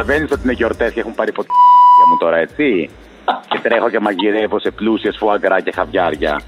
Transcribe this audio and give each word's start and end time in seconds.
καταλαβαίνεις 0.00 0.32
ότι 0.32 0.40
είναι 0.44 0.52
γιορτές 0.52 0.92
και 0.92 1.00
έχουν 1.00 1.14
πάρει 1.14 1.32
ποτέ 1.32 1.48
μου 2.10 2.16
τώρα, 2.18 2.36
έτσι. 2.36 2.90
και 3.48 3.58
τρέχω 3.62 3.90
και 3.90 3.98
μαγειρεύω 4.00 4.58
σε 4.60 4.70
πλούσιες 4.70 5.16
φουαγκρά 5.18 5.60
και 5.60 5.72
χαβιάρια. 5.74 6.40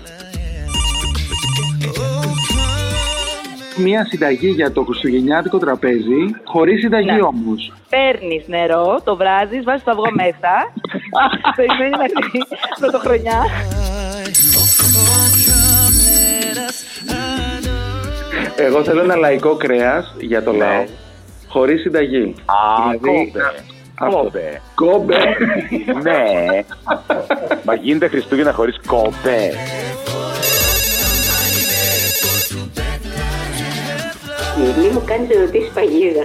Μία 3.76 4.04
συνταγή 4.04 4.48
για 4.48 4.72
το 4.72 4.82
χριστουγεννιάτικο 4.84 5.58
τραπέζι, 5.58 6.22
χωρίς 6.44 6.80
συνταγή 6.80 7.10
Ναι. 7.12 7.22
όμως. 7.22 7.72
Παίρνεις 7.90 8.44
νερό, 8.46 9.00
το 9.04 9.16
βράζεις, 9.16 9.64
βάζεις 9.64 9.84
το 9.84 9.90
αυγό 9.90 10.10
μέσα. 10.14 10.52
Περιμένει 11.56 11.90
να 11.90 12.02
έρθει 12.04 12.38
πρωτοχρονιά. 12.80 13.38
Εγώ 18.56 18.84
θέλω 18.84 19.00
ένα 19.00 19.16
λαϊκό 19.16 19.56
κρέας 19.56 20.14
για 20.20 20.42
το 20.42 20.52
λαό. 20.52 20.84
Χωρίς 21.52 21.80
συνταγή. 21.80 22.34
Α, 22.46 22.54
Δηλαδή, 22.98 23.32
κόμπε. 23.32 23.44
αυτό. 23.94 24.16
Κόμπε. 24.16 24.60
Κόμπε. 24.74 25.16
ναι. 26.02 26.60
Μα 27.64 27.74
γίνεται 27.74 28.08
Χριστούγεννα 28.08 28.52
χωρίς 28.52 28.80
κόμπε. 28.86 29.52
Μη 34.78 34.88
μου 34.92 35.02
κάνεις 35.06 35.28
ερωτήσεις 35.36 35.70
παγίδα. 35.74 36.24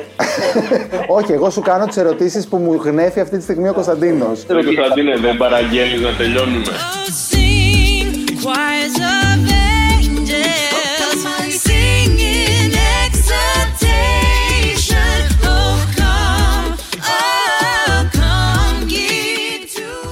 Όχι, 1.07 1.31
εγώ 1.31 1.49
σου 1.49 1.61
κάνω 1.61 1.85
τις 1.85 1.97
ερωτήσεις 1.97 2.47
που 2.47 2.57
μου 2.57 2.73
γνέφει 2.83 3.19
αυτή 3.19 3.37
τη 3.37 3.43
στιγμή 3.43 3.69
ο 3.69 3.73
Κωνσταντίνος. 3.73 4.45
Ρε 4.49 4.63
Κωνσταντίνε, 4.63 5.15
δεν 5.17 5.37
παραγγέλνεις 5.37 6.01
να 6.01 6.11
τελειώνουμε. 6.11 6.65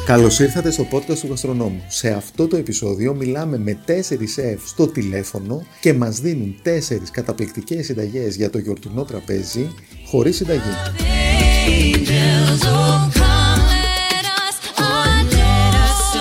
To 0.08 0.16
Καλώς 0.16 0.39
ήρθατε 0.39 0.72
στο 0.72 0.88
podcast 0.92 1.17
του 1.17 1.28
Γαστρονόμου. 1.28 1.84
Σε 1.88 2.09
αυτό 2.09 2.48
το 2.48 2.56
επεισόδιο 2.56 3.14
μιλάμε 3.14 3.58
με 3.58 3.78
τέσσερις 3.86 4.34
σεφ 4.34 4.67
στο 4.67 4.88
τηλέφωνο 4.88 5.66
και 5.81 5.94
μας 5.94 6.20
δίνουν 6.20 6.56
τέσσερις 6.61 7.11
καταπληκτικές 7.11 7.86
συνταγές 7.86 8.36
για 8.36 8.50
το 8.50 8.58
γιορτινό 8.58 9.03
τραπέζι 9.03 9.70
χωρίς 10.06 10.36
συνταγή. 10.36 10.61
angels. 11.67 12.61
Oh, 12.64 13.09
come, 13.20 13.66
let 13.86 14.26
us 14.42 14.58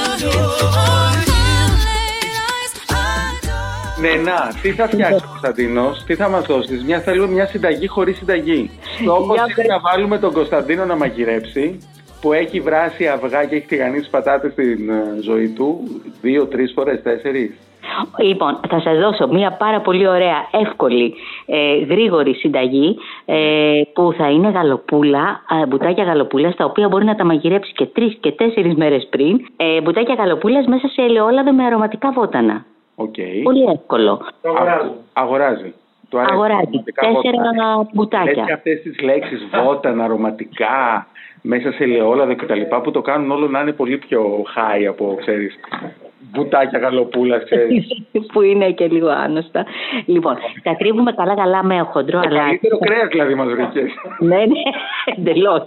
adore. 0.06 0.36
Oh, 0.40 0.72
come, 0.74 1.76
let 1.88 2.34
us 2.52 2.72
adore. 2.88 4.00
Ναι, 4.00 4.22
να, 4.22 4.60
τι 4.62 4.70
θα 4.70 4.88
φτιάξεις 4.88 5.22
ο 5.22 5.26
Κωνσταντίνος, 5.28 6.04
τι 6.06 6.14
θα 6.14 6.28
μας 6.28 6.46
δώσεις; 6.46 6.84
Μια 6.84 7.00
θέλουμε 7.00 7.32
μια 7.32 7.46
συνταγή 7.46 7.86
χωρίς 7.86 8.16
συνταγή. 8.16 8.70
Στόχος 9.00 9.36
Για 9.36 9.64
είναι 9.64 9.74
να 9.74 9.80
βάλουμε 9.80 10.18
τον 10.18 10.32
Κωνσταντίνο 10.32 10.84
να 10.84 10.96
μαγειρέψει 10.96 11.78
που 12.24 12.32
έχει 12.32 12.60
βράσει 12.60 13.06
αυγά 13.08 13.44
και 13.44 13.54
έχει 13.56 13.66
τηγανίσει 13.66 14.10
πατάτες 14.10 14.52
στην 14.52 14.88
ε, 14.90 15.20
ζωή 15.22 15.48
του 15.48 15.80
δύο-τρει 16.20 16.66
φορές, 16.66 17.02
τέσσερις. 17.02 17.50
Λοιπόν, 18.18 18.60
θα 18.68 18.80
σας 18.80 18.98
δώσω 18.98 19.28
μια 19.28 19.50
πάρα 19.52 19.80
πολύ 19.80 20.08
ωραία, 20.08 20.48
εύκολη, 20.50 21.14
ε, 21.46 21.76
γρήγορη 21.78 22.34
συνταγή 22.34 22.96
ε, 23.24 23.80
που 23.92 24.14
θα 24.18 24.30
είναι 24.30 24.48
γαλοπούλα, 24.48 25.40
ε, 25.62 25.66
μπουτάκια 25.66 26.04
γαλοπούλας, 26.04 26.54
τα 26.56 26.64
οποία 26.64 26.88
μπορεί 26.88 27.04
να 27.04 27.14
τα 27.14 27.24
μαγειρέψει 27.24 27.72
και 27.72 27.86
τρεις 27.86 28.16
και 28.20 28.32
τέσσερις 28.32 28.74
μέρες 28.74 29.06
πριν. 29.10 29.40
Ε, 29.56 29.80
μπουτάκια 29.80 30.14
γαλοπούλας 30.14 30.66
μέσα 30.66 30.88
σε 30.88 31.02
ελαιόλαδο 31.02 31.52
με 31.52 31.64
αρωματικά 31.64 32.12
βότανα. 32.12 32.64
Οκ. 32.94 33.14
Πολύ 33.42 33.62
εύκολο. 33.72 34.12
Α- 34.12 34.90
Αγοράζει. 35.12 35.74
Του 36.14 36.20
αρέσει 36.20 36.32
Αγοράζει 36.34 36.60
αρωματικά 36.62 37.00
τέσσερα 37.06 37.42
βότανα. 37.42 37.88
μπουτάκια. 37.92 38.30
Έτσι 38.42 38.52
αυτές 38.52 38.80
τις 38.82 39.00
λέξεις 39.00 39.46
βότανα, 39.64 40.04
αρωματικά, 40.04 41.06
μέσα 41.42 41.72
σε 41.72 41.82
ελαιόλαδο 41.84 42.34
κτλ. 42.36 42.60
που 42.82 42.90
το 42.90 43.00
κάνουν 43.02 43.30
όλο 43.30 43.48
να 43.48 43.60
είναι 43.60 43.72
πολύ 43.72 43.98
πιο 43.98 44.44
high 44.56 44.84
από, 44.88 45.16
ξέρεις, 45.20 45.58
μπουτάκια 46.32 46.78
γαλοπούλας, 46.78 47.44
ξέρεις. 47.44 47.86
που 48.32 48.40
είναι 48.42 48.70
και 48.70 48.86
λίγο 48.88 49.08
άνοστα. 49.08 49.66
Λοιπόν, 50.06 50.36
τα 50.62 50.76
τρίβουμε 50.76 51.12
καλά-καλά 51.12 51.64
με 51.64 51.78
χοντρό 51.78 52.20
Το 52.20 52.28
αλάτι. 52.28 52.44
καλύτερο 52.44 52.78
κρέας 52.78 53.08
δηλαδή 53.08 53.34
μας 53.34 53.46
βρήκες. 53.48 53.90
ναι, 54.18 54.36
ναι, 54.36 54.62
εντελώς. 55.16 55.62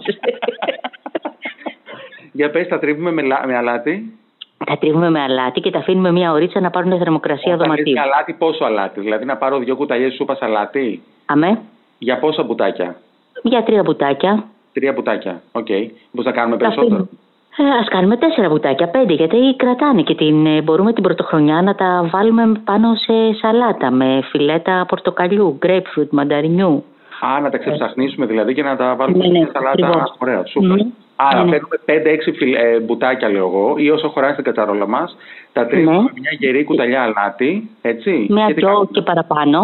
Για 2.32 2.50
πες, 2.50 2.68
τα 2.68 2.78
τρίβουμε 2.78 3.12
με, 3.12 3.22
λα- 3.22 3.46
με 3.46 3.56
αλάτι. 3.56 4.18
Τα 4.68 4.78
τρίβουμε 4.78 5.10
με 5.10 5.20
αλάτι 5.20 5.60
και 5.60 5.70
τα 5.70 5.78
αφήνουμε 5.78 6.10
μια 6.12 6.32
ωρίτσα 6.32 6.60
να 6.60 6.70
πάρουν 6.70 6.98
θερμοκρασία 6.98 7.54
Όταν 7.54 7.58
λες 7.58 7.66
δωματίου. 7.68 7.92
με 7.94 8.00
αλάτι, 8.00 8.32
πόσο 8.32 8.64
αλάτι; 8.64 9.00
Δηλαδή 9.00 9.24
να 9.24 9.36
πάρω 9.36 9.58
δύο 9.58 9.76
κουταλιές 9.76 10.14
σούπα 10.14 10.36
αλάτι; 10.40 11.02
Αμέ, 11.26 11.58
Για 11.98 12.18
πόσα 12.18 12.42
μπουτάκια; 12.42 12.96
για 13.42 13.62
τρία 13.62 13.82
μπουτάκια. 13.82 14.44
Τρία 14.72 14.92
μπουτάκια. 14.92 15.40
Οκ. 15.52 15.66
Πώς 16.14 16.24
να 16.24 16.32
κάνουμε 16.32 16.56
Τα 16.56 16.62
περισσότερο; 16.64 16.86
αφήνουμε. 16.94 17.08
Ε, 17.60 17.78
ας 17.80 17.88
κάνουμε 17.88 18.16
τέσσερα 18.16 18.48
μπουτάκια, 18.48 18.88
πέντε, 18.88 19.12
γιατί 19.12 19.38
κρατάνε 19.56 20.02
και 20.02 20.14
την, 20.14 20.46
ε, 20.46 20.62
μπορούμε 20.62 20.92
την 20.92 21.02
πρωτοχρονιά 21.02 21.62
να 21.62 21.74
τα 21.74 22.08
βάλουμε 22.12 22.52
πάνω 22.64 22.94
σε 22.94 23.12
σαλάτα 23.40 23.90
με 23.90 24.20
φιλέτα 24.30 24.84
πορτοκαλιού, 24.88 25.58
grapefruit, 25.66 26.08
μανταρινιού. 26.10 26.84
Α, 27.20 27.40
να 27.40 27.50
τα 27.50 27.58
ξεψαχνίσουμε 27.58 28.26
δηλαδή 28.26 28.54
και 28.54 28.62
να 28.62 28.76
τα 28.76 28.94
βάλουμε 28.98 29.26
Ναι, 29.26 29.38
ναι, 29.38 29.44
σε 29.44 29.50
σαλάτα. 29.52 29.70
ακριβώς. 29.70 30.14
Ωραία, 30.18 30.46
σούπερ. 30.46 30.68
Μμμ. 30.70 30.88
Άρα 31.20 31.44
Ναι, 31.44 31.44
ναι. 31.44 31.50
παίρνουμε 31.50 31.76
5-6 31.84 32.32
φιλ, 32.36 32.54
ε, 32.54 32.80
μπουτάκια, 32.80 33.28
λέω 33.28 33.46
εγώ, 33.46 33.74
ή 33.76 33.90
όσο 33.90 34.08
χωράει 34.08 34.32
στην 34.32 34.44
κατσαρόλα 34.44 34.86
μας. 34.86 35.16
Τα 35.52 35.66
τρίβουμε 35.66 35.96
Ναι. 35.96 36.02
με 36.02 36.10
μια 36.14 36.36
γερή 36.38 36.64
κουταλιά 36.64 37.02
αλάτι. 37.02 37.70
Έτσι. 37.82 38.10
Με 38.28 38.44
και 38.46 38.54
τι 38.54 38.60
αυτό 38.60 38.66
κάνουμε; 38.66 38.88
και 38.92 39.02
παραπάνω. 39.02 39.58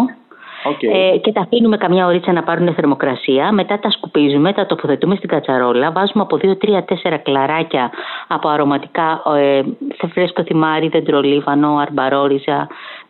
Οκ. 0.67 0.83
Ε, 0.83 1.17
και 1.17 1.31
τα 1.31 1.41
αφήνουμε 1.41 1.77
καμιά 1.77 2.05
ωρίτσα 2.05 2.31
να 2.31 2.43
πάρουν 2.43 2.73
θερμοκρασία. 2.73 3.51
Μετά 3.51 3.79
τα 3.79 3.89
σκουπίζουμε, 3.89 4.53
τα 4.53 4.65
τοποθετούμε 4.65 5.15
στην 5.15 5.29
κατσαρόλα. 5.29 5.91
Βάζουμε 5.91 6.23
από 6.23 6.37
2-3-4 6.37 7.17
κλαράκια 7.23 7.91
από 8.27 8.49
αρωματικά 8.49 9.21
ε, 9.37 9.61
σε 9.97 10.07
φρέσκο 10.13 10.43
θυμάρι, 10.43 10.87
δεντρολίβανο, 10.87 11.77
αρμπαρόριζα, 11.77 12.67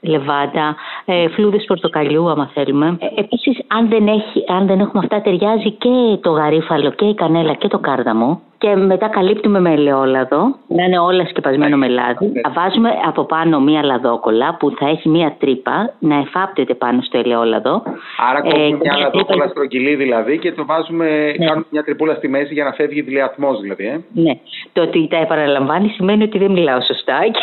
λεβάντα, 0.08 0.76
ε, 1.06 1.28
φλούδες 1.28 1.66
πορτοκαλιού, 1.68 2.30
άμα 2.30 2.50
θέλουμε. 2.54 2.98
Ε, 3.00 3.20
Επίσης, 3.20 3.60
αν 3.68 3.90
δεν, 3.90 4.08
έχει, 4.08 4.44
αν 4.48 4.68
δεν 4.68 4.80
έχουμε 4.80 5.04
αυτά, 5.04 5.22
ταιριάζει 5.22 5.72
και 5.72 6.18
το 6.22 6.32
γαρίφαλο 6.32 6.92
και 6.92 7.06
η 7.06 7.14
κανέλα 7.14 7.54
και 7.54 7.68
το 7.68 7.80
κάρδαμο. 7.80 8.42
Και 8.58 8.76
μετά 8.76 9.08
καλύπτουμε 9.08 9.60
με 9.60 9.72
ελαιόλαδο, 9.72 10.56
να 10.68 10.84
είναι 10.84 11.00
όλα 11.00 11.26
σκεπασμένο 11.26 11.78
με 11.78 11.88
λάδι. 11.88 12.32
Θα 12.44 12.52
βάζουμε 12.56 12.90
από 13.08 13.24
πάνω 13.24 13.60
μία 13.60 13.84
λαδόκολα 13.84 14.56
που 14.60 14.72
θα 14.80 14.90
έχει 14.90 15.10
μία 15.10 15.36
τρύπα 15.40 15.94
να 16.00 16.16
εφάπτεται 16.16 16.74
πάνω 16.74 17.02
στο 17.02 17.18
ελαιόλαδο. 17.18 17.84
Άρα 18.30 18.38
Ε, 18.38 18.42
κόβουμε 18.42 18.68
και 18.68 18.74
μια 18.74 18.94
μία 18.94 18.98
λαδόκολα 18.98 19.26
τρύπα- 19.28 19.48
στρογγυλή 19.50 19.96
δηλαδή 19.96 20.38
και 20.40 20.52
το 20.52 20.66
βάζουμε, 20.66 21.06
Ναι. 21.38 21.46
κάνουμε 21.46 21.66
μια 21.70 21.84
τρυπούλα 21.84 22.14
στη 22.16 22.28
μέση 22.28 22.54
για 22.54 22.64
να 22.64 22.72
φεύγει 22.72 23.04
τηλεατμός 23.04 23.62
δηλαδή. 23.62 23.86
Ε. 23.88 24.00
Ναι. 24.14 24.32
Το 24.74 24.82
ότι 24.82 25.08
τα 25.10 25.18
επαναλαμβάνει 25.18 25.88
σημαίνει 25.90 26.24
ότι 26.24 26.38
δεν 26.38 26.52
μιλάω 26.52 26.82
σωστά 26.82 27.18
και 27.32 27.40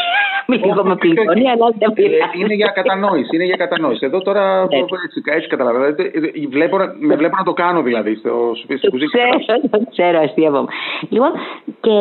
λίγο 0.66 0.84
με 0.84 0.96
πληγώνει, 0.96 1.48
αλλά 1.50 1.66
δεν 1.78 1.92
Ε, 1.96 2.02
μιλάω. 2.02 2.28
είναι 2.40 2.54
για 2.54 2.70
κατανόηση, 2.74 3.30
είναι 3.36 3.44
για 3.44 3.56
κατανόηση. 3.56 4.06
Εδώ 4.06 4.18
τώρα 4.22 4.66
Ναι. 4.66 4.76
έτσι, 4.76 5.22
έτσι 5.36 5.48
καταλαβαίνω. 5.48 5.84
Ε, 5.84 5.94
ε, 5.98 6.46
Βλέπω, 6.48 6.78
να- 6.78 6.94
με 6.98 7.14
βλέπω 7.16 7.36
να 7.36 7.44
το 7.44 7.52
κάνω 7.52 7.82
δηλαδή 7.82 8.14
στο, 8.14 8.30
στο 8.54 8.78
Το 8.80 8.90
κουζί. 8.90 9.06
ξέρω, 9.06 9.58
το 9.70 9.78
ξέρω, 9.90 10.18
αστείευομαι. 10.18 10.68
Λοιπόν, 11.08 11.30
και, 11.80 11.96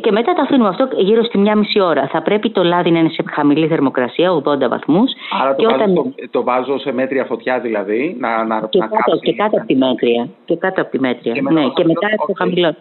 και 0.00 0.10
μετά 0.12 0.32
τα 0.32 0.42
αφήνουμε 0.42 0.68
αυτό 0.68 0.88
γύρω 0.96 1.24
στη 1.24 1.38
μία 1.38 1.56
μισή 1.56 1.80
ώρα. 1.80 2.08
Θα 2.12 2.22
πρέπει 2.22 2.50
το 2.50 2.64
λάδι 2.64 2.90
να 2.90 2.98
είναι 2.98 3.08
σε 3.08 3.24
χαμηλή 3.30 3.66
θερμοκρασία, 3.66 4.30
80 4.34 4.42
βαθμούς. 4.68 5.12
Άρα 5.42 5.54
και 5.54 5.62
το, 5.64 5.70
βάζω, 5.70 5.82
όταν... 5.82 5.90
στο- 5.90 6.28
το 6.30 6.42
βάζω 6.42 6.78
σε 6.78 6.92
μέτρια 6.92 7.24
φωτιά 7.24 7.60
δηλαδή, 7.60 8.16
να, 8.20 8.44
να, 8.44 8.66
Και 8.70 8.78
να 8.78 8.86
κάτω, 8.86 9.02
κάψει. 9.10 9.20
και 9.20 9.32
κάτω 9.34 9.56
από 9.56 9.66
τη 9.66 9.76
μέτρια. 9.76 10.28
Και 10.44 10.56
κάτω 10.56 10.80
από 10.80 10.90
τη 10.90 11.00
μέτρια. 11.00 11.32
Και 11.32 11.42
μετά 11.42 11.60
ναι, 11.60 11.66
στο 11.66 11.72
και 11.72 11.82
χαμηλό, 11.82 11.98
μετά 12.02 12.14
στο 12.22 12.26
οκ. 12.32 12.36
χαμηλό. 12.38 12.74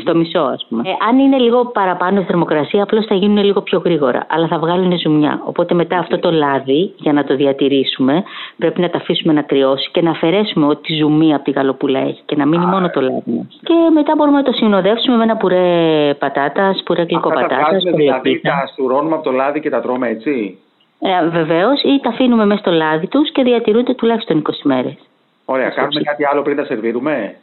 Στο 0.00 0.14
μισό, 0.14 0.38
ας 0.38 0.66
πούμε. 0.68 0.82
Ε, 0.88 0.92
αν 1.08 1.18
είναι 1.18 1.38
λίγο 1.38 1.64
παραπάνω 1.66 2.20
η 2.20 2.24
θερμοκρασία, 2.24 2.82
απλώς 2.82 3.06
θα 3.06 3.14
γίνουν 3.14 3.44
λίγο 3.44 3.60
πιο 3.60 3.78
γρήγορα. 3.84 4.26
Αλλά 4.28 4.46
θα 4.46 4.58
βγάλουν 4.58 4.98
ζουμιά. 4.98 5.40
Οπότε 5.44 5.74
μετά 5.74 5.98
αυτό 5.98 6.18
το 6.18 6.30
λάδι, 6.30 6.92
για 6.96 7.12
να 7.12 7.24
το 7.24 7.36
διατηρήσουμε, 7.36 8.22
πρέπει 8.56 8.80
να 8.80 8.90
τα 8.90 8.98
αφήσουμε 8.98 9.32
να 9.32 9.42
κρυώσει 9.42 9.90
και 9.90 10.02
να 10.02 10.10
αφαιρέσουμε 10.10 10.66
ό,τι 10.66 10.94
ζουμί 10.94 11.34
από 11.34 11.44
τη 11.44 11.50
γαλοπούλα 11.50 11.98
έχει 11.98 12.22
και 12.24 12.36
να 12.36 12.46
μείνει 12.46 12.66
μόνο 12.66 12.90
το 12.90 13.00
λάδι 13.00 13.30
μας. 13.36 13.60
Και 13.62 13.74
μετά 13.94 14.12
μπορούμε 14.16 14.36
να 14.36 14.42
το 14.42 14.52
συνοδεύσουμε 14.52 15.16
με 15.16 15.22
ένα 15.22 15.36
πουρέ 15.36 16.14
πατάτας, 16.18 16.82
πουρέ 16.84 17.02
Αυτά 17.02 17.20
τα 17.20 17.28
γλυκοπατάτα. 17.30 17.68
βγάζουμε 17.68 17.96
δηλαδή, 17.96 18.40
τα 18.40 18.66
στουρώνουμε 18.72 19.14
από 19.14 19.24
το 19.24 19.30
λάδι 19.30 19.60
και 19.60 19.70
τα 19.70 19.80
τρώμε 19.80 20.08
έτσι; 20.08 20.58
Ε, 21.00 21.28
Βεβαίως, 21.28 21.82
ή 21.82 22.00
τα 22.02 22.08
αφήνουμε 22.08 22.44
μέσα 22.44 22.60
στο 22.60 22.70
λάδι 22.70 23.06
τους 23.06 23.32
και 23.32 23.42
διατηρούνται 23.42 23.94
τουλάχιστον 23.94 24.38
20 24.38 24.50
μέρες. 24.62 24.94
Ωραία, 25.44 25.68
κάνουμε 25.68 26.00
κάτι 26.00 26.24
άλλο 26.24 26.42
πριν 26.42 26.56
τα 26.56 26.64
σερβίρουμε; 26.64 27.34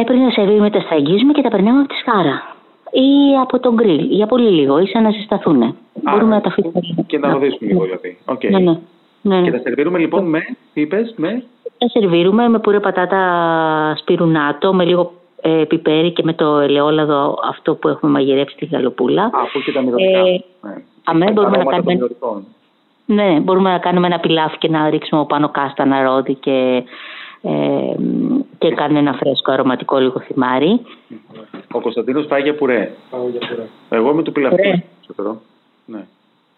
Ε, 0.00 0.04
πριν 0.04 0.20
να 0.22 0.30
σερβίρουμε 0.30 0.70
τα 0.70 0.80
στραγγίζουμε 0.80 1.32
και 1.32 1.42
τα 1.42 1.48
περνάμε 1.48 1.78
από 1.80 1.88
τη 1.88 1.94
σκάρα. 1.94 2.54
Ή 2.90 3.36
από 3.42 3.58
τον 3.60 3.74
γκριλ, 3.74 4.06
για 4.10 4.26
πολύ 4.26 4.50
λίγο, 4.50 4.78
ή 4.78 4.86
σαν 4.86 5.02
να 5.02 5.10
ζεσταθούν. 5.10 5.76
Μπορούμε 6.02 6.34
να 6.34 6.40
τα 6.40 6.48
αφήσουμε. 6.48 7.04
Και 7.06 7.18
να 7.18 7.32
ροδίσουμε 7.32 7.70
λίγο 7.70 7.82
δηλαδή. 7.84 8.18
Οκ. 8.24 8.44
Ναι, 8.44 8.58
ναι. 8.58 8.78
ναι, 9.22 9.34
Και 9.42 9.50
ναι. 9.50 9.56
τα 9.56 9.58
σερβίρουμε 9.62 9.98
λοιπόν 9.98 10.24
με, 10.28 10.40
τι 10.72 10.80
είπες, 10.80 11.14
με... 11.16 11.42
Τα 11.78 11.88
σερβίρουμε 11.88 12.48
με 12.48 12.58
πουρέ 12.58 12.80
πατάτα 12.80 13.20
πιπεράτο, 13.96 14.74
με 14.74 14.84
λίγο 14.84 15.12
ε, 15.40 15.64
πιπέρι 15.68 16.10
και 16.12 16.22
με 16.22 16.32
το 16.32 16.58
ελαιόλαδο 16.58 17.38
αυτό 17.50 17.74
που 17.74 17.88
έχουμε 17.88 18.12
μαγειρέψει 18.12 18.54
στη 18.56 18.64
γαλοπούλα. 18.72 19.22
Α, 19.22 19.30
αφού 19.42 19.60
και 19.60 19.72
τα 19.72 19.80
μυρωδικά. 19.82 20.18
Ε, 20.18 20.22
Ναι. 20.60 20.74
αμέ, 21.04 21.24
Τα 21.26 21.32
μπορούμε 21.32 21.56
να 21.56 21.62
αρώματα 21.62 21.76
των 21.76 21.84
κάνουμε- 21.84 21.94
μυρωδικών. 21.94 22.44
Ναι, 23.06 23.40
μπορούμε 23.40 23.70
να 23.70 23.78
κάνουμε 23.78 24.06
ένα 24.06 24.18
πιλάφι 24.18 24.58
και 24.58 24.68
να 24.68 24.90
ρίξουμε 24.90 25.20
από 25.20 25.28
πάνω 25.28 25.48
κάστανα 25.48 26.02
ρόδι 26.02 26.34
και, 26.34 26.82
ε, 27.42 27.50
και 28.58 28.68
και 28.68 28.74
κάνω 28.74 28.98
ένα 28.98 29.12
φρέσκο 29.12 29.52
αρωματικό 29.52 29.98
λίγο 29.98 30.20
θυμάρι. 30.20 30.80
Ο 31.72 31.80
Κωνσταντίνος 31.80 32.26
πάει 32.26 32.42
για 32.42 32.54
πουρέ. 32.54 32.90
Εγώ 33.88 34.10
είμαι 34.10 34.22
του 34.22 34.32
πιλαφού. 34.32 34.56
Πουρέ. 34.56 34.82
Ξέρω. 35.12 35.40
Ναι. 35.84 36.04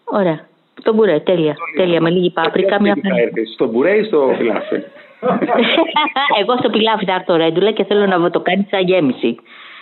Ωραία. 0.03 0.39
Το 0.83 0.93
μπουρέ, 0.93 1.19
τέλεια. 1.19 1.55
τέλεια, 1.75 2.01
με 2.01 2.09
λίγη 2.09 2.29
πάπρικα. 2.29 2.81
Μια... 2.81 2.93
Τι 2.93 2.99
θα 3.01 3.19
έρθεις, 3.19 3.53
Στο 3.53 3.67
μπουρέ 3.67 3.95
ή 3.97 4.03
στο 4.03 4.33
πιλάφι. 4.37 4.75
εγώ 6.41 6.57
στο 6.57 6.69
πιλάφι 6.69 7.05
θα 7.05 7.13
έρθω 7.13 7.35
ρέντουλα 7.35 7.71
και 7.71 7.83
θέλω 7.83 8.05
να 8.05 8.19
μου 8.19 8.29
το 8.29 8.39
κάνει 8.39 8.67
σαν 8.69 8.83
γέμιση. 8.83 9.35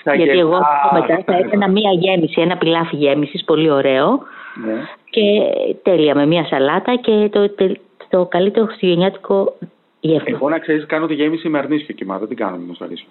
Σαν 0.03 0.15
Γιατί 0.15 0.31
γέμιση. 0.35 0.39
εγώ 0.39 0.55
Α, 0.55 0.89
μετά 0.93 1.05
θα 1.07 1.15
κατάλαβα. 1.15 1.45
έκανα 1.47 1.67
μία 1.69 1.91
γέμιση, 1.91 2.41
ένα 2.41 2.57
πιλάφι 2.57 2.95
γέμισης, 2.95 3.43
πολύ 3.43 3.69
ωραίο. 3.71 4.19
Ναι. 4.65 4.73
Και 5.09 5.21
τέλεια 5.83 6.15
με 6.15 6.25
μία 6.25 6.45
σαλάτα 6.45 6.95
και 6.95 7.29
το, 7.31 7.49
τε- 7.49 7.79
το 8.09 8.25
καλύτερο 8.25 8.65
χριστουγεννιάτικο 8.65 9.35
γεύμα. 9.35 9.76
Εγώ 10.01 10.49
να 10.49 10.59
ξέρεις, 10.59 10.85
κάνω 10.85 11.07
τη 11.07 11.13
γέμιση 11.13 11.49
με 11.49 11.57
αρνίσιο 11.57 11.93
κοιμά. 11.93 12.17
Δεν 12.17 12.27
την 12.27 12.37
κάνω 12.37 12.57
με 12.57 12.65
μοσχαρίσιο. 12.65 13.07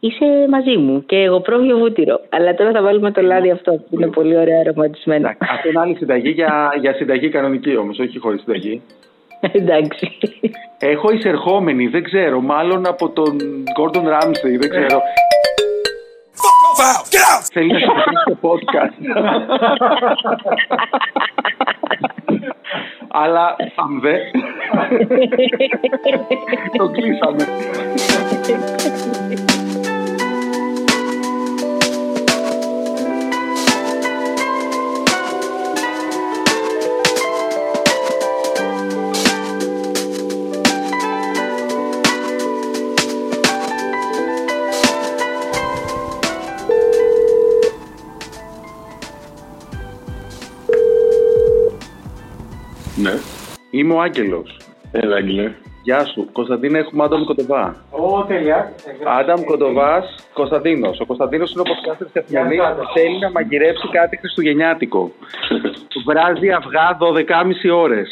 Είσαι 0.00 0.46
μαζί 0.50 0.76
μου 0.76 1.04
και 1.06 1.16
εγώ 1.16 1.40
πρόβιο 1.40 1.78
βούτυρο. 1.78 2.20
Αλλά 2.28 2.54
τώρα 2.54 2.70
θα 2.70 2.82
βάλουμε 2.82 3.10
το 3.10 3.22
λάδι 3.22 3.50
αυτό 3.50 3.72
που 3.72 3.88
είναι 3.90 4.06
πολύ 4.06 4.36
ωραία 4.36 4.60
αρωματισμένο. 4.60 5.28
Εντάξει, 5.28 5.52
Αυτό 5.54 5.68
είναι 5.68 5.80
άλλη 5.80 5.96
συνταγή 5.96 6.30
για, 6.30 6.74
για 6.80 6.92
συνταγή 6.94 7.28
κανονική 7.28 7.76
όμως, 7.76 7.98
όχι 7.98 8.18
χωρίς 8.18 8.40
συνταγή. 8.40 8.82
Εντάξει. 9.60 10.18
Έχω 10.78 11.10
εισερχόμενη, 11.10 11.86
δεν 11.86 12.02
ξέρω, 12.02 12.40
μάλλον 12.40 12.86
από 12.86 13.08
τον 13.10 13.36
Gordon 13.78 14.02
Ramsay, 14.02 14.58
δεν 14.60 14.70
ξέρω. 14.70 15.02
Θέλεις 17.52 17.72
να 17.72 17.78
συμμετέχει 17.88 18.16
στο 18.24 18.38
podcast. 18.42 18.94
Αλλά 23.16 23.56
αν 23.74 24.00
δε. 24.00 24.14
το 26.76 26.88
κλείσαμε. 26.88 27.44
Είμαι 53.76 53.94
ο 53.94 54.00
Άγγελος. 54.00 54.56
Έλα, 54.92 55.16
Άγγελε. 55.16 55.52
Γεια 55.82 56.04
σου. 56.04 56.28
Κωνσταντίνα, 56.32 56.78
έχουμε 56.78 57.04
Άνταμ 57.04 57.24
Κοντοβά. 57.24 57.76
Ω, 57.90 58.24
τέλεια. 58.24 58.72
Άνταμ 59.18 59.44
Κοντοβάς, 59.44 60.28
Κωνσταντίνος. 60.32 61.00
Ο 61.00 61.06
Κωνσταντίνος 61.06 61.52
είναι 61.52 61.60
ο 61.60 61.64
podcaster 61.64 62.06
της 62.12 62.22
Αθηνανή 62.22 62.56
που 62.56 62.84
θέλει 62.94 63.18
να 63.18 63.30
μαγειρέψει 63.30 63.88
κάτι 63.88 64.16
χριστουγεννιάτικο. 64.16 65.12
Βράζει 66.06 66.50
αυγά 66.50 66.96
12,5 67.00 67.74
ώρες. 67.74 68.08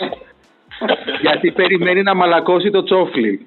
Γιατί 1.22 1.50
περιμένει 1.50 2.02
να 2.02 2.14
μαλακώσει 2.14 2.70
το 2.70 2.82
τσόφλι. 2.82 3.46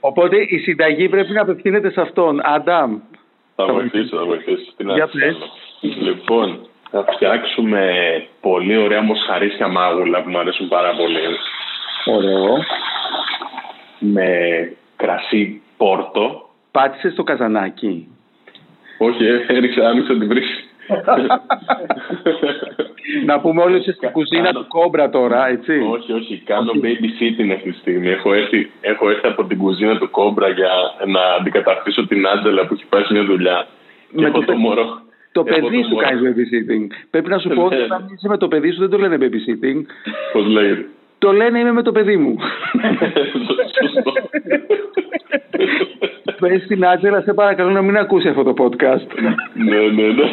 Οπότε 0.00 0.36
η 0.48 0.58
συνταγή 0.58 1.08
πρέπει 1.08 1.32
να 1.32 1.40
απευθύνεται 1.40 1.90
σε 1.90 2.00
αυτόν. 2.00 2.40
Άνταμ. 2.44 2.98
Θα 3.56 3.66
βοηθήσω, 3.66 4.16
θα 4.16 4.24
βοηθήσω. 4.24 4.72
Τι 4.76 4.84
να 4.84 4.92
Για 4.94 5.06
σου 5.06 5.18
πες. 5.18 5.32
κάνω. 5.32 6.02
Λοιπόν, 6.04 6.66
θα 6.94 7.04
φτιάξουμε 7.12 7.82
πολύ 8.40 8.76
ωραία 8.76 9.02
μοσχαρίσια 9.02 9.68
μάγουλα 9.68 10.22
που 10.22 10.30
μου 10.30 10.38
αρέσουν 10.38 10.68
πάρα 10.68 10.90
πολύ. 10.96 11.20
Ωραίο. 12.04 12.64
Με 13.98 14.28
κρασί 14.96 15.62
πόρτο. 15.76 16.48
Πάτησες 16.70 17.12
στο 17.12 17.22
καζανάκι. 17.22 18.08
Όχι, 18.98 19.24
ε, 19.24 19.44
έριξα, 19.48 19.88
άνοιξα 19.88 20.12
την 20.18 20.28
βρύση. 20.28 20.64
να 23.26 23.40
πούμε 23.40 23.62
όλοι 23.62 23.74
ότι 23.74 23.92
στην 23.92 24.10
κουζίνα 24.10 24.52
του 24.52 24.66
κόμπρα 24.68 25.10
τώρα, 25.10 25.48
έτσι. 25.48 25.72
όχι, 25.90 26.12
όχι, 26.12 26.42
κάνω 26.46 26.72
babysitting 26.74 27.50
αυτή 27.54 27.70
τη 27.72 27.78
στιγμή. 27.78 28.08
Έχω 28.08 28.32
έρθει, 28.34 28.70
έχω 28.80 29.10
έρθει 29.10 29.26
από 29.26 29.44
την 29.44 29.58
κουζίνα 29.58 29.98
του 29.98 30.10
Κόμπρα 30.10 30.48
για 30.48 30.70
να 31.06 31.20
αντικαταστήσω 31.38 32.06
την 32.06 32.26
Άντζελα 32.26 32.66
που 32.66 32.74
έχει 32.74 32.84
πάει 32.88 33.02
σε 33.02 33.12
μια 33.12 33.24
δουλειά. 33.24 33.66
Και 34.14 34.20
Με 34.20 34.26
έχω 34.26 34.38
το 34.38 34.44
το 34.44 34.52
παι- 34.52 34.60
μωρό. 34.60 35.00
Το 35.34 35.44
Έχω 35.46 35.60
παιδί 35.68 35.82
σου 35.82 35.88
μωρό. 35.94 36.06
κάνει 36.08 36.20
babysitting. 36.28 36.86
Πρέπει 37.10 37.28
να 37.28 37.38
σου 37.38 37.48
πω 37.48 37.62
ότι 37.64 37.76
Ναι. 37.76 37.82
όταν 37.82 38.04
είσαι 38.16 38.28
με 38.28 38.36
το 38.36 38.48
παιδί 38.48 38.70
σου 38.70 38.80
δεν 38.80 38.90
το 38.90 38.98
λένε 38.98 39.16
babysitting. 39.20 39.82
Πώς 40.32 40.46
λέγεται; 40.46 40.86
Το 41.18 41.32
λένε 41.32 41.58
είμαι 41.58 41.72
με 41.72 41.82
το 41.82 41.92
παιδί 41.92 42.16
μου. 42.16 42.36
Σωστό. 43.80 44.12
Πες 46.40 46.62
στην 46.62 46.86
Άτζελα, 46.86 47.20
σε 47.20 47.34
παρακαλώ 47.34 47.70
να 47.70 47.82
μην 47.82 47.96
ακούσει 47.96 48.28
αυτό 48.28 48.42
το 48.42 48.54
podcast. 48.58 49.06
ναι, 49.54 49.76
ναι, 49.76 50.06
ναι. 50.12 50.24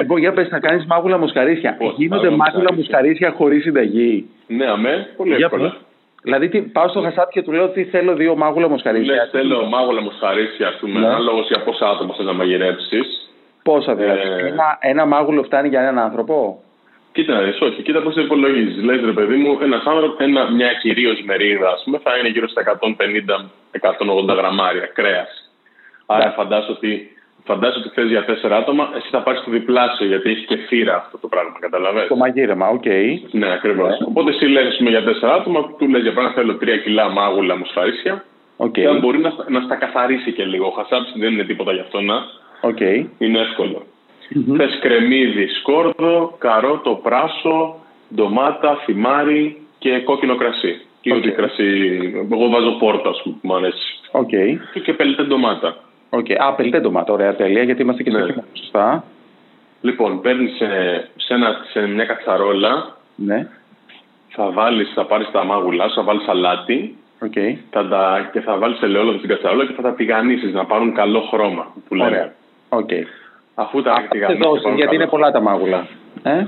λοιπόν, 0.00 0.18
για 0.18 0.32
πες 0.32 0.48
να 0.50 0.60
κάνεις 0.60 0.84
μάγουλα 0.86 1.18
μοσχαρίσια. 1.18 1.76
Πώς, 1.78 1.94
Γίνονται 1.96 2.30
μάγουλα 2.30 2.44
μάγουλα 2.44 2.74
μοσχαρίσια. 2.74 2.76
μοσχαρίσια 2.76 3.30
χωρίς 3.30 3.62
συνταγή. 3.62 4.26
ναι, 4.46 4.66
αμέ, 4.66 5.06
πολύ 5.16 5.34
Για 5.34 5.48
εύκολα. 5.52 5.76
Πες. 6.30 6.38
Δηλαδή, 6.38 6.48
τι, 6.48 6.60
πάω 6.60 6.88
στο 6.88 7.00
χασάπι 7.00 7.32
και 7.32 7.42
του 7.42 7.52
λέω 7.52 7.64
ότι 7.64 7.84
θέλω 7.84 8.14
δύο 8.14 8.36
μάγουλα 8.36 8.68
μοσχαρίσια. 8.68 9.14
Ναι, 9.14 9.28
θέλω 9.30 9.64
μάγουλα 9.66 10.00
μοσχαρίσια, 10.00 10.68
ας 10.68 10.76
πούμε, 10.80 11.00
Ναι. 11.00 11.06
ανάλογος 11.06 11.46
για 11.46 11.60
πόσα 11.62 11.88
άτομα 11.88 12.14
θες 12.14 12.26
να 12.26 12.32
μαγειρέψεις. 12.32 13.30
Πόσα 13.62 13.94
δηλαδή. 13.94 14.20
Ε. 14.20 14.46
Ένα, 14.46 14.78
ένα 14.80 15.04
μάγουλο 15.06 15.42
φτάνει 15.42 15.68
για 15.68 15.80
έναν 15.80 15.98
άνθρωπο; 15.98 16.60
Κοίτα 17.12 17.32
να 17.32 17.40
δεις, 17.40 17.60
όχι, 17.60 17.82
κοίτα 17.82 18.02
πώς 18.02 18.14
το 18.14 18.20
υπολογίζεις. 18.20 18.82
Λες 18.84 19.00
ρε 19.04 19.12
παιδί 19.12 19.36
μου, 19.36 19.58
ένας 19.62 19.84
άνθρωπος, 19.84 20.16
ένα, 20.18 20.50
μια 20.50 20.72
κυρίως 20.72 21.22
μερίδα, 21.24 21.68
ας 21.68 21.82
πούμε, 21.84 21.98
θα 22.02 22.18
είναι 22.18 22.28
γύρω 22.28 22.48
στα 22.48 22.60
150-180 22.60 24.34
γραμμάρια 24.34 24.86
κρέας. 24.86 25.50
Άρα 26.06 26.20
Εντάξει. 26.20 26.36
φαντάσου 26.38 26.72
ότι, 26.76 27.15
φαντάσου 27.46 27.78
ότι 27.80 27.88
θες 27.94 28.08
για 28.08 28.24
τέσσερα 28.24 28.56
άτομα, 28.56 28.84
εσύ 28.96 29.08
θα 29.10 29.20
πάρεις 29.22 29.40
το 29.44 29.50
διπλάσιο, 29.50 30.06
γιατί 30.06 30.30
έχεις 30.30 30.44
και 30.46 30.56
φύρα 30.56 30.96
αυτό 30.96 31.18
το 31.18 31.28
πράγμα, 31.28 31.56
καταλαβαίνεις; 31.60 32.08
Το 32.08 32.16
μαγείρεμα, 32.16 32.66
οκ. 32.68 32.86
Ναι, 33.30 33.52
ακριβώς. 33.52 33.92
Οπότε 34.08 34.30
εσύ 34.30 34.46
λες, 34.46 34.66
ας 34.66 34.76
πούμε, 34.76 34.90
για 34.90 35.02
τέσσερα 35.04 35.32
άτομα, 35.34 35.60
του 35.78 35.88
λες 35.88 36.02
για 36.02 36.12
παράδειγμα 36.12 36.42
θέλω 36.42 36.56
τρία 36.58 36.76
κιλά 36.78 37.08
μάγουλα 37.08 37.56
μοσχαρίσια. 37.56 38.24
Οκ. 38.56 38.72
Και 38.72 38.86
αν 38.86 38.98
μπορεί 38.98 39.18
να, 39.18 39.30
στα- 39.30 39.44
να 39.48 39.60
στα 39.60 39.74
καθαρίσει 39.76 40.32
και 40.32 40.44
λίγο. 40.44 40.66
Ο 40.66 40.70
χασάπης 40.70 41.12
δεν 41.16 41.32
είναι 41.32 41.44
τίποτα 41.44 41.72
γι' 41.72 41.80
αυτό 41.80 42.00
να. 42.00 42.16
Οκ. 42.60 42.80
Είναι 43.18 43.38
εύκολο. 43.40 43.82
Θες 44.56 44.78
κρεμμύδι, 44.80 45.46
σκόρδο, 45.48 46.34
καρότο, 46.38 47.00
πράσο, 47.02 47.74
ντομάτα, 48.14 48.76
θυμάρι 48.84 49.56
και 49.78 49.98
κόκκινο 49.98 50.36
κρασί. 50.36 50.80
Και 51.00 51.12
Οκ. 51.12 51.16
ό,τι 51.18 51.30
κρασί, 51.30 51.66
εγώ 52.32 52.48
βάζω 52.48 52.70
πόρτα, 52.78 53.08
ας 53.08 53.20
πούμε, 53.22 53.36
που 53.40 53.46
μου 53.48 53.54
αρέσει. 53.56 54.00
Οκ. 54.10 54.28
Και, 54.72 54.80
και 54.80 54.92
πελτέ 54.92 55.22
ντομάτα. 55.22 55.76
Οκ. 56.10 56.26
Α, 56.38 56.52
πελτέ 56.54 56.80
ντομάτα, 56.80 57.12
ωραία, 57.12 57.34
τέλεια, 57.34 57.62
γιατί 57.62 57.82
είμαστε 57.82 58.02
και 58.02 58.10
Ναι. 58.10 58.18
στο 58.18 58.26
χειμώνα, 58.26 58.46
σωστά. 58.52 59.04
Λοιπόν, 59.80 60.20
παίρνει 60.20 60.48
σε, 60.48 60.66
σε, 61.16 61.34
ένα- 61.34 61.56
σε 61.70 61.86
μια 61.86 62.04
κατσαρόλα, 62.04 62.96
Ναι. 63.16 63.48
θα 64.28 64.50
βάλεις, 64.50 64.92
θα 64.94 65.04
πάρεις 65.04 65.30
τα 65.30 65.44
μάγουλά 65.44 65.88
σου, 65.88 65.94
θα 65.94 66.02
βάλεις 66.02 66.28
αλάτι 66.28 66.96
Οκ. 67.22 67.32
θα 67.70 67.88
τα, 67.88 68.28
και 68.32 68.40
θα 68.40 68.56
βάλεις 68.56 68.80
ελαιόλαδο 68.82 69.16
στην 69.16 69.28
κατσαρόλα 69.30 69.66
και 69.66 69.72
θα 69.72 69.82
τα 69.82 69.94
τηγανίσεις 69.94 70.52
να 70.52 70.64
πάρουν 70.64 70.94
καλό 70.94 71.20
χρώμα, 71.20 71.66
που 71.88 71.94
λέμε. 71.94 72.08
Ωραία. 72.10 72.32
Οκ. 72.68 72.90
Αφού 73.54 73.82
τα 73.82 73.90
Αυτά 73.92 74.02
σε 74.02 74.08
τηγανίσεις 74.08 74.40
και 74.42 74.48
δώσεις, 74.48 74.62
πάρουν 74.62 74.78
γιατί 74.78 74.90
καλό 74.96 75.02
είναι 75.02 75.10
πολλά 75.10 75.30
τα 75.30 75.40
μάγουλα. 75.40 75.86
Ε; 76.22 76.46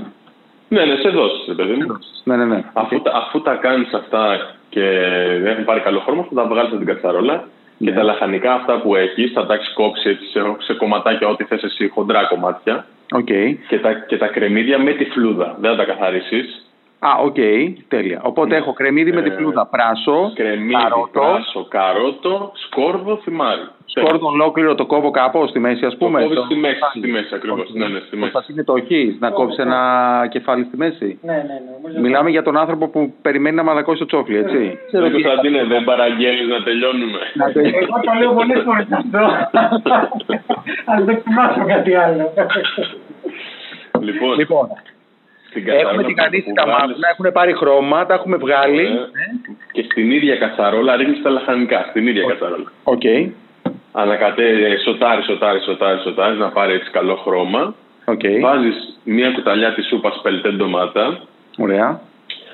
Ναι, 0.68 0.84
ναι, 0.84 0.94
σε 0.96 1.08
δώσεις, 1.08 1.44
ρε 1.48 1.54
παιδί 1.54 1.72
μου. 1.72 1.98
Ναι, 2.24 2.36
ναι, 2.36 2.44
ναι. 2.44 2.62
Αφού, 2.72 2.96
Οκ. 2.96 3.02
τα, 3.02 3.12
αφού 3.14 3.42
τα 3.42 3.54
κάνεις 3.54 3.92
αυτά 3.92 4.54
και 4.68 4.80
δεν 5.42 5.46
έχουν 5.46 5.64
πάρει 5.64 5.80
καλό 5.80 6.00
χρώμα, 6.00 6.22
θα 6.22 6.34
τα 6.34 6.44
βγάλεις 6.46 6.68
από 6.70 6.76
την 6.78 6.86
κατσαρόλα 6.86 7.44
και 7.78 7.90
Ναι. 7.90 7.96
τα 7.96 8.02
λαχανικά 8.02 8.52
αυτά 8.52 8.80
που 8.80 8.96
έχεις 8.96 9.32
θα 9.32 9.46
τα 9.46 9.54
έχεις 9.54 9.72
κόψει 9.74 10.08
έτσι 10.08 10.26
σε, 10.26 10.40
σε 10.58 10.74
κομματάκια 10.74 11.28
ό,τι 11.28 11.44
θες 11.44 11.62
εσύ, 11.62 11.88
χοντρά 11.88 12.24
κομμάτια 12.24 12.86
Οκ. 13.12 13.28
και 13.68 13.78
τα, 13.82 13.92
και 13.92 14.16
τα 14.16 14.26
κρεμμύδια 14.26 14.78
με 14.78 14.92
τη 14.92 15.04
φλούδα. 15.04 15.56
Δεν 15.60 15.70
θα 15.70 15.76
τα 15.76 15.84
καθαρίσεις. 15.84 16.67
Α, 16.98 17.10
οκ. 17.24 17.36
Τέλεια. 17.88 18.20
Οπότε 18.22 18.56
έχω 18.56 18.72
κρεμμύδι 18.72 19.12
με 19.12 19.22
τη 19.22 19.28
Ε, 19.30 19.32
φλούδα, 19.36 19.66
πράσο, 19.66 20.32
Κρεμμύδι, 20.34 20.72
καρότο, 20.82 21.20
πράσο, 21.20 21.66
καρότο, 21.68 22.52
σκόρδο, 22.54 23.16
θυμάρι. 23.16 23.60
σκόρδο 23.84 24.26
ολόκληρο 24.28 24.74
το 24.74 24.86
κόβω 24.86 25.10
κάπου 25.10 25.46
στη 25.46 25.58
μέση, 25.58 25.84
ας 25.84 25.92
Το 25.92 25.98
πούμε. 26.04 26.20
κόβεις 26.22 26.36
το- 26.36 26.44
στη 26.44 26.54
μέση, 26.54 26.80
στη 26.98 27.08
μέση 27.08 27.34
ακριβώς. 27.34 27.70
Ναι, 27.72 27.86
ναι, 27.88 27.98
στη 28.06 28.16
μέση. 28.16 28.32
Κωνσταντίνε, 28.32 28.64
το 28.64 28.74
έχεις, 28.76 29.16
να 29.20 29.30
κόψεις 29.30 29.58
ένα 29.58 29.80
κεφάλι 30.30 30.64
στη 30.64 30.76
μέση; 30.76 31.18
Ναι, 31.22 31.32
ναι, 31.32 31.38
ναι. 31.42 31.60
νομίζω- 31.82 32.00
Μιλάμε 32.00 32.30
για 32.30 32.42
τον 32.42 32.56
άνθρωπο 32.56 32.88
που 32.88 33.14
περιμένει 33.22 33.56
να 33.56 33.62
μαλακώσει 33.62 33.98
το 33.98 34.06
τσόφλι, 34.06 34.36
έτσι. 34.36 34.78
Δεν 34.92 35.10
Κωνσταντίνε, 35.12 35.64
δεν 35.64 35.84
παραγγέλνεις 35.84 36.48
να 36.48 36.62
τελειώνουμε. 36.62 37.18
Να 37.34 37.52
το- 37.52 37.60
Εγώ 37.60 38.00
το 38.06 38.12
λέω 38.18 38.32
πολλές 38.32 38.62
φορές 38.64 38.86
αυτό. 38.90 39.18
Αλλά 40.84 41.04
δεν 41.04 41.16
θυμάσαι 41.24 41.64
κάτι 41.66 41.94
άλλο. 41.94 42.32
Λοιπόν, 44.00 44.34
Λοιπόν, 44.38 44.68
στην 45.60 45.70
κατσαρόλα 45.72 45.90
έχουμε 45.90 46.02
που- 46.02 46.08
τηγανίσει 46.08 46.48
που 46.48 46.52
τα 46.60 46.64
βάλεις- 46.66 46.80
μάγουλα, 46.86 47.08
έχουν 47.12 47.26
πάρει 47.32 47.52
χρώμα, 47.60 48.06
τα 48.06 48.14
έχουμε 48.14 48.36
βγάλει. 48.36 48.84
Ε, 48.84 48.88
Και 49.72 49.82
στην 49.82 50.10
ίδια 50.10 50.36
κατσαρόλα 50.36 50.96
ρίχνεις 50.96 51.22
τα 51.22 51.30
λαχανικά. 51.30 51.86
Στην 51.90 52.06
ίδια 52.06 52.24
κατσαρόλα. 52.30 52.68
Οκ. 52.84 53.02
Ανακατέ, 53.92 54.46
σοτάρι, 54.84 55.22
σοτάρι, 55.22 55.60
σοτάρι, 55.60 55.98
σοτάρι, 56.00 56.36
να 56.36 56.48
πάρει 56.48 56.72
έτσι 56.72 56.90
καλό 56.90 57.16
χρώμα. 57.16 57.74
Οκ. 58.04 58.20
Βάζεις 58.40 58.98
μία 59.04 59.30
κουταλιά 59.30 59.74
της 59.74 59.86
σούπας 59.86 60.20
πελτέ 60.22 60.50
ντομάτα. 60.50 61.20
Ωραία. 61.58 62.00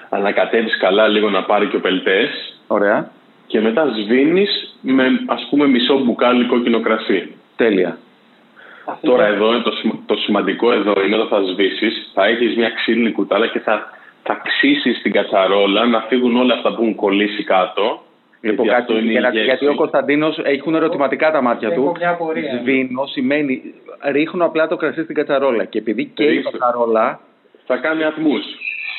ανακατεύεις 0.08 0.78
καλά 0.78 1.08
λίγο 1.08 1.30
να 1.30 1.42
πάρει 1.42 1.66
και 1.66 1.76
ο 1.76 1.80
πελτές 1.80 2.58
Ωραία. 2.66 3.11
και 3.46 3.61
μετά 3.61 3.87
σβήνεις 3.96 4.76
με 4.80 5.04
ας 5.26 5.46
πούμε 5.50 5.66
μισό 5.66 5.99
μπουκάλι 5.99 6.44
κόκκινο 6.44 6.80
κρασί. 6.80 7.34
Τέλεια. 7.56 7.99
Τώρα 9.00 9.26
εδώ 9.26 9.52
είναι 9.54 9.62
το, 9.62 9.70
σημα- 9.70 9.98
το 10.06 10.16
σημαντικό 10.16 10.72
εδώ 10.72 10.92
είναι 11.06 11.16
όταν 11.16 11.28
θα 11.28 11.52
σβήσεις, 11.52 12.10
θα 12.14 12.26
έχεις 12.26 12.56
μια 12.56 12.70
ξύλινη 12.70 13.12
κουτάλα 13.12 13.46
και 13.46 13.58
θα, 13.58 13.90
θα 14.22 14.40
ξύσεις 14.44 15.02
την 15.02 15.12
κατσαρόλα 15.12 15.86
να 15.86 16.00
φύγουν 16.00 16.36
όλα 16.36 16.54
αυτά 16.54 16.68
που 16.74 16.82
έχουν 16.82 16.94
κολλήσει 16.94 17.44
κάτω. 17.44 18.02
Λοιπόν, 18.40 18.64
γιατί 18.66 18.80
κάτι, 18.80 18.92
αυτό 18.92 18.98
είναι 18.98 19.08
η 19.08 19.10
για 19.10 19.20
να- 19.20 19.28
γεύση. 19.28 19.44
γιατί 19.46 19.66
ο 19.66 19.74
Κωνσταντίνος 19.74 20.38
έχουν 20.42 20.74
ερωτηματικά 20.74 21.30
τα 21.30 21.42
μάτια 21.42 21.68
Έχω 21.68 21.80
του. 21.84 21.94
μια 21.98 22.10
απορία. 22.10 22.58
Σβήνω 22.60 23.06
σημαίνει 23.06 23.62
ρίχνω 24.12 24.44
απλά 24.44 24.66
το 24.68 24.76
κρασί 24.76 25.02
στην 25.02 25.14
κατσαρόλα. 25.14 25.64
Και 25.64 25.78
επειδή 25.78 26.04
καίει 26.04 26.26
η 26.26 26.30
Ρίξτε. 26.30 26.58
κατσαρόλα, 26.58 27.20
Θα 27.66 27.76
κάνει 27.76 28.04
ατμούς. 28.04 28.44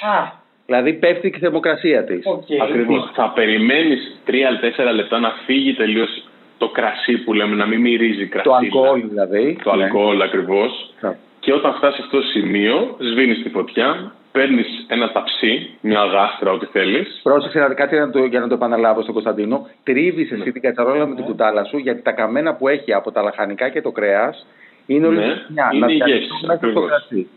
Α, 0.02 0.32
δηλαδή 0.66 0.94
πέφτει 0.94 1.30
και 1.30 1.38
η 1.38 1.40
θερμοκρασία 1.40 2.04
της. 2.04 2.22
οκ. 2.26 2.44
Ακριβώς. 2.62 3.12
Θα 3.14 3.30
περιμένεις 3.36 4.20
3-4 4.26 4.92
λεπτά 4.94 5.20
να 5.20 5.30
φύγει 5.46 5.74
τελείως 5.74 6.10
το 6.58 6.68
κρασί 6.70 7.18
που 7.24 7.34
λέμε, 7.34 7.56
να 7.56 7.66
μην 7.66 7.80
μυρίζει 7.82 8.26
κρασί. 8.28 8.48
Το 8.48 8.54
αλκοόλ 8.56 9.02
δηλαδή. 9.10 9.58
Το 9.64 9.76
Ναι. 9.76 9.84
αλκοόλ 9.84 10.22
ακριβώς. 10.22 10.94
Ναι. 11.02 11.18
Και 11.40 11.54
όταν 11.54 11.74
φτάσει 11.74 12.02
αυτό 12.02 12.18
το 12.18 12.24
σημείο, 12.24 12.96
σβήνεις 13.00 13.44
τη 13.44 13.50
φωτιά, 13.50 14.12
παίρνεις 14.32 14.68
ένα 14.88 15.12
ταψί, 15.12 15.70
μια 15.82 16.04
γάστρα, 16.06 16.52
ό,τι 16.52 16.66
θέλεις. 16.66 17.20
Πρόσεξε 17.24 17.60
να- 17.60 17.74
κάτι 17.74 17.96
να 17.98 18.10
το, 18.10 18.26
για 18.26 18.40
να 18.40 18.48
το 18.48 18.54
επαναλάβω 18.54 19.02
στον 19.02 19.14
Κωνσταντίνο. 19.14 19.68
Τρίβεις 19.84 20.32
εσύ 20.32 20.52
την 20.52 20.62
κατσαρόλα 20.62 21.06
με 21.06 21.16
την 21.16 21.24
κουτάλα 21.24 21.64
σου 21.64 21.78
γιατί 21.78 22.02
τα 22.02 22.12
καμένα 22.12 22.56
που 22.56 22.68
έχει 22.68 22.94
από 22.94 23.12
τα 23.12 23.22
λαχανικά 23.22 23.70
και 23.70 23.82
το 23.82 23.92
κρέας 23.92 24.46
είναι 24.86 25.08
όλη 25.08 25.18
Ναι, 25.18 25.26
μια. 25.48 25.70
είναι 25.74 25.86
να 25.86 25.92
η 25.92 25.96
πιαστούν 25.98 26.16
γεύση, 26.18 26.30
μέσα 26.32 26.44
στο 26.46 26.54
ακριβώς. 26.54 26.88
κρασί. 26.90 27.28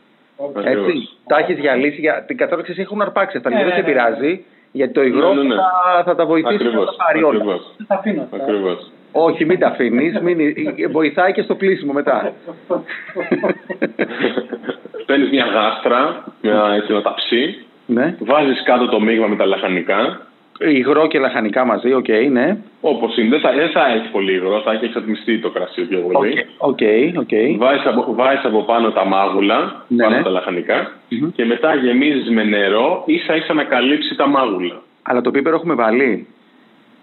Ακριβώς. 0.57 0.87
Έτσι. 0.89 1.09
Τα 1.27 1.39
έχεις 1.39 1.57
διαλύσει. 1.57 2.01
Για... 2.01 2.25
Την 2.27 2.37
κατσαρόλα 2.37 2.63
ξέρεις, 2.69 2.83
έχουν 2.85 3.03
αρπάξει 3.03 3.37
αυτά. 3.37 3.49
Ναι, 3.51 3.57
λοιπόν, 3.57 3.71
δεν 3.75 3.85
ναι, 3.85 3.89
σε 3.91 3.95
ναι. 3.97 4.03
πειράζει 4.11 4.45
γιατί 4.73 4.93
το 4.93 5.03
υγρό 5.03 5.35
Ναι, 5.35 5.43
ναι, 5.43 5.49
ναι. 5.49 5.55
Θα, 5.55 6.03
θα 6.05 6.15
τα 6.15 6.27
βοηθήσει 6.27 6.63
να 6.63 6.69
Ακριβώς, 6.69 6.97
τα 6.97 7.05
πάρει 7.05 7.23
όλα. 7.23 7.39
ακριβώς, 7.39 8.91
Τα 9.13 9.21
αφήνω 9.21 9.31
αυτά. 9.33 9.33
ακριβώς. 9.33 9.33
Όχι, 9.35 9.45
μην 9.45 9.59
τα 9.59 9.67
αφήνεις. 9.67 10.15
Βοηθάει 10.91 11.33
και 11.33 11.43
στο 11.43 11.55
πλύσιμο 11.55 11.93
μετά. 11.93 12.33
Παίρνεις 15.07 15.31
μια 15.31 15.45
γάστρα, 15.45 16.25
μια, 16.43 16.73
έτσι, 16.77 16.93
ένα 16.93 17.03
ταψί, 17.03 17.67
ναι. 17.87 18.17
βάζεις 18.19 18.63
κάτω 18.63 18.89
το 18.89 19.01
μείγμα 19.01 19.27
με 19.27 19.37
τα 19.37 19.47
λαχανικά, 19.47 20.29
Υγρό 20.61 21.07
και 21.07 21.19
λαχανικά 21.19 21.65
μαζί, 21.65 21.93
οκ, 21.93 22.09
ναι. 22.31 22.57
όπως 22.81 23.17
είναι. 23.17 23.29
Δεν 23.29 23.41
θα, 23.41 23.53
δεν 23.53 23.69
θα 23.69 23.87
έχει 23.87 24.11
πολύ 24.11 24.33
υγρό, 24.33 24.61
θα 24.61 24.73
έχει 24.73 24.85
εξατμιστεί 24.85 25.39
το 25.39 25.51
κρασί 25.51 25.83
πιο 25.83 25.99
πολύ. 25.99 26.47
Οκ, 26.59 26.79
οκ. 27.17 27.59
Βάζεις, 27.59 27.87
από, 27.87 28.15
βάζεις 28.15 28.45
από 28.45 28.63
πάνω 28.63 28.91
τα 28.91 29.05
μάγουλα, 29.05 29.85
Ναι, 29.89 30.03
πάνω 30.03 30.17
ναι. 30.17 30.23
τα 30.23 30.31
λαχανικά 30.31 30.93
Μμμ. 31.09 31.31
και 31.31 31.45
μετά 31.45 31.75
γεμίζεις 31.75 32.31
με 32.31 32.45
νερό 32.45 33.03
ίσα 33.07 33.37
ίσα 33.37 33.55
να 33.55 33.65
καλύψει 33.65 34.15
τα 34.17 34.27
μάγουλα. 34.27 34.83
Αλλά 35.03 35.21
το 35.21 35.31
πιπέρι 35.31 35.57
έχουμε 35.57 35.75
βάλει; 35.75 36.27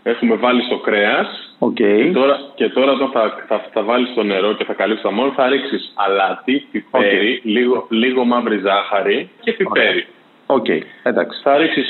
Έχουμε 0.07 0.35
βάλει 0.35 0.61
στο 0.61 0.77
κρέας 0.77 1.55
Οκ. 1.59 1.73
και 1.73 2.11
τώρα, 2.13 2.39
και 2.55 2.69
τώρα 2.69 2.91
όταν 2.91 3.09
θα, 3.09 3.43
θα, 3.47 3.65
θα 3.73 3.81
βάλεις 3.83 4.13
το 4.15 4.23
νερό 4.23 4.53
και 4.53 4.63
θα 4.63 4.73
καλύψεις 4.73 5.03
τα 5.03 5.11
μάγουλα 5.11 5.33
θα 5.33 5.47
ρίξεις 5.47 5.93
αλάτι, 5.95 6.67
πιπέρι, 6.71 7.41
λίγο, 7.43 7.87
λίγο 7.89 8.23
μαύρη 8.23 8.57
ζάχαρη 8.57 9.29
και 9.39 9.51
πιπέρι. 9.51 10.05
Οκ, 10.45 10.65
εντάξει. 11.03 11.41
Θα 11.43 11.57
ρίξεις, 11.57 11.87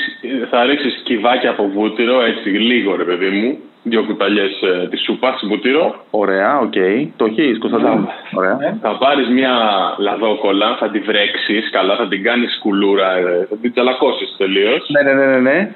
θα 0.50 0.64
ρίξεις 0.64 1.02
κυβάκια 1.04 1.50
από 1.50 1.68
βούτυρο, 1.68 2.22
έτσι 2.22 2.48
λίγο 2.48 2.96
ρε 2.96 3.04
παιδί 3.04 3.28
μου, 3.28 3.58
δύο 3.82 4.02
κουταλιές 4.02 4.62
ε, 4.62 4.88
της 4.90 5.02
σούπας 5.02 5.44
βούτυρο. 5.48 6.04
Ωραία, 6.10 6.58
οκ. 6.58 6.76
Το 7.16 7.24
έχεις, 7.24 7.58
Κωνσταντίνο; 7.58 8.08
Ωραία. 8.34 8.78
Θα 8.82 8.96
πάρεις 8.96 9.28
μια 9.28 9.54
λαδόκολα, 9.98 10.76
θα 10.76 10.90
τη 10.90 10.98
βρέξεις 10.98 11.70
καλά, 11.70 11.96
θα 11.96 12.08
την 12.08 12.22
κάνεις 12.22 12.58
κουλούρα, 12.62 13.16
ε, 13.16 13.46
θα 13.50 13.56
την 13.56 13.72
τσαλακώσεις 13.72 14.34
τελείως. 14.38 14.88
Ναι, 14.88 15.12
ναι, 15.12 15.26
ναι, 15.26 15.38
ναι. 15.38 15.74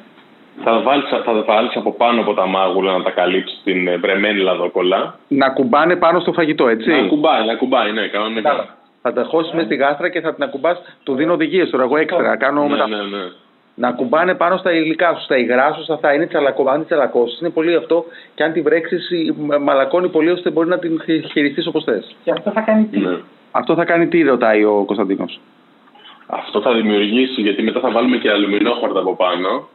Ναι. 0.57 0.65
Θα 0.65 0.81
βάλεις, 0.81 1.09
θα 1.09 1.23
τα 1.23 1.43
βάλεις 1.43 1.77
από 1.77 1.93
πάνω 1.93 2.21
από 2.21 2.35
τα 2.35 2.47
μάγουλα 2.47 2.93
να 2.97 3.03
τα 3.03 3.11
καλύψεις 3.11 3.61
την 3.65 3.89
ε, 3.89 3.97
βρεμένη 3.97 4.41
λαδόκολα. 4.41 5.19
Να 5.29 5.51
κουμπάνε 5.51 5.97
πάνω 5.97 6.21
στο 6.21 6.33
φαγητό, 6.33 6.69
έτσι. 6.69 6.91
Να 6.91 7.07
κουμπάει, 7.07 7.47
να 7.47 7.55
κουμπάει, 7.55 7.93
ναι, 7.93 8.07
κανονικά. 8.07 8.77
Θα 9.03 9.13
τα 9.13 9.25
χώσεις 9.31 9.53
μέσα 9.53 9.67
στη 9.67 9.77
γάστρα 9.77 10.09
και 10.09 10.21
θα 10.21 10.35
την 10.35 10.43
ακουμπάς. 10.43 10.79
Του 11.03 11.15
δίνω 11.15 11.33
οδηγίες 11.33 11.71
τώρα. 11.71 11.85
Εγώ 11.85 11.97
έξτρα. 11.97 12.37
Κάνω 12.37 12.63
Ναι, 12.63 12.69
μετα... 12.69 12.89
ναι, 12.89 12.97
ναι. 12.97 13.25
Να 13.75 13.93
κουμπάνε 13.93 14.35
πάνω 14.35 14.57
στα 14.57 14.73
υλικά 14.73 15.15
σου, 15.15 15.23
στα 15.23 15.37
υγρά 15.37 15.73
σου, 15.73 15.83
στα 15.83 15.95
αυτά. 15.95 16.15
Είναι 16.15 16.27
τσαλακό. 16.27 16.71
Αν 16.71 16.77
την 16.77 16.85
τσαλακώσεις, 16.85 17.41
είναι 17.41 17.51
πολύ 17.51 17.75
αυτό. 17.77 18.05
Και 18.35 18.43
αν 18.43 18.53
τη 18.53 18.61
βρέξεις, 18.61 19.33
μαλακώνει 19.61 20.09
πολύ 20.09 20.31
ώστε 20.31 20.51
μπορεί 20.51 20.69
να 20.69 20.79
την 20.79 21.01
χειριστείς 21.33 21.67
όπως 21.67 21.85
θες. 21.85 22.17
Και 22.25 22.31
αυτό 22.31 22.51
θα 22.51 22.61
κάνει 22.61 22.85
τι; 22.85 22.99
ναι. 22.99 23.17
Αυτό 23.51 23.75
θα 23.75 23.85
κάνει 23.85 24.07
τι, 24.07 24.23
ρωτάει 24.23 24.65
ο 24.65 24.83
Κωνσταντίνος. 24.87 25.41
Αυτό 26.27 26.61
θα 26.61 26.73
δημιουργήσει, 26.73 27.41
γιατί 27.41 27.63
μετά 27.63 27.81
θα 27.81 27.91
βάλουμε 27.91 28.17
και 28.17 28.31
αλουμινόχαρτα 28.31 29.01
από 29.01 29.17
πάνω, 29.17 29.69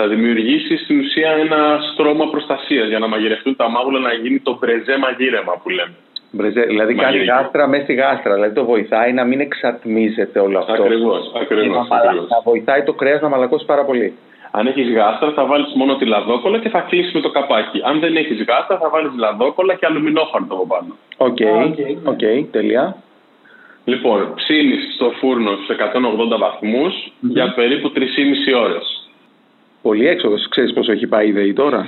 θα 0.00 0.08
δημιουργήσει 0.08 0.76
στην 0.76 0.98
ουσία 1.00 1.30
ένα 1.44 1.78
στρώμα 1.92 2.24
προστασίας 2.30 2.88
για 2.88 2.98
να 2.98 3.06
μαγειρευτούν 3.08 3.56
τα 3.56 3.68
μάγουλα 3.70 3.98
να 3.98 4.12
γίνει 4.12 4.38
το 4.40 4.56
μπρεζέ 4.60 4.96
μαγείρεμα 4.98 5.52
που 5.62 5.68
λέμε. 5.68 5.94
Μπρεζέ, 6.30 6.60
δηλαδή 6.60 6.94
κάνει 6.94 7.04
Μαγειρική. 7.06 7.30
γάστρα 7.30 7.68
μέσα 7.68 7.82
στη 7.82 7.94
γάστρα. 7.94 8.34
Δηλαδή 8.34 8.54
το 8.54 8.64
βοηθάει 8.64 9.12
να 9.12 9.24
μην 9.24 9.40
εξατμίζεται 9.40 10.38
όλο 10.40 10.58
αυτό. 10.58 10.72
Ακριβώς, 10.72 11.22
Και 11.32 11.38
να, 11.38 11.40
ακριβώς. 11.44 11.88
μαλα- 11.88 12.12
να 12.34 12.40
βοηθάει 12.44 12.82
το 12.82 12.92
κρέας 12.92 13.20
να 13.20 13.28
μαλακώσει 13.28 13.64
πάρα 13.64 13.84
πολύ. 13.84 14.12
Αν 14.50 14.66
έχεις 14.66 14.88
γάστρα, 14.92 15.30
θα 15.32 15.44
βάλεις 15.46 15.72
μόνο 15.74 15.96
τη 15.96 16.04
λαδόκολα 16.06 16.58
και 16.58 16.68
θα 16.68 16.80
κλείσει 16.80 17.10
με 17.14 17.20
το 17.20 17.30
καπάκι. 17.30 17.80
Αν 17.84 18.00
δεν 18.00 18.16
έχεις 18.16 18.38
γάστρα, 18.48 18.78
θα 18.78 18.88
βάλεις 18.88 19.10
λαδόκολα 19.18 19.74
και 19.74 19.86
αλουμινόχαρτο 19.86 20.54
από 20.54 20.66
πάνω. 20.66 20.96
Οκ, 21.16 21.40
Α, 21.42 21.64
οκ, 21.64 21.78
ναι. 21.78 22.10
οκ, 22.10 22.50
τέλεια. 22.50 22.96
Λοιπόν, 23.84 24.32
ψήνεις 24.34 24.94
στο 24.94 25.10
φούρνο 25.18 25.50
στους 25.56 25.68
180 25.68 26.38
βαθμούς 26.38 26.94
για 27.20 27.52
περίπου 27.54 27.90
3,5 27.92 28.52
ώρες. 28.54 28.97
Πολύ 29.88 30.08
έξοδο, 30.08 30.36
ξέρεις 30.48 30.72
πόσο 30.72 30.92
έχει 30.92 31.06
πάει 31.06 31.28
η 31.28 31.32
ΔΕΗ 31.32 31.52
τώρα; 31.52 31.86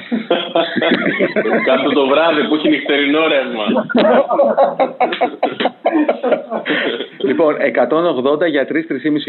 Κάν' 1.69 1.93
το 1.93 2.07
βράδυ 2.07 2.49
που 2.49 2.55
έχει 2.55 2.69
νυχτερινό 2.69 3.29
ρεύμα. 3.29 3.65
λοιπόν, 7.29 7.55
180 8.43 8.51
για 8.51 8.67
3-3,5 8.69 8.75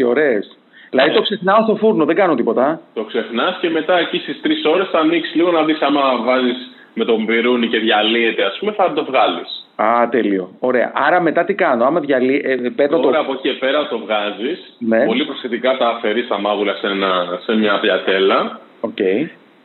ώρες. 0.06 0.58
Δηλαδή 0.90 1.12
το 1.12 1.22
ξεχνάω 1.22 1.62
στο 1.62 1.76
φούρνο, 1.76 2.04
δεν 2.04 2.16
κάνω 2.16 2.34
τίποτα. 2.34 2.80
Το 2.94 3.04
ξεχνάς 3.04 3.58
και 3.60 3.70
μετά 3.70 3.98
εκεί 3.98 4.18
στις 4.18 4.40
3 4.44 4.48
ώρες 4.74 4.88
θα 4.92 4.98
ανοίξεις 4.98 5.34
λίγο 5.34 5.50
να 5.50 5.64
δεις 5.64 5.80
άμα 5.80 6.16
βάζεις 6.24 6.70
με 6.94 7.04
το 7.04 7.26
πιρούνι 7.26 7.68
και 7.68 7.78
διαλύεται, 7.78 8.44
ας 8.44 8.56
πούμε, 8.58 8.72
θα 8.72 8.92
το 8.92 9.04
βγάλεις. 9.04 9.61
Α, 9.76 10.08
τέλειο. 10.08 10.50
Ωραία. 10.58 10.92
Άρα 10.94 11.20
μετά 11.20 11.44
τι 11.44 11.54
κάνω, 11.54 11.84
άμα 11.84 12.00
διαλύει. 12.00 12.42
Ε, 12.44 12.54
παίρνω 12.76 12.98
Τώρα 12.98 13.16
το. 13.16 13.20
από 13.22 13.32
εκεί 13.32 13.42
και 13.48 13.52
πέρα 13.58 13.88
το 13.88 13.98
βγάζεις. 13.98 14.76
Ναι. 14.78 15.04
Πολύ 15.04 15.24
προσεκτικά 15.24 15.76
τα 15.76 15.88
αφαιρείς 15.88 16.28
τα 16.28 16.38
μάγουλα 16.40 16.74
σε, 16.74 16.86
ένα, 16.86 17.38
σε 17.42 17.56
μια 17.56 17.78
πιατέλα. 17.80 18.60
Οκ. 18.80 18.98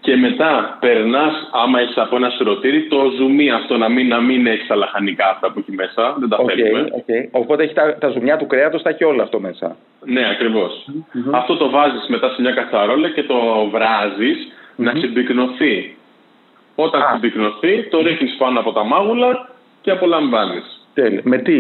Και 0.01 0.15
μετά 0.15 0.77
περνάς, 0.79 1.49
άμα 1.51 1.79
έχεις 1.79 1.97
από 1.97 2.15
ένα 2.15 2.29
σουρωτήρι, 2.29 2.87
το 2.87 3.11
ζουμί 3.17 3.51
αυτό 3.51 3.77
να 3.77 3.89
μην, 3.89 4.07
να 4.07 4.19
μην 4.19 4.47
έχεις 4.47 4.67
τα 4.67 4.75
λαχανικά 4.75 5.29
αυτά 5.29 5.51
που 5.51 5.59
έχει 5.59 5.71
μέσα. 5.71 6.15
Δεν 6.19 6.29
τα 6.29 6.37
Οκ, 6.37 6.49
θέλουμε. 6.55 6.87
οκ. 6.91 7.05
Οπότε 7.31 7.63
έχει 7.63 7.73
τα, 7.73 7.97
τα 7.99 8.09
ζουμιά 8.09 8.37
του 8.37 8.47
κρέατος, 8.47 8.81
τα 8.81 8.89
έχει 8.89 9.03
όλα 9.03 9.23
αυτό 9.23 9.39
μέσα. 9.39 9.75
Ναι, 10.05 10.29
ακριβως 10.31 10.85
Αυτό 11.31 11.55
το 11.57 11.69
βάζεις 11.69 12.05
μετά 12.07 12.29
σε 12.29 12.41
μια 12.41 12.51
κατσαρόλα 12.51 13.09
και 13.09 13.23
το 13.23 13.35
βράζεις 13.71 14.37
να 14.75 14.93
συμπυκνωθεί. 14.95 15.95
Όταν 16.75 17.01
Α. 17.01 17.09
συμπυκνωθεί, 17.11 17.83
το 17.89 18.01
ρίχνεις 18.01 18.35
πάνω 18.37 18.59
από 18.59 18.71
τα 18.71 18.83
μάγουλα 18.83 19.49
και 19.87 19.93
απολαμβάνεις. 19.93 20.65
Τέλεια. 20.93 21.21
Με 21.23 21.37
τι; 21.37 21.59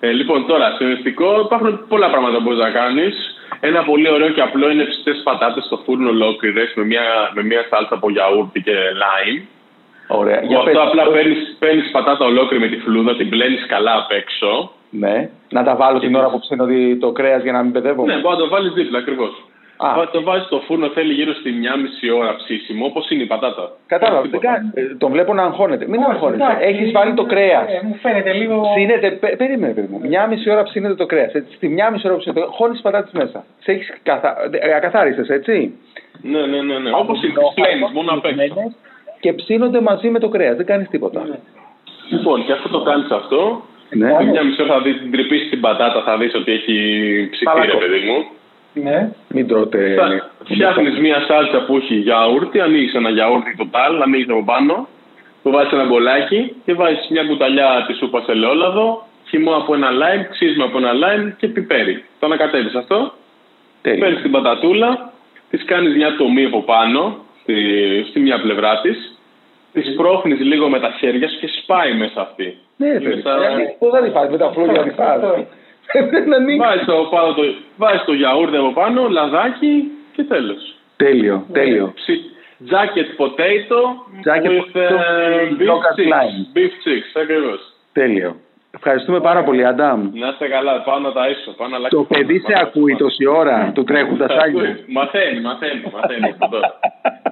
Ε, 0.00 0.10
λοιπόν, 0.10 0.46
τώρα, 0.46 0.66
συνιστικό 0.78 1.40
υπάρχουν 1.46 1.70
πολλά 1.88 2.08
πράγματα 2.10 2.36
που 2.36 2.42
μπορείς 2.42 2.58
να 2.58 2.70
κάνεις. 2.70 3.14
Ένα 3.60 3.82
πολύ 3.82 4.08
ωραίο 4.10 4.28
και 4.36 4.40
απλό 4.40 4.70
είναι 4.70 4.84
ψητές 4.84 5.20
πατάτες 5.24 5.64
στο 5.64 5.76
φούρνο 5.84 6.08
ολόκληρες 6.08 6.72
με 6.74 6.84
μια, 6.84 7.02
με 7.34 7.42
μια 7.42 7.62
σάλτσα 7.70 7.94
από 7.94 8.10
γιαούρτι 8.10 8.60
και 8.66 8.72
λάιμ. 9.02 9.36
Ωραία. 10.20 10.40
Που 10.40 10.46
Για 10.46 10.58
αυτό 10.58 10.70
πες. 10.70 10.80
απλά 10.86 11.02
παίρνεις 11.58 11.90
πατάτα 11.92 12.24
ολόκληρη 12.24 12.62
με 12.64 12.68
τη 12.72 12.78
φλούδα, 12.84 13.16
την 13.16 13.28
πλένεις 13.28 13.66
καλά 13.66 13.94
απ' 13.96 14.10
έξω. 14.20 14.72
Ναι. 14.90 15.30
Να 15.50 15.62
τα 15.64 15.76
βάλω 15.76 15.98
την 15.98 16.14
ώρα 16.14 16.28
που 16.30 16.38
ψήνω 16.38 16.64
δι- 16.64 17.00
το 17.00 17.12
κρέας 17.12 17.42
για 17.42 17.52
να 17.52 17.62
μην 17.62 17.72
παιδεύομαι. 17.72 18.14
Ναι, 18.14 18.20
μπορεί 18.20 18.34
να 18.36 18.42
το 18.42 18.48
βάλεις 18.48 18.72
δίπλα 18.72 18.98
ακριβώς. 18.98 19.32
Α. 19.86 20.08
Το 20.12 20.22
βάζεις 20.22 20.46
στο 20.46 20.58
φούρνο, 20.66 20.88
θέλει 20.88 21.12
γύρω 21.12 21.32
στη 21.34 21.50
μία 21.52 21.76
μισή 21.76 22.10
ώρα 22.10 22.36
ψήσιμο, 22.36 22.84
όπως 22.86 23.10
είναι 23.10 23.22
η 23.22 23.26
πατάτα. 23.26 23.64
Κατάλαβα. 23.86 24.20
Δεν 24.20 24.30
Τίποτα. 24.30 24.52
κάνει- 24.52 24.70
ε, 24.74 24.94
Τον 25.02 25.10
βλέπω 25.12 25.34
να 25.34 25.42
αγχώνεται. 25.42 25.84
Μην 25.88 26.00
Όχι, 26.00 26.10
αγχώνεται. 26.10 26.42
εντάξει. 26.44 26.64
Έχεις 26.68 26.92
βάλει 26.92 27.14
το 27.14 27.24
κρέας. 27.24 27.66
Ε, 27.68 27.80
Μου 27.86 27.94
φαίνεται 28.02 28.32
λίγο. 28.32 28.54
Ψήνεται, 28.74 29.10
πε- 29.10 29.36
περίμενε, 29.36 29.72
παιδί 29.72 29.88
μου. 29.90 30.00
Μια 30.08 30.26
μισή 30.26 30.50
ώρα 30.50 30.62
ψήνεται 30.62 30.94
το 30.94 31.06
κρέας. 31.06 31.30
Στη 31.56 31.68
μια 31.68 31.90
μισή 31.90 32.06
ώρα 32.06 32.14
που 32.14 32.20
ψήνεται, 32.20 32.46
χώνεις 32.50 32.80
πατάτες 32.80 33.12
μέσα. 33.12 33.44
Σε 33.64 33.72
έχεις 33.72 33.92
καθα... 34.02 34.36
ε, 34.50 34.74
ακαθάριστες, 34.74 35.28
έτσι; 35.28 35.74
Ναι, 36.22 36.40
ναι, 36.46 36.62
ναι. 36.62 36.78
ναι. 36.78 36.90
Όπως 36.94 37.22
είναι, 37.22 37.32
τις 37.32 37.54
πλένει, 37.54 37.84
μόνο 37.92 38.12
απ' 38.12 38.24
έξω. 38.24 38.72
Και 39.20 39.32
ψήνονται 39.32 39.80
μαζί 39.80 40.08
με 40.10 40.18
το 40.18 40.28
κρέας. 40.28 40.56
Δεν 40.56 40.66
κάνεις 40.66 40.88
τίποτα. 40.88 41.20
Λοιπόν, 42.08 42.44
και 42.46 42.52
αφού 42.52 42.68
το 42.68 42.82
κάνεις 42.82 43.10
αυτό, 43.10 43.62
Ναι. 43.90 44.08
σε 44.18 44.24
μια 44.24 44.42
μισή 44.44 44.62
ώρα 44.62 44.72
θα 44.72 44.80
δεις 44.80 44.96
την 44.98 45.10
τρυπήσει 45.12 45.48
την 45.48 45.60
πατάτα, 45.60 46.02
θα 46.02 46.16
δεις 46.18 46.34
ότι 46.34 46.52
έχει 46.52 46.74
ψηθεί, 47.30 47.44
ρε 47.54 47.58
Μαλακό. 47.58 47.78
παιδί 47.78 48.00
μου. 48.08 48.16
Ναι. 48.74 49.10
Μην 49.28 49.46
τρώτε. 49.48 49.96
Φτιάχνεις 50.44 50.98
μια 50.98 51.20
σάλτσα 51.28 51.64
που 51.64 51.76
έχει 51.76 51.94
γιαούρτι, 51.94 52.60
ανοίγεις 52.60 52.94
ένα 52.94 53.10
γιαούρτι 53.10 53.56
τοτάλ, 53.56 54.02
ανοίγεις 54.02 54.28
από 54.28 54.44
πάνω, 54.44 54.88
το 55.42 55.50
βάζεις 55.50 55.72
ένα 55.72 55.84
μπολάκι 55.84 56.54
και 56.64 56.74
βάζεις 56.74 57.06
μια 57.10 57.24
κουταλιά 57.24 57.84
της 57.86 57.96
σούπας 57.96 58.26
ελαιόλαδο, 58.28 59.06
χυμό 59.28 59.54
από 59.54 59.74
ένα 59.74 59.90
λάιμ, 59.90 60.22
ξύσμα 60.30 60.64
από 60.64 60.78
ένα 60.78 60.92
λάιμ 60.92 61.30
και 61.36 61.48
πιπέρι. 61.48 62.04
Το 62.18 62.26
ανακατεύεις 62.26 62.74
αυτό, 62.74 63.12
Τέλεια. 63.82 63.98
παίρνεις 64.04 64.22
την 64.22 64.30
πατατούλα, 64.30 65.12
της 65.50 65.64
κάνεις 65.64 65.94
μια 65.96 66.16
τομή 66.16 66.44
από 66.44 66.62
πάνω, 66.62 67.16
στη, 67.42 67.54
στη 68.08 68.20
μια 68.20 68.40
πλευρά 68.40 68.80
της, 68.80 69.18
της 69.72 69.92
σπρώχνει 69.92 70.34
λίγο 70.34 70.68
με 70.68 70.80
τα 70.80 70.94
χέρια 70.98 71.28
σου 71.28 71.38
και 71.38 71.48
σπάει 71.62 71.94
μέσα 71.94 72.20
αυτή. 72.20 72.56
Ναι, 72.76 72.86
Είναι 72.88 72.98
παιδί. 72.98 73.20
σαν- 73.20 73.42
Ε, 73.42 73.76
Πού 73.78 73.90
δεν 73.90 74.04
υπάρχει 74.04 74.30
με 74.30 74.38
τα 74.38 74.50
φλόγια 74.50 74.72
δεν 74.82 74.86
υπάρχει. 74.86 75.46
Δεν 76.10 76.34
ανοίγει. 76.34 76.58
Βάζεις 76.58 76.84
το, 76.86 76.94
πάνω 77.10 77.34
το, 77.34 77.42
βάζεις 77.76 78.04
το 78.04 78.12
γιαούρτι 78.12 78.56
από 78.56 78.72
πάνω, 78.72 79.08
λαδάκι 79.08 79.90
και 80.16 80.22
τέλος. 80.22 80.74
Τέλειο, 80.96 81.46
τέλειο. 81.52 81.92
Ψι- 81.94 82.30
Jacket 82.72 83.08
potato 83.20 83.80
Jacket 84.26 84.50
with 84.50 84.70
potato 84.76 84.96
uh, 84.96 85.50
with 85.50 85.58
beef 85.58 85.68
local 85.70 85.92
chicks. 85.98 86.12
lime. 86.14 86.40
Beef 86.56 86.72
chicks, 86.84 87.10
ακριβώς. 87.22 87.60
Τέλειο. 87.92 88.36
Ευχαριστούμε 88.74 89.20
πάρα 89.20 89.42
πολύ, 89.44 89.66
Αντάμ. 89.66 90.10
Να 90.14 90.28
είστε 90.28 90.48
καλά, 90.48 90.80
πάω 90.82 90.98
να 90.98 91.12
τα 91.12 91.28
ίσω. 91.28 91.50
Πάω 91.56 91.68
να 91.68 91.76
αλλάξω 91.76 91.96
Το 91.96 92.02
παιδί 92.04 92.38
φάρμακα. 92.40 92.58
σε 92.58 92.66
ακούει 92.66 92.96
τόση 92.96 93.26
ώρα, 93.26 93.70
του 93.74 93.84
τρέχουν 93.84 94.18
τα 94.18 94.28
σάγια. 94.28 94.78
Μαθαίνει, 94.88 95.40
μαθαίνει, 95.40 95.82
μαθαίνει 95.94 96.34
από 96.40 96.48
τώρα. 96.50 96.78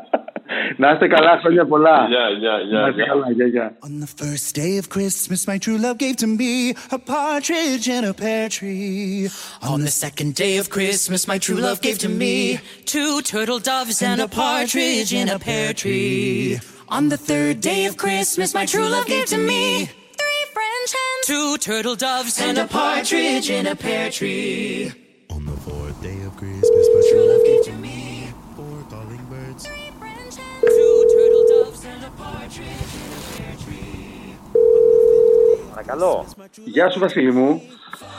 Να 0.78 0.92
είστε 0.92 1.08
καλά, 1.08 1.40
χρόνια 1.42 1.66
πολλά. 1.66 2.06
Γεια, 2.10 2.30
γεια, 2.40 2.52
Να 2.52 2.58
γεια. 2.60 2.88
είστε 2.90 3.02
γεια. 3.02 3.06
καλά, 3.12 3.32
γεια, 3.32 3.48
γεια. 3.48 3.78
On 3.88 3.94
the 4.06 4.12
first 4.24 4.50
day 4.64 4.74
of 4.82 4.86
Christmas, 4.96 5.40
my 5.52 5.58
true 5.66 5.78
love 5.86 5.98
gave 6.06 6.16
to 6.24 6.28
me 6.40 6.54
a 6.98 7.00
partridge 7.16 7.88
in 7.98 8.04
a 8.12 8.14
pear 8.24 8.46
tree. 8.58 9.30
On 9.74 9.80
the 9.88 9.94
second 10.06 10.32
day 10.44 10.56
of 10.62 10.66
Christmas, 10.78 11.22
my 11.32 11.38
true 11.46 11.60
love 11.68 11.80
gave 11.88 11.98
to 12.06 12.10
me 12.22 12.34
two 12.94 13.14
turtle 13.34 13.60
doves 13.74 13.98
and 14.10 14.20
a 14.28 14.30
partridge 14.46 15.12
in 15.22 15.28
a 15.38 15.40
pear 15.48 15.70
tree. 15.82 16.60
On 16.98 17.04
the 17.14 17.18
third 17.30 17.56
day 17.72 17.82
of 17.90 17.94
Christmas, 18.04 18.50
my 18.60 18.66
true 18.74 18.88
love 18.96 19.08
gave 19.14 19.26
to 19.36 19.40
me 19.52 19.64
three 20.22 20.44
French 20.58 20.92
hens, 21.00 21.24
two 21.32 21.50
turtle 21.70 21.96
doves 22.10 22.36
and 22.48 22.56
a 22.66 22.68
partridge 22.82 23.48
in 23.58 23.66
a 23.74 23.76
pear 23.86 24.06
tree. 24.18 24.92
On 25.36 25.42
the 25.52 25.58
fourth 25.66 25.98
day 26.10 26.20
of 26.28 26.34
Christmas, 26.42 26.86
my 26.96 27.02
true 27.10 27.26
love 27.32 27.44
gave 27.50 27.59
Παρακαλώ. 35.91 36.25
Γεια 36.65 36.91
σου, 36.91 36.99
Βασίλη 36.99 37.33
μου. 37.33 37.63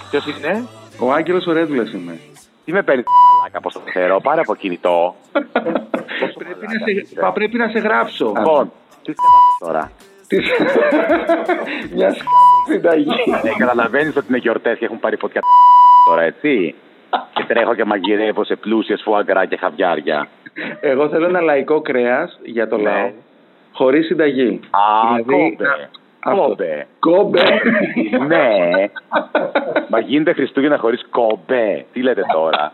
Ποιος 0.09 0.25
είναι; 0.25 0.67
Ο 0.99 1.11
Άγγελος 1.13 1.45
ο 1.45 1.51
Ρέντουλας 1.51 1.91
είμαι. 1.91 2.19
Τι 2.65 2.71
με 2.71 2.83
παίρνεις 2.83 3.05
μαλάκα, 3.39 3.59
πώ 3.61 3.71
το 3.71 3.81
ξέρω. 3.85 4.19
Πάρε 4.21 4.41
από 4.41 4.55
κινητό. 4.55 5.15
Πρέπει 6.37 6.65
να 6.65 6.71
σε, 6.85 7.21
μα 7.21 7.31
πρέπει 7.31 7.57
να 7.57 7.67
σε 7.69 7.79
γράψω. 7.79 8.25
Λοιπόν, 8.37 8.71
τι 9.03 9.13
θέματε 9.19 9.51
τώρα; 9.59 9.91
Τι- 10.27 10.37
Μια 11.95 12.13
σ*** 12.13 12.17
συνταγή. 12.67 13.09
Ε, 13.43 13.49
Καταλαβαίνεις 13.57 14.15
ότι 14.15 14.25
είναι 14.29 14.37
γιορτές 14.37 14.77
και 14.77 14.85
έχουν 14.85 14.99
πάρει 14.99 15.17
φωτιά 15.17 15.41
τα 15.41 15.47
μου 15.47 16.13
τώρα, 16.13 16.21
έτσι; 16.27 16.75
Και 17.33 17.43
τρέχω 17.47 17.75
και 17.75 17.85
μαγειρεύω 17.85 18.43
σε 18.43 18.55
πλούσιες 18.55 19.01
φουαγκρά 19.03 19.45
και 19.45 19.57
χαβιάρια. 19.57 20.27
Εγώ 20.79 21.09
θέλω 21.09 21.25
ένα 21.25 21.41
λαϊκό 21.41 21.81
κρέας 21.81 22.39
για 22.43 22.67
το 22.67 22.77
Ναι. 22.77 22.83
λαό. 22.83 23.11
Χωρίς 23.73 24.05
συνταγή. 24.05 24.59
Α, 24.69 25.15
Δηλαδή, 25.25 25.57
κόμπε. 26.23 26.37
αυτό. 26.39 26.55
Κόμπε. 26.55 26.87
Κόμπε. 26.99 27.41
ναι. 28.27 28.59
Μα 29.89 29.99
γίνεται 29.99 30.33
Χριστούγεννα 30.33 30.77
χωρίς 30.77 31.05
κόμπε. 31.09 31.85
Τι 31.93 32.01
λέτε 32.01 32.21
τώρα; 32.33 32.71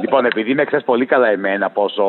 λοιπόν, 0.00 0.24
επειδή 0.24 0.54
με 0.54 0.64
ξέρεις 0.64 0.84
πολύ 0.84 1.06
καλά 1.06 1.28
εμένα 1.28 1.70
πόσο. 1.70 2.04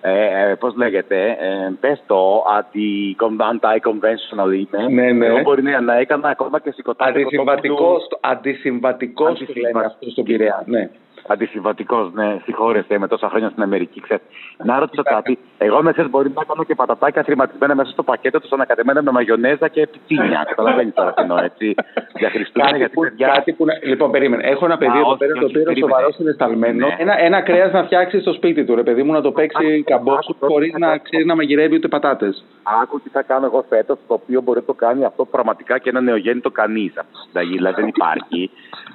Ε, 0.00 0.50
ε, 0.50 0.54
πώς 0.54 0.76
λέγεται, 0.76 1.24
ε, 1.28 1.72
πες 1.80 2.02
το, 2.06 2.44
αντι- 2.56 3.16
anti-conventional 3.20 4.52
είμαι. 4.54 4.88
Ναι, 4.88 5.12
ναι. 5.12 5.26
Εγώ 5.26 5.40
μπορεί 5.40 5.62
να, 5.62 5.80
να 5.80 5.96
έκανα 5.98 6.28
ακόμα 6.28 6.60
και 6.60 6.70
σηκωτάκι. 6.70 7.10
Αντισυμβατικός, 7.10 8.08
αντισυμβατικός 8.20 9.38
τους 9.38 9.46
λένε 9.48 9.58
Αντισυμβα- 9.68 9.86
αυτό 9.86 10.10
στον 10.10 10.24
Πειραιά. 10.24 10.62
Ναι. 10.66 10.88
Αντισυμβατικός, 11.28 12.12
ναι, 12.12 12.36
συγχώρεστε 12.44 12.98
με 12.98 13.08
τόσα 13.08 13.28
χρόνια 13.28 13.48
στην 13.50 13.62
Αμερική. 13.62 14.00
Ξέρεις. 14.00 14.24
Να 14.64 14.78
ρωτήσω 14.78 15.02
κάτι. 15.02 15.38
Εγώ 15.58 15.82
με 15.82 15.92
ξέρεις, 15.92 16.10
μπορεί 16.10 16.30
να 16.34 16.44
κάνω 16.44 16.64
και 16.64 16.74
πατατάκια 16.74 17.22
θρηματισμένα 17.22 17.74
μέσα 17.74 17.90
στο 17.90 18.02
πακέτο 18.02 18.40
του 18.40 18.48
ανακατεμένα 18.50 19.02
με 19.02 19.10
μαγιονέζα 19.10 19.68
και 19.68 19.86
πιτσίνια. 19.86 20.44
Καταλαβαίνεις 20.48 20.94
τώρα 20.94 21.12
τι 21.14 21.22
εννοώ, 21.22 21.38
έτσι. 21.44 21.74
Για 22.18 22.30
Χριστούγεννα, 22.30 22.70
Κάτι 22.70 22.78
γιατί 22.78 22.94
που, 22.94 23.00
παιδιά. 23.00 23.26
κάτι 23.28 23.52
που, 23.52 23.64
να- 23.64 23.78
λοιπόν, 23.82 24.10
περίμενε. 24.10 24.42
Έχω 24.46 24.64
ένα 24.64 24.76
παιδί 24.78 24.96
Α, 24.96 24.98
εδώ 24.98 25.08
όχι, 25.08 25.18
πέρα 25.18 25.32
όχι, 25.32 25.40
το 25.40 25.46
οποίο 25.46 25.60
είναι 25.60 25.68
περίμενε. 25.72 25.92
σοβαρό 25.94 26.12
συναισθαλμένο. 26.12 26.86
Ναι. 26.86 26.94
Ένα, 26.98 27.20
ένα 27.20 27.40
κρέας 27.40 27.72
να 27.72 27.82
φτιάξει 27.84 28.20
στο 28.20 28.32
σπίτι 28.32 28.64
του, 28.64 28.74
ρε 28.74 28.82
παιδί 28.82 29.02
μου, 29.02 29.12
να 29.12 29.20
το 29.20 29.32
παίξει 29.32 29.72
άκου, 29.72 29.84
καμπόξου 29.84 30.34
άκου, 30.36 30.52
χωρίς 30.52 30.70
άκου, 30.70 30.78
να 30.78 30.88
άκου. 30.90 31.02
ξέρει 31.02 31.24
να 31.24 31.34
μαγειρεύει 31.36 31.74
ούτε 31.74 31.88
πατάτες. 31.88 32.44
Άκου 32.82 33.00
τι 33.00 33.08
θα 33.08 33.22
κάνω 33.22 33.46
εγώ 33.46 33.64
φέτος, 33.68 33.98
το 34.08 34.14
οποίο 34.14 34.40
μπορεί 34.40 34.58
να 34.58 34.64
το 34.64 34.72
κάνει 34.74 35.04
αυτό 35.04 35.24
πραγματικά 35.24 35.78
και 35.78 35.88
ένα 35.88 36.00
νεογέννητο 36.00 36.50
κανείς 36.50 36.96
αυτή 36.96 37.12
τη 37.12 37.18
συνταγή. 37.26 37.54
Δηλαδή 37.56 37.80
δεν 37.80 37.88
υπάρχει. 37.88 38.50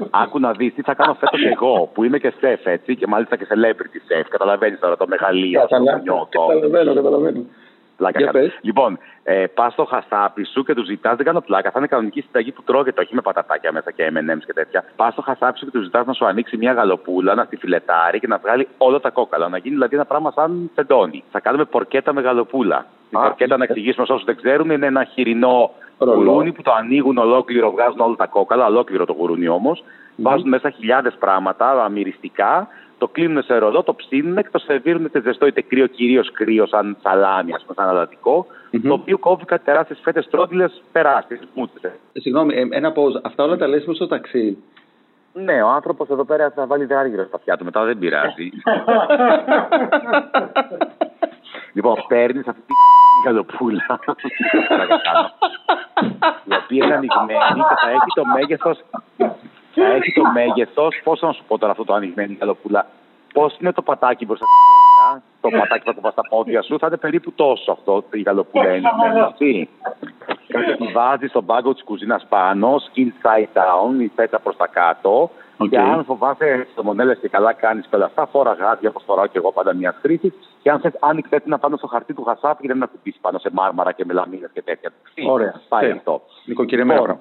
Άκου 0.10 0.40
να 0.40 0.52
δεις 0.52 0.74
τι 0.74 0.82
θα 0.82 0.94
κάνω 0.94 1.14
φέτος 1.14 1.44
εγώ, 1.44 1.90
που 1.94 2.04
είμαι 2.04 2.18
και 2.22 2.34
σεφ 2.40 2.66
έτσι, 2.66 2.96
και 2.96 3.08
μάλιστα 3.08 3.36
και 3.36 3.48
celebrity 3.50 4.00
chef. 4.08 4.26
Καταλαβαίνεις 4.30 4.80
τώρα 4.80 4.98
το 4.98 5.08
μεγαλείο, 5.08 5.62
αυτό 5.62 5.78
που 5.78 6.00
νιώθω. 6.04 6.48
Καταλαβαίνω, 6.48 6.94
καταλαβαίνω. 6.94 7.46
Πλάκα 7.98 8.20
Για 8.20 8.32
κάνω. 8.32 8.46
πες. 8.46 8.58
Λοιπόν, 8.62 8.98
ε, 9.24 9.46
πας 9.54 9.74
στο 9.74 9.86
χασάπι 9.86 10.44
σου 10.46 10.64
και 10.64 10.74
του 10.74 10.84
ζητάς, 10.84 11.16
δεν 11.16 11.26
κάνω 11.26 11.42
πλάκα, 11.42 11.72
θα 11.72 11.80
είναι 11.80 11.88
κανονική 11.88 12.22
συνταγή 12.22 12.52
που 12.52 12.64
τρώγεται, 12.64 13.02
όχι 13.02 13.16
με 13.16 13.22
πατατάκια 13.22 13.72
μέσα 13.72 13.92
και 13.92 14.12
MM's 14.14 14.44
και 14.46 14.54
τέτοια. 14.54 14.84
Πας 14.96 15.14
στο 15.14 15.22
χασάπι 15.22 15.58
σου 15.60 15.66
και 15.66 15.72
του 15.72 15.82
ζητάς 15.84 16.06
να 16.06 16.14
σου 16.14 16.26
ανοίξει 16.26 16.58
μια 16.58 16.74
γαλοπούλα, 16.74 17.36
να 17.36 17.46
τη 17.46 17.56
φιλετάρει 17.56 18.20
και 18.20 18.28
να 18.28 18.38
βγάλει 18.38 18.68
όλα 18.78 19.00
τα 19.00 19.10
κόκαλα. 19.10 19.50
Να 19.50 19.58
γίνει 19.58 19.74
δηλαδή 19.76 19.96
ένα 19.96 20.06
πράγμα 20.06 20.32
σαν 20.32 20.72
τεντόνι. 20.76 21.24
Θα 21.32 21.40
κάνουμε 21.40 21.66
πορκέτα 21.66 22.14
με 22.14 22.22
γαλοπούλα. 22.22 22.86
Η 23.10 23.18
Α, 23.18 23.22
πορκέτα, 23.22 23.58
να 23.58 23.64
εξηγήσουμε 23.64 24.06
σε 24.06 24.12
όσους 24.12 24.26
δεν 24.26 24.36
ξέρουν, 24.36 24.70
είναι 24.70 24.86
ένα 24.86 25.04
χοιρινό 25.04 25.72
Ρολό. 25.98 26.14
γουρούνι 26.16 26.52
που 26.52 26.62
το 26.62 26.72
ανοίγουν 26.72 27.18
ολόκληρο, 27.18 27.72
βγάζουν 27.72 28.00
όλα 28.00 28.16
τα 28.16 28.26
κόκαλα, 28.26 28.66
ολόκληρο 28.66 29.06
το 29.06 29.14
γουρούνι 29.14 29.48
όμως. 29.48 29.84
Βάζουν 30.22 30.48
μέσα 30.48 30.70
χιλιάδες 30.70 31.16
πράγματα 31.20 31.84
αμυριστικά, 31.84 32.68
το 32.98 33.08
κλείνουν 33.08 33.44
σε 33.44 33.58
ρολό, 33.58 33.84
το 33.84 33.96
ψήνουν 33.96 34.36
και 34.36 34.50
το 34.52 34.60
σερβίρουν 34.60 35.06
είτε 35.06 35.22
ζεστό 35.22 35.46
είτε 35.46 35.62
κρύο, 35.62 35.88
κυρίως 35.88 36.32
κρύο, 36.32 36.68
σαν 36.68 36.98
σαλάμι, 37.02 37.54
ας 37.54 37.62
πούμε, 37.62 37.74
σαν 37.76 37.88
αλλατικο 37.88 38.46
το 38.80 38.94
οποίο 38.94 39.18
κόβει 39.18 39.46
κάτι 39.46 39.64
τεράστιες 39.64 40.00
φέτες 40.04 40.28
τρότιλε 40.30 40.66
περάσει. 40.92 41.40
Μούτσε. 41.54 42.00
Ε, 42.14 42.20
Συγγνώμη, 42.20 42.56
ε, 42.56 42.68
ένα 42.70 42.94
pause. 42.96 43.22
Αυτά 43.24 43.44
όλα 43.44 43.58
τα 43.58 43.68
λες 43.68 43.86
μου 43.86 43.94
στο 43.94 44.08
ταξί. 44.08 44.58
Ναι, 45.34 45.64
ο 45.64 45.70
άνθρωπος 45.70 46.10
εδώ 46.10 46.26
πέρα 46.26 46.52
θα 46.56 46.66
βάλει 46.66 46.86
δράργυρο 46.86 47.26
στα 47.26 47.36
αυτιά 47.36 47.58
του, 47.58 47.64
μετά 47.64 47.84
δεν 47.84 47.98
πειράζει. 47.98 48.50
λοιπόν, 51.76 51.96
παίρνεις 52.08 52.48
αυτή 52.48 52.62
την 52.66 52.76
καμμένη 52.82 53.20
γαλοπούλα. 53.26 53.86
Πλάκα 54.68 55.02
κάνω. 55.08 55.30
η 56.44 56.54
οποία 56.64 56.86
είναι 56.86 56.96
ανοιγμένη 56.96 57.62
και 57.70 57.76
θα 57.82 57.90
έχει 57.90 58.12
το 58.14 58.26
μέγεθος. 58.26 58.80
Θα 59.74 59.94
έχει 59.94 60.14
το 60.14 60.24
μέγεθος. 60.34 61.02
Πώς 61.04 61.22
να 61.22 61.32
σου 61.32 61.44
πω 61.48 61.58
τώρα 61.58 61.72
αυτό 61.72 61.84
το 61.84 61.94
ανοιγμένη 61.94 62.38
γαλοπούλα. 62.40 62.88
Πώς 63.34 63.58
είναι 63.60 63.72
το 63.72 63.82
πατάκι 63.82 64.26
μπροστά 64.26 64.46
στη 64.46 64.56
κέντρα, 64.72 65.24
το 65.42 65.50
πατάκι 65.50 65.84
που 65.84 65.90
θα 65.90 65.94
κουμπά 65.94 66.12
στα 66.12 66.22
πόδια 66.30 66.62
σου, 66.62 66.80
θα 66.80 66.88
είναι 66.88 66.98
περίπου 66.98 67.32
τόσο 67.32 67.72
αυτό 67.72 68.04
η 68.12 68.22
γαλοπούλα 68.22 68.70
ανοιγμένη. 68.70 69.20
έτσι. 69.30 69.70
Κάτι 70.48 70.76
τη 70.76 70.88
βάζεις 70.92 71.30
στον 71.30 71.46
πάγκο 71.46 71.74
της 71.74 71.84
κουζίνας 71.84 72.26
πάνω, 72.30 72.76
skin 72.76 73.08
side 73.24 73.58
down, 73.60 74.02
η 74.02 74.12
φέτα 74.16 74.40
προς 74.40 74.58
τα 74.58 74.68
κάτω. 74.68 75.30
Οκ. 75.58 75.70
Και 75.70 75.80
αν 75.80 76.04
φοβάσαι 76.06 76.68
στο 76.72 76.84
μονέλες 76.84 77.18
και 77.22 77.28
καλά 77.28 77.54
κάνεις 77.54 77.88
και 77.88 77.96
όλα 77.96 78.06
αυτά, 78.06 78.26
φόρα 78.26 78.54
γάτια 78.54 78.90
όπως 78.90 79.04
φοράω 79.06 79.26
και 79.26 79.38
εγώ 79.38 79.52
πάντα 79.52 79.74
μια 79.74 79.96
χρήση. 80.02 80.34
Και 80.62 80.70
αν 80.70 80.80
θες 80.80 80.94
άνοιξε 81.00 81.36
έτσι 81.36 81.50
να 81.50 81.58
πάνω 81.58 81.78
στο 81.78 81.88
χαρτί 81.88 82.14
του 82.14 82.24
χασάπι 82.24 82.62
και 82.62 82.68
δεν 82.68 82.78
να 82.78 82.86
κουμπίσει 82.86 83.18
πάνω 83.22 83.38
σε 83.40 83.50
μάρμαρα 83.52 83.92
και 83.92 84.06
μελαμίνες 84.06 84.50
και 84.54 84.62
τέτοια. 84.62 84.92
Ωραία. 85.28 85.62
Πάει 85.70 85.82
Τέλεια. 85.82 85.96
αυτό. 85.96 86.22
Νοικοκυρεμένο. 86.46 87.02
Λοιπόν, 87.02 87.20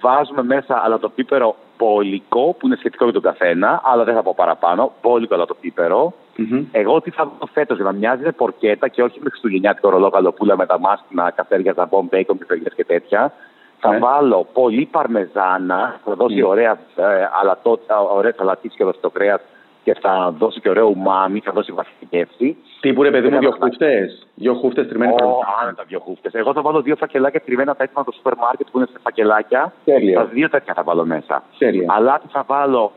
βάζουμε 0.00 0.42
μέσα 0.42 0.80
αλατοπίπερο 0.84 1.56
πολικό 1.84 2.54
που 2.58 2.66
είναι 2.66 2.76
σχετικό 2.76 3.04
με 3.04 3.12
τον 3.12 3.22
καθένα, 3.22 3.80
αλλά 3.84 4.04
δεν 4.04 4.14
θα 4.14 4.22
πω 4.22 4.32
παραπάνω. 4.36 4.92
Πόλικο 5.00 5.34
αλατοπίπερο. 5.34 6.12
Μμμ. 6.36 6.64
Εγώ 6.72 7.00
τι 7.00 7.10
θα 7.10 7.24
δω 7.38 7.46
φέτος 7.52 7.76
για 7.76 7.84
να 7.84 7.92
μοιάζει 7.92 8.22
με 8.22 8.32
πορκέτα 8.32 8.88
και 8.88 9.02
όχι 9.02 9.18
με 9.22 9.30
χριστουγεννιάτικο 9.30 9.88
ρολό 9.90 10.10
καλοπούλα 10.10 10.56
με 10.56 10.66
τα 10.66 10.78
μάσκινα, 10.78 11.30
καφέρια, 11.30 11.72
ζαμπόν, 11.76 12.06
μπέικον, 12.10 12.38
πιπεριές 12.38 12.74
και 12.74 12.84
τέτοια. 12.84 13.32
Θα 13.78 13.90
Ναι. 13.90 13.98
βάλω 13.98 14.46
πολύ 14.52 14.84
παρμεζάνα, 14.90 16.00
θα 16.04 16.14
δώσει 16.14 16.34
Ναι. 16.34 16.44
ωραία 16.44 16.72
ε, 16.96 17.04
αλατότσα, 17.40 18.00
ωραία 18.00 18.32
σαλατίσια 18.36 18.78
εδώ 18.80 18.92
στο 18.92 19.10
κρέας 19.10 19.40
και 19.84 19.94
θα 20.00 20.34
δώσει 20.38 20.60
και 20.60 20.68
ωραίο 20.68 20.86
ουμάμι, 20.86 21.40
θα 21.40 21.52
δώσει 21.52 21.72
βασική 21.72 22.06
γεύση. 22.10 22.56
Τύπου 22.80 23.02
ρε 23.02 23.10
παιδί 23.10 23.24
μου, 23.24 23.30
Δεν 23.30 23.40
δύο 23.40 23.50
θα- 23.50 23.56
χούφτες. 23.60 24.26
Δύο 24.34 24.54
χούφτες 24.54 24.88
τριμμένη 24.88 25.12
Ω, 25.12 25.14
παρμεζάνα. 25.14 25.46
άνετα 25.62 25.84
δύο 25.88 25.98
χούφτες. 26.00 26.32
Εγώ 26.34 26.52
θα 26.52 26.62
βάλω 26.62 26.82
δύο 26.82 26.96
φακελάκια 26.96 27.40
τριμμένα 27.40 27.74
τα 27.76 27.82
έτοιμα 27.82 28.00
από 28.00 28.10
το 28.10 28.16
σούπερ 28.16 28.36
μάρκετ 28.36 28.66
που 28.70 28.78
είναι 28.78 28.86
σε 28.92 28.98
φακελάκια. 29.02 29.72
Τέλεια. 29.84 30.18
Τα 30.18 30.24
δύο 30.24 30.48
τέτοια 30.48 30.74
θα 30.74 30.82
βάλω 30.82 31.04
μέσα. 31.04 31.42
Τέλεια. 31.58 31.92
Αλάτι 31.96 32.26
θα 32.32 32.44
βάλω 32.46 32.92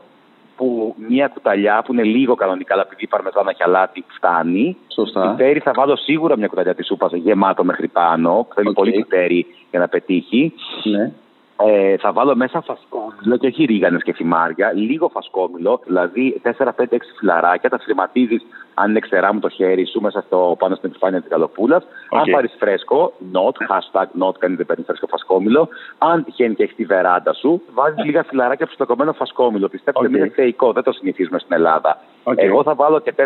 που 0.56 0.94
μια 1.08 1.28
κουταλιά 1.28 1.82
που 1.84 1.92
είναι 1.92 2.02
λίγο 2.02 2.34
κανονικά, 2.34 2.74
αλλά 2.74 2.82
επειδή 2.86 3.02
η 3.04 3.06
παρμεζάνα 3.06 3.52
και 3.52 3.62
αλάτι 3.66 4.04
φτάνει. 4.08 4.76
Σωστά. 4.94 5.34
Πιπέρι 5.36 5.58
θα 5.60 5.72
βάλω 5.74 5.96
σίγουρα 5.96 6.36
μια 6.36 6.46
κουταλιά 6.46 6.74
της 6.74 6.86
σούπας 6.86 7.12
γεμάτο 7.12 7.64
μέχρι 7.64 7.88
πάνω. 7.88 8.46
Θέλει 8.54 8.68
Οκ. 8.68 8.74
πολύ 8.74 8.90
πιπέρι 8.92 9.46
για 9.70 9.78
να 9.78 9.88
πετύχει. 9.88 10.52
Ναι. 10.84 11.12
Ε, 11.56 11.96
θα 11.96 12.12
βάλω 12.12 12.36
μέσα 12.36 12.60
φασκόμηλο 12.60 13.36
και 13.38 13.46
όχι 13.46 13.64
ρίγανες 13.64 14.02
και 14.02 14.12
θυμάρια, 14.12 14.72
λίγο 14.72 15.08
φασκόμηλο, 15.08 15.80
δηλαδή 15.84 16.40
4-5-6 16.58 16.70
φυλλαράκια, 17.18 17.70
τα 17.70 17.78
θρυμματίζεις 17.78 18.40
αν 18.74 18.90
είναι 18.90 18.98
ξερά 18.98 19.34
με 19.34 19.40
το 19.40 19.48
χέρι 19.48 19.86
σου 19.86 20.00
μέσα 20.00 20.20
στο, 20.20 20.56
πάνω 20.58 20.74
στην 20.74 20.88
επιφάνεια 20.90 21.20
της 21.20 21.30
γαλοπούλας. 21.30 21.82
Αν 22.10 22.30
πάρεις 22.30 22.54
φρέσκο, 22.58 23.12
not, 23.32 23.74
hashtag 23.74 24.26
not, 24.26 24.34
κανείς 24.38 24.66
παίρνει 24.66 24.84
φρέσκο 24.84 25.06
φασκόμηλο. 25.06 25.68
Αν 25.98 26.24
τυχαίνει 26.24 26.54
και 26.54 26.62
έχεις 26.62 26.76
τη 26.76 26.84
βεράντα 26.84 27.32
σου, 27.32 27.62
βάζεις 27.74 28.04
λίγα 28.04 28.22
φυλλαράκια 28.22 28.66
ψιλοκομμένο 28.66 29.12
φασκόμηλο. 29.12 29.68
Πιστέψτε, 29.68 30.06
okay. 30.06 30.10
είναι 30.10 30.28
θεϊκό, 30.28 30.72
δεν 30.72 30.82
το 30.82 30.92
συνηθίζουμε 30.92 31.38
στην 31.38 31.52
Ελλάδα. 31.56 31.98
Οκ. 32.22 32.38
Εγώ 32.38 32.62
θα 32.62 32.74
βάλω 32.74 33.00
και 33.00 33.14
4-5 33.16 33.22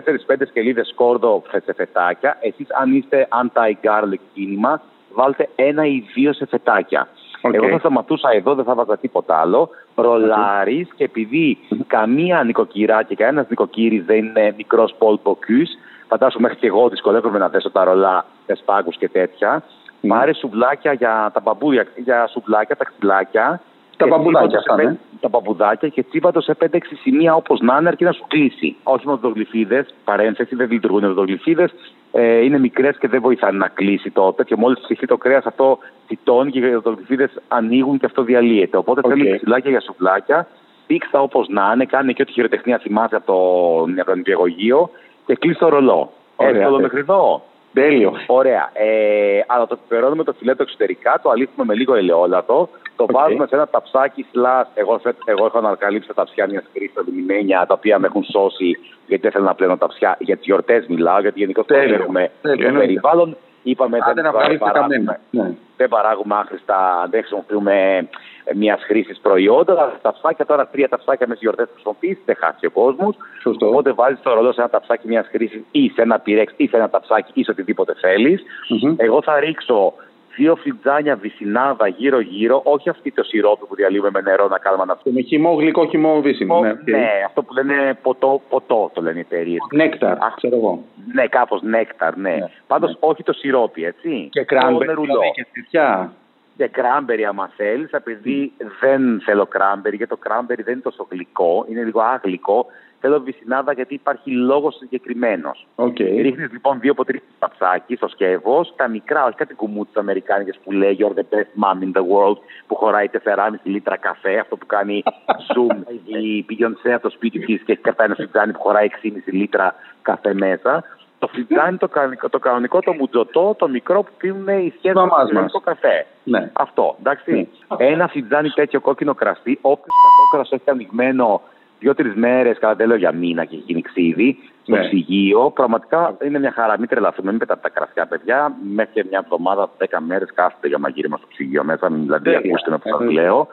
σκελίδες 0.49 0.89
σκόρδο 0.89 1.43
σε 1.65 1.73
φετάκια. 1.73 2.37
Εσείς, 2.41 2.67
αν 2.81 2.95
είστε 2.95 3.29
anti-garlic 3.43 4.21
κίνημα, 4.35 4.83
βάλτε 5.13 5.49
ένα 5.55 5.87
ή 5.87 6.03
δύο 6.15 6.33
σε 6.33 6.47
φετάκια. 6.47 7.09
Οκ. 7.43 7.55
Εγώ 7.55 7.69
θα 7.69 7.79
σταματούσα 7.79 8.29
εδώ, 8.33 8.55
δεν 8.55 8.65
θα 8.65 8.75
έβαζα 8.75 8.97
τίποτα 8.99 9.41
άλλο. 9.41 9.71
Ρολάρεις 9.95 10.89
και 10.97 11.05
επειδή 11.05 11.59
καμία 11.87 12.43
νοικοκυρά 12.43 13.03
και 13.03 13.15
κανένας 13.15 13.49
νοικοκύρης 13.49 14.01
δεν 14.01 14.17
είναι 14.25 14.55
μικρός 14.57 14.95
Πολ 14.99 15.19
Μποκίζ, 15.23 15.63
φαντάσου 16.09 16.41
μέχρι 16.41 16.57
και 16.57 16.67
εγώ 16.67 16.89
δυσκολεύομαι 16.89 17.39
να 17.39 17.49
δέσω 17.49 17.71
τα 17.71 17.85
ρολά 17.85 18.25
με 18.47 18.55
σπάγκους 18.55 18.91
και 18.91 19.09
τέτοια. 19.09 19.63
Πάρε 20.09 20.35
σουβλάκια 20.35 20.93
για 20.93 21.31
τα 21.35 21.41
μπαμπούια, 21.41 21.87
για 21.97 22.27
σουβλάκια, 22.27 22.77
τα 22.77 22.85
ξυλάκια. 22.85 23.61
Τα 23.97 24.05
και 24.05 24.11
μπαμπουδάκια 24.11 24.47
τσίμπα 24.47 24.49
το 24.49 24.51
σε 24.51 24.57
αυτά, 24.71 24.75
πέντε- 24.75 24.93
ναι. 24.93 24.99
Τα 25.21 25.29
μπαμπουδάκια 25.29 25.89
και 25.89 26.03
τσίμπα 26.03 26.33
το 26.33 26.41
σε 26.41 26.57
5-6 26.61 26.79
σημεία 27.03 27.35
όπως 27.35 27.61
να 27.61 27.77
είναι, 27.77 27.89
αρκεί 27.89 28.05
να 28.05 28.13
σου 28.13 28.25
κλείσει. 28.29 28.77
Όχι 28.83 29.07
με 29.07 29.13
οδοντογλυφίδες, 29.13 29.87
παρένθεση, 30.05 30.55
δεν 30.55 30.71
λειτουργούν 30.71 31.05
οδοντογλυφίδες. 31.05 31.71
Ε, 32.13 32.45
είναι 32.45 32.59
μικρές 32.59 32.99
και 32.99 33.09
δεν 33.09 33.21
βοηθάνε 33.21 33.59
να 33.59 33.69
κλείσει 33.69 34.11
τότε. 34.11 34.45
Και 34.45 34.57
μόλις 34.57 34.81
ψηθεί 34.81 35.07
το 35.07 35.17
κρέας, 35.17 35.45
αυτό 35.45 35.79
τεντώνει 36.07 36.51
και 36.51 36.59
οι 36.59 36.75
οδοντογλυφίδες 36.75 37.31
ανοίγουν 37.49 37.99
και 37.99 38.07
αυτό 38.07 38.23
διαλύεται. 38.23 38.77
Οπότε 38.77 39.01
Οκ. 39.05 39.11
θέλει 39.13 39.37
ξυλάκια 39.37 39.71
για 39.71 39.81
σουβλάκια. 39.81 40.47
Πήξ' 40.87 41.09
τα 41.09 41.21
όπως 41.21 41.49
να 41.49 41.71
είναι, 41.75 41.85
κάνει 41.85 42.15
και 42.15 42.23
ό,τι 42.23 42.33
χειροτεχνία 42.33 42.79
θυμάσαι 42.79 43.17
από 43.17 43.27
το, 43.27 44.01
από 44.01 44.11
το 44.11 44.17
νηπιαγωγείο 44.17 44.91
και 45.27 45.35
κλείσει 45.35 45.59
το 45.59 45.69
ρολό. 45.69 46.13
Ωραία. 46.37 46.61
Εύκολο 46.61 46.81
μέχρι 46.81 46.99
εδώ. 46.99 47.43
Τέλειο. 47.73 48.13
Ωραία. 48.27 48.71
Ε, 48.73 49.41
αλλά 49.47 49.67
το 49.67 49.77
πιπερώνουμε 49.77 50.25
το 50.25 50.33
φιλέτο 50.39 50.63
εξωτερικά, 50.63 51.21
το 51.23 51.31
αλήθουμε 51.31 51.65
με 51.65 51.75
λίγο 51.75 51.95
ελαιόλαδο, 51.95 52.69
το 52.97 53.03
Οκ. 53.03 53.11
βάζουμε 53.13 53.47
σε 53.47 53.55
ένα 53.55 53.67
ταψάκι 53.69 54.27
slash. 54.33 54.69
Εγώ, 54.75 54.99
θε- 54.99 55.17
εγώ 55.25 55.47
έχω 55.47 55.59
ανακαλύψει 55.59 56.09
τα 56.09 56.15
ταψιά 56.15 56.47
μιας 56.47 56.65
χρήσης 56.73 56.93
αλουμινένια, 56.99 57.65
τα 57.69 57.75
οποία 57.75 57.99
με 57.99 58.07
έχουν 58.07 58.25
σώσει, 58.25 58.79
γιατί 59.07 59.23
δεν 59.23 59.33
θέλω 59.33 59.45
να 59.45 59.55
πλένω 59.55 59.77
ταψιά. 59.77 60.17
Για 60.21 60.37
τις 60.37 60.45
γιορτές 60.45 60.87
μιλάω, 60.87 61.21
γιατί 61.21 61.39
γενικώς 61.39 61.67
δεν 61.67 61.81
Τέλειο. 61.81 61.95
έχουμε 61.95 62.31
Τέλειο, 62.43 62.57
το 62.59 62.67
εννοείται. 62.67 62.87
περιβάλλον. 62.87 63.37
Είπαμε 63.71 63.99
Άντε 64.03 64.23
να 64.23 64.31
βγάλεις 64.33 64.59
τα 64.59 64.65
παράγουμε- 64.65 64.95
καμένα. 64.97 65.21
Ναι. 65.31 65.55
δεν 65.77 65.89
παράγουμε 65.89 66.35
άχρηστα, 66.35 67.07
δεν 67.11 67.21
χρησιμοποιούμε 67.21 68.09
μιας 68.55 68.83
χρήσης 68.85 69.19
προϊόντα. 69.19 69.73
αλλά 69.73 69.83
Τα 69.91 69.99
ταψάκια 70.03 70.47
τώρα, 70.47 70.67
τρία 70.67 70.89
ταψάκια 70.89 71.27
με 71.27 71.33
τις 71.33 71.43
γιορτές 71.43 71.67
που 71.67 71.73
χρησιμοποιήσει, 71.73 72.23
δεν 72.25 72.37
χάσει 72.39 72.67
ο 72.67 72.71
κόσμος. 72.71 73.17
Σωστό. 73.41 73.69
Οπότε 73.69 73.93
βάζεις 73.93 74.21
το 74.23 74.35
ρολό 74.35 74.53
σε 74.53 74.61
ένα 74.61 74.71
ταψάκι 74.71 75.09
μιας 75.09 75.27
χρήσης 75.29 75.63
ή 75.71 75.89
σε 75.89 76.03
ένα 76.03 76.19
πυρέξ 76.19 76.53
ή 76.57 76.67
σε 76.67 76.77
ένα 76.77 76.89
ταψάκι 76.91 77.31
ή 77.35 77.43
σε 77.45 77.51
οτιδήποτε 77.51 77.95
θέλεις. 78.01 78.43
Μμμ. 78.69 78.95
Εγώ 78.97 79.23
θα 79.23 79.41
ρίξω 79.41 79.93
δύο 80.39 80.57
φλιτζάνια 80.57 81.17
βυσινάδα 81.17 81.87
γύρω-γύρω, 81.89 82.61
όχι 82.65 82.89
αυτή 82.89 83.11
το 83.13 83.23
σιρόπι 83.23 83.65
που 83.67 83.75
διαλύουμε 83.75 84.11
με 84.13 84.21
νερό 84.21 84.49
να 84.49 84.59
κάνουμε 84.59 84.85
να 84.85 84.99
Και 85.03 85.11
με 85.11 85.21
χυμό, 85.21 85.53
γλυκό 85.55 85.87
χυμό 85.89 86.21
βύσσινο. 86.21 86.61
Ναι, 86.61 86.71
οκ. 86.71 86.89
ναι, 86.89 87.09
αυτό 87.27 87.43
που 87.43 87.53
λένε 87.53 87.99
ποτό, 88.03 88.41
ποτό 88.49 88.91
το 88.95 89.03
λένε 89.03 89.19
οι 89.19 89.21
εταιρείες. 89.21 89.61
Νέκταρ, 89.73 90.13
Αχ. 90.23 90.35
ξέρω 90.37 90.57
εγώ. 90.57 90.83
Ναι, 91.13 91.27
κάπως 91.27 91.63
νέκταρ, 91.63 92.17
ναι. 92.17 92.31
Ναι, 92.31 92.51
Πάντως 92.67 92.97
όχι 93.01 93.23
το 93.23 93.33
σιρόπι, 93.33 93.85
έτσι. 93.85 94.29
Και 94.33 94.45
Το 94.45 94.55
cranberry, 94.55 94.87
νερουλό. 94.87 95.07
δηλαδή 95.07 95.31
και 95.35 95.47
τέτοια. 95.53 96.13
Και 96.57 96.67
κράμπερι, 96.69 97.25
άμα 97.25 97.51
θέλεις, 97.57 97.91
επειδή 97.91 98.53
δεν 98.81 99.21
θέλω 99.25 99.47
κράμπερι, 99.47 99.97
γιατί 99.97 100.11
το 100.11 100.19
κράμπερι 100.29 100.63
δεν 100.63 100.73
είναι 100.73 100.83
τόσο 100.83 101.07
γλυκό, 101.11 101.65
είναι 101.71 101.83
λίγο 101.83 102.01
άγλυκο. 102.01 102.67
Θέλω 103.01 103.21
βυσινάδα 103.21 103.73
γιατί 103.73 103.95
υπάρχει 103.95 104.31
λόγος 104.31 104.77
συγκεκριμένος. 104.77 105.67
Οκ. 105.75 105.99
Ρίχνεις 105.99 106.53
λοιπόν 106.53 106.81
δύο 106.81 106.95
ποτήρια 106.95 107.23
ταψάκι 107.39 107.97
στο 107.97 108.09
σκεύος, 108.09 108.73
τα 108.77 108.89
μικρά, 108.89 109.25
όχι 109.25 109.37
κάτι 109.37 109.55
κουμούτσι 109.55 109.93
Αμερικάνικε 109.97 110.59
που 110.65 110.73
λέει 110.73 110.97
You're 111.01 111.19
the 111.19 111.37
best 111.37 111.65
mom 111.65 111.83
in 111.83 111.93
the 111.99 112.03
world, 112.03 112.37
που 112.67 112.75
χωράει 112.75 113.07
4,5 113.13 113.51
λίτρα 113.63 113.97
καφέ, 113.97 114.39
αυτό 114.39 114.57
που 114.57 114.67
κάνει 114.67 115.03
zoom 115.55 115.93
η 116.05 116.47
Beyoncé 116.49 116.91
από 116.91 117.03
το 117.03 117.11
σπίτι 117.11 117.39
της 117.39 117.63
και 117.63 117.73
έχει 117.73 117.81
κατά 117.81 118.05
ένα 118.05 118.15
φιτζάνι 118.15 118.53
που 118.53 118.61
χωράει 118.61 118.89
6,5 119.03 119.11
λίτρα 119.27 119.75
καφέ 120.03 120.35
μέσα. 120.35 120.85
Το 121.19 121.27
φιτζάνι 121.27 121.77
το 121.77 121.89
κανονικό, 121.89 122.29
το, 122.29 122.39
κανονικό, 122.39 122.81
το 122.81 122.93
μουτζωτό, 122.93 123.55
το 123.59 123.69
μικρό 123.69 124.03
που 124.03 124.13
πίνουν 124.17 124.49
οι 124.49 124.73
σχέδε 124.77 124.95
Μαμάς 124.95 125.33
μας. 125.33 125.53
το 125.53 125.61
καφέ. 125.61 126.07
Ναι. 126.25 126.51
Αυτό, 126.53 126.97
εντάξει. 126.99 127.49
Ένα 127.77 128.09
φιτζάνι 128.09 128.51
τέτοιο 128.51 128.81
κόκκινο 128.81 129.15
κρασί, 129.15 129.59
όποιος 129.61 129.95
κατόκρασο 130.05 130.55
έχει 130.55 130.71
ανοιγμένο 130.71 131.41
δύο-τρεις 131.79 132.15
μέρες, 132.15 132.59
κατά 132.59 132.77
τέλο 132.77 132.95
για 132.95 133.13
μήνα 133.13 133.45
και 133.45 133.55
έχει 133.55 133.65
γίνει 133.67 133.81
ξύδι, 133.83 134.39
στο 134.63 134.77
Ναι. 134.77 134.81
ψυγείο, 134.87 135.51
πραγματικά 135.51 136.17
είναι 136.25 136.39
μια 136.39 136.53
χαρά. 136.53 136.79
Μην 136.79 136.89
τρελαθούμε, 136.89 137.31
μην 137.31 137.39
πετάτε 137.41 137.61
τα 137.63 137.69
κρασιά, 137.69 138.07
παιδιά. 138.07 138.53
Μέχρι 138.75 138.93
και 138.93 139.05
μια 139.11 139.21
εβδομάδα, 139.25 139.71
δέκα 139.79 140.01
μέρες 140.01 140.29
κάθεται 140.35 140.69
για 140.69 140.79
μαγείρεμα 140.79 141.17
στο 141.17 141.27
ψυγείο 141.31 141.65
μέσα. 141.65 141.91
μην 141.91 142.03
Δηλαδή, 142.03 142.23
Τέλεια. 142.25 142.39
ακούστε 142.39 142.71
με 142.71 142.77
που 142.79 142.89
σας 142.89 142.99
Εννοείται. 143.01 143.21
λέω. 143.23 143.49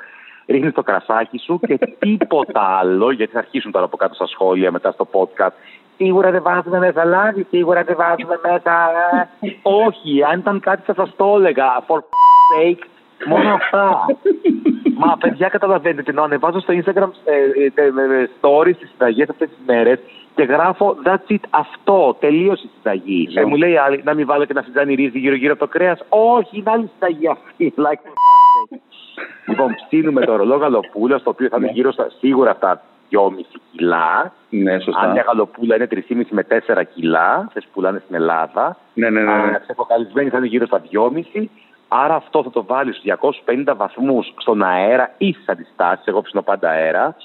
Ρίχνει 0.48 0.72
το 0.72 0.84
κρασάκι 0.84 1.38
σου 1.38 1.60
και 1.68 1.78
τίποτα 2.00 2.62
άλλο, 2.80 3.12
γιατί 3.12 3.32
θα 3.32 3.40
αρχίσουν 3.40 3.72
τώρα 3.72 3.86
από 3.86 3.98
κάτω 3.98 4.14
στα 4.14 4.28
σχόλια 4.28 4.72
μετά 4.72 4.92
στο 4.92 5.08
podcast. 5.12 5.54
Σίγουρα 5.98 6.32
δεν 6.32 6.42
βάζουμε 6.44 6.80
μέσα 6.80 7.06
λάδι, 7.06 7.46
σίγουρα 7.50 7.84
δεν 7.84 7.96
βάζουμε 7.96 8.40
μέσα. 8.44 8.90
ε». 9.40 9.50
Όχι, 9.86 10.24
αν 10.32 10.40
ήταν 10.40 10.60
κάτι 10.60 10.82
θα 10.86 10.94
σας 10.94 11.16
το 11.16 11.34
έλεγα. 11.38 11.66
For 11.88 11.98
sake, 12.00 12.84
μόνο 13.26 13.54
αυτά. 13.54 14.06
Μα 14.98 15.18
παιδιά, 15.18 15.48
καταλαβαίνετε 15.50 16.02
τι 16.02 16.10
εννοώ. 16.10 16.24
Ανεβάζω 16.24 16.60
στο 16.60 16.74
Instagram 16.74 17.10
ε, 17.26 17.36
ε, 17.64 17.84
ε, 17.86 18.22
ε, 18.22 18.30
stories 18.42 18.76
τι 18.80 18.86
συνταγέ 18.88 19.26
αυτές 19.30 19.50
τις 19.50 19.58
μέρες 19.66 20.00
και 20.36 20.44
γράφω 20.44 20.98
That's 21.06 21.32
it, 21.32 21.44
αυτό. 21.50 22.18
Τελείωσε 22.20 22.64
η 22.66 22.70
συνταγή. 22.76 23.28
Ναι. 23.28 23.42
Και 23.42 23.46
μου 23.48 23.56
λέει 23.56 23.72
η 23.72 23.78
άλλη 23.78 24.02
να 24.04 24.14
μην 24.14 24.26
βάλω 24.26 24.46
και 24.46 24.52
ένα 24.52 24.62
φιτζάνι 24.62 24.94
ρύζι 24.94 25.20
γύρω-γύρω 25.20 25.54
από 25.54 25.62
το 25.62 25.68
κρέας. 25.68 26.00
Όχι, 26.10 26.58
είναι 26.58 26.72
άλλη 26.72 26.90
συνταγή 26.94 27.28
αυτή. 27.28 27.74
Like 27.86 28.02
for 28.06 28.14
fuck's 28.26 28.74
sake. 28.74 28.80
λοιπόν, 29.48 29.76
ψήνουμε 29.76 30.26
το 30.26 30.36
ρολό 30.36 30.56
γαλοπούλας, 30.56 31.24
το 31.24 31.30
οποίο 31.30 31.48
θα 31.48 31.58
είναι 31.58 31.72
γύρω 31.72 31.92
στα 31.92 32.08
σίγουρα 32.20 32.54
στα 32.54 32.82
2,5 33.12 33.18
κιλά. 33.72 34.34
Ναι, 34.50 34.80
σωστά. 34.80 35.02
Αν 35.02 35.12
μια 35.12 35.24
γαλοπούλα 35.28 35.76
είναι 35.76 35.88
3,5 35.92 36.02
με 36.30 36.46
4 36.50 36.82
κιλά, 36.94 37.44
αυτές 37.48 37.60
που 37.60 37.68
πουλάνε 37.74 38.00
στην 38.04 38.16
Ελλάδα. 38.16 38.78
Ναι, 38.94 39.10
ναι, 39.10 39.22
ναι. 39.22 39.36
ναι. 39.36 39.60
Ξεκοκαλισμένη 39.60 40.30
θα 40.30 40.38
είναι 40.38 40.48
γύρω 40.48 40.66
στα 40.66 40.82
2,5. 41.34 41.46
Άρα 41.88 42.16
αυτό 42.16 42.44
θα 42.44 42.50
το 42.50 42.64
βάλει 42.64 42.94
στους 42.94 43.04
250 43.04 43.76
βαθμούς 43.76 44.34
στον 44.38 44.64
αέρα 44.64 45.14
ή 45.18 45.32
στις 45.32 45.50
αντιστάσεις. 45.50 46.06
Εγώ 46.06 46.22
ψήνω 46.22 46.42
πάντα 46.42 46.70
αέρα. 46.70 47.16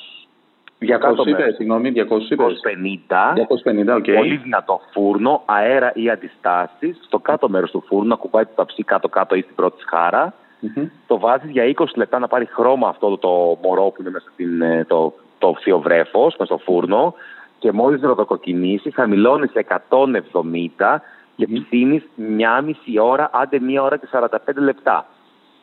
200 0.81 0.99
κάτω 0.99 1.23
είπες, 1.23 1.39
μέρος. 1.39 1.55
συγγνώμη, 1.55 1.91
200 1.91 2.31
είπες. 2.31 2.61
250. 2.63 3.35
250, 3.35 3.97
οκ. 3.97 4.05
Πολύ 4.05 4.37
δυνατό 4.37 4.81
φούρνο, 4.93 5.43
αέρα 5.45 5.93
ή 5.95 6.11
αντιστάσεις. 6.11 6.99
Στο 7.05 7.19
κάτω 7.19 7.49
μέρος 7.49 7.71
του 7.71 7.85
φούρνου, 7.87 8.09
να 8.09 8.15
ακουμπάει 8.15 8.45
το 8.45 8.51
ταψί 8.55 8.83
κάτω-κάτω 8.83 9.35
ή 9.35 9.41
στην 9.41 9.55
πρώτη 9.55 9.81
σχάρα. 9.81 10.35
Μμμ. 10.61 10.89
Το 11.07 11.19
βάζεις 11.19 11.51
για 11.51 11.65
20 11.65 11.85
λεπτά 11.95 12.19
να 12.19 12.29
πάρει 12.29 12.47
χρώμα 12.47 12.89
αυτό 12.89 13.19
το 13.19 13.59
μωρό 13.63 13.83
που 13.83 14.01
είναι 14.01 14.11
μέσα 14.11 14.31
στην, 14.33 14.63
ε, 14.63 14.85
το, 14.89 15.13
το 15.39 15.57
θείο 15.61 15.79
βρέφος, 15.79 16.37
μέσα 16.39 16.55
στο 16.55 16.65
φούρνο. 16.65 17.15
Και 17.59 17.73
μόλις 17.73 18.01
ροδοκοκκινήσει, 18.01 18.91
χαμηλώνεις 18.91 19.51
σε 19.51 19.59
170 19.59 21.03
και 21.47 21.61
ψήνεις 21.65 22.03
μια 22.15 22.61
μισή 22.61 22.99
ώρα, 22.99 23.31
άντε 23.33 23.61
μία 23.61 23.83
ώρα 23.83 23.97
και 23.97 24.09
45 24.13 24.29
λεπτά. 24.55 25.07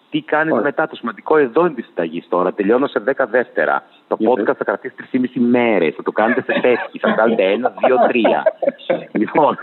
Τι 0.09 0.21
κάνεις 0.21 0.51
Ωραία. 0.51 0.63
μετά, 0.63 0.87
το 0.87 0.95
σημαντικό 0.95 1.37
εδώ 1.37 1.65
είναι 1.65 1.73
τη 1.73 1.81
συνταγή 1.81 2.23
τώρα. 2.29 2.53
Τελειώνω 2.53 2.87
σε 2.87 3.03
10 3.17 3.25
δεύτερα. 3.29 3.83
Το 4.07 4.15
Για 4.19 4.29
podcast 4.29 4.55
θα 4.57 4.63
κρατήσει 4.63 4.95
3,5 5.11 5.27
μέρες. 5.39 5.95
Θα 5.95 6.03
το 6.03 6.11
κάνετε 6.11 6.41
σε 6.41 6.59
τέσσερι. 6.61 6.99
θα 6.99 7.11
κάνετε 7.11 7.43
ένα, 7.43 7.73
δύο, 7.85 7.97
τρία. 8.07 8.43
λοιπόν, 9.21 9.57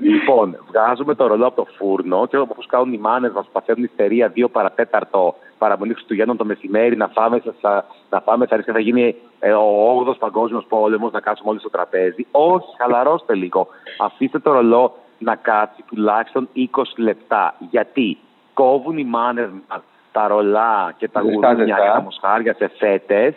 λοιπόν, 0.00 0.56
βγάζουμε 0.68 1.14
το 1.14 1.26
ρολό 1.26 1.46
από 1.46 1.64
το 1.64 1.66
φούρνο 1.76 2.26
και 2.26 2.36
όπω 2.36 2.62
κάνουν 2.66 2.92
οι 2.92 2.98
μάνες 2.98 3.32
μας, 3.32 3.48
παθαίνουν 3.52 3.84
ιστερία 3.84 4.28
δύο 4.28 4.48
παρατέταρτο 4.48 5.34
παραμονή 5.58 5.92
Χριστουγέννων 5.92 6.36
το 6.36 6.44
μεσημέρι 6.44 6.96
να 6.96 7.08
φάμε, 7.08 7.42
σα, 7.60 7.70
να 8.10 8.20
φάμε 8.24 8.46
σαν 8.46 8.64
θα 8.72 8.80
γίνει 8.80 9.14
ε, 9.38 9.52
ο 9.52 10.04
8ο 10.06 10.18
Παγκόσμιος 10.18 10.66
Πόλεμος, 10.68 11.12
να 11.12 11.20
κάτσουμε 11.20 11.50
όλοι 11.50 11.58
στο 11.58 11.70
τραπέζι. 11.70 12.26
Όχι, 12.30 12.66
χαλαρώστε 12.78 13.34
λίγο. 13.34 13.66
Αφήστε 13.98 14.38
το 14.38 14.52
ρολό 14.52 14.94
να 15.24 15.34
κάτσει 15.34 15.82
τουλάχιστον 15.86 16.48
20 16.56 16.82
λεπτά. 16.96 17.54
Γιατί 17.70 18.18
κόβουν 18.54 18.98
οι 18.98 19.04
μάνες 19.04 19.48
μας 19.68 19.82
τα 20.12 20.26
ρολά 20.28 20.94
και 20.96 21.08
τα 21.08 21.20
Ζεστά, 21.20 21.34
γουρούνια 21.34 21.64
ζεστά. 21.64 21.82
και 21.82 21.90
τα 21.92 22.02
μοσχάρια 22.02 22.54
σε 22.54 22.70
φέτες 22.78 23.34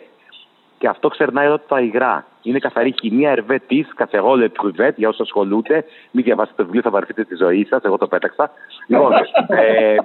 και 0.78 0.88
αυτό 0.88 1.08
ξερνάει 1.08 1.46
εδώ 1.46 1.58
τα 1.58 1.80
υγρά. 1.80 2.26
Είναι 2.42 2.58
καθαρή 2.58 2.94
χημεία 3.00 3.30
ερβέ 3.30 3.58
τη, 3.66 3.84
καθεγόλε 3.94 4.48
προυβέτ, 4.48 4.98
για 4.98 5.08
όσους 5.08 5.20
ασχολούνται. 5.20 5.84
Μην 6.10 6.24
διαβάσετε 6.24 6.56
το 6.56 6.62
βιβλίο, 6.62 6.82
θα 6.82 6.90
βαρεθείτε 6.90 7.24
τη 7.24 7.34
ζωή 7.34 7.64
σας. 7.64 7.82
Εγώ 7.82 7.98
το 7.98 8.06
πέταξα. 8.06 8.50
λοιπόν, 8.86 9.12
ε, 9.48 9.96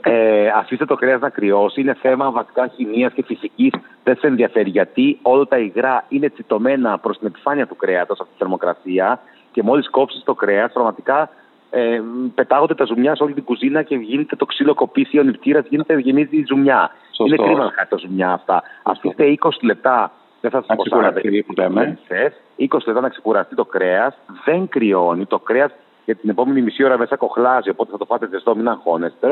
ε, 0.00 0.48
αφήστε 0.48 0.84
το 0.84 0.94
κρέα 0.94 1.18
να 1.18 1.28
κρυώσει. 1.28 1.80
Είναι 1.80 1.94
θέμα 1.94 2.30
βασικά 2.30 2.66
χημίας 2.66 3.12
και 3.12 3.22
φυσικής. 3.22 3.72
Δεν 4.04 4.16
σε 4.16 4.26
ενδιαφέρει 4.26 4.70
γιατί 4.70 5.18
όλα 5.22 5.44
τα 5.44 5.58
υγρά 5.58 6.04
είναι 6.08 6.28
τσιτωμένα 6.28 6.98
προς 6.98 7.18
την 7.18 7.26
επιφάνεια 7.26 7.66
του 7.66 7.76
κρέατος 7.76 8.20
από 8.20 8.28
τη 8.28 8.36
θερμοκρασία 8.38 9.20
και 9.52 9.62
μόλις 9.62 9.90
κόψεις 9.90 10.22
το 10.22 10.34
κρέας, 10.34 10.72
πραγματικά 10.72 11.30
ε, 11.70 12.00
πετάγονται 12.34 12.74
τα 12.74 12.84
ζουμιά 12.84 13.16
σε 13.16 13.22
όλη 13.22 13.34
την 13.34 13.44
κουζίνα 13.44 13.82
και 13.82 13.96
γίνεται 13.96 14.36
το 14.36 14.46
ξύλο 14.46 14.74
κοπήσει, 14.74 15.18
ο 15.18 15.22
νηπτήρα 15.22 15.64
γίνεται 15.68 15.98
γεμίζει 15.98 16.36
η 16.36 16.44
ζουμιά. 16.48 16.90
Σωστό. 17.06 17.24
Είναι 17.24 17.36
κρίμα 17.36 17.64
να 17.64 17.70
χάσετε 17.70 17.98
ζουμιά 17.98 18.32
αυτά. 18.32 18.62
Αφήστε 18.82 19.24
20 19.40 19.48
λεπτά. 19.62 20.12
Δεν 20.40 20.50
θα 20.50 20.58
σας 20.58 20.66
Να 20.68 20.74
πω 20.76 20.82
ξεκουραστεί, 20.82 21.42
που 21.42 21.52
λέμε. 21.56 21.98
σεφ, 22.06 22.32
20 22.56 22.86
λεπτά 22.86 23.00
να 23.00 23.08
ξεκουραστεί 23.08 23.54
το 23.54 23.64
κρέας. 23.64 24.14
Δεν 24.44 24.68
κρυώνει. 24.68 25.26
Το 25.26 25.38
κρέας 25.38 25.72
για 26.04 26.14
την 26.14 26.30
επόμενη 26.30 26.62
μισή 26.62 26.84
ώρα 26.84 26.98
μέσα 26.98 27.16
κοχλάζει. 27.16 27.70
Οπότε 27.70 27.90
θα 27.90 27.98
το 27.98 28.04
φάτε 28.04 28.28
ζεστό, 28.28 28.56
μην 28.56 28.68
αγχώνεστε. 28.68 29.28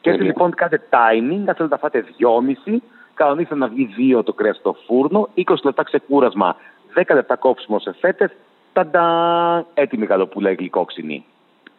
Και 0.00 0.10
έτσι 0.10 0.22
Τέλεια. 0.22 0.24
λοιπόν 0.24 0.54
κάντε 0.54 0.80
timing. 0.90 1.44
Αν 1.46 1.54
θέλετε 1.54 1.66
να 1.68 1.76
φάτε 1.76 2.04
2,5. 2.66 2.76
Κανονίστε 3.14 3.54
να 3.54 3.66
βγει 3.68 3.88
2 4.18 4.24
το 4.24 4.32
κρέας 4.32 4.56
στο 4.56 4.76
φούρνο. 4.86 5.28
20 5.34 5.54
λεπτά 5.64 5.82
ξεκούρασμα. 5.82 6.56
10 6.94 7.14
λεπτά 7.14 7.36
κόψιμο 7.36 7.78
σε 7.78 7.94
φέτες. 8.00 8.30
Ταντά! 8.74 9.08
Έτοιμη 9.74 10.06
γαλοπούλα 10.06 10.50
η 10.50 10.54
γλυκόξινη. 10.54 11.24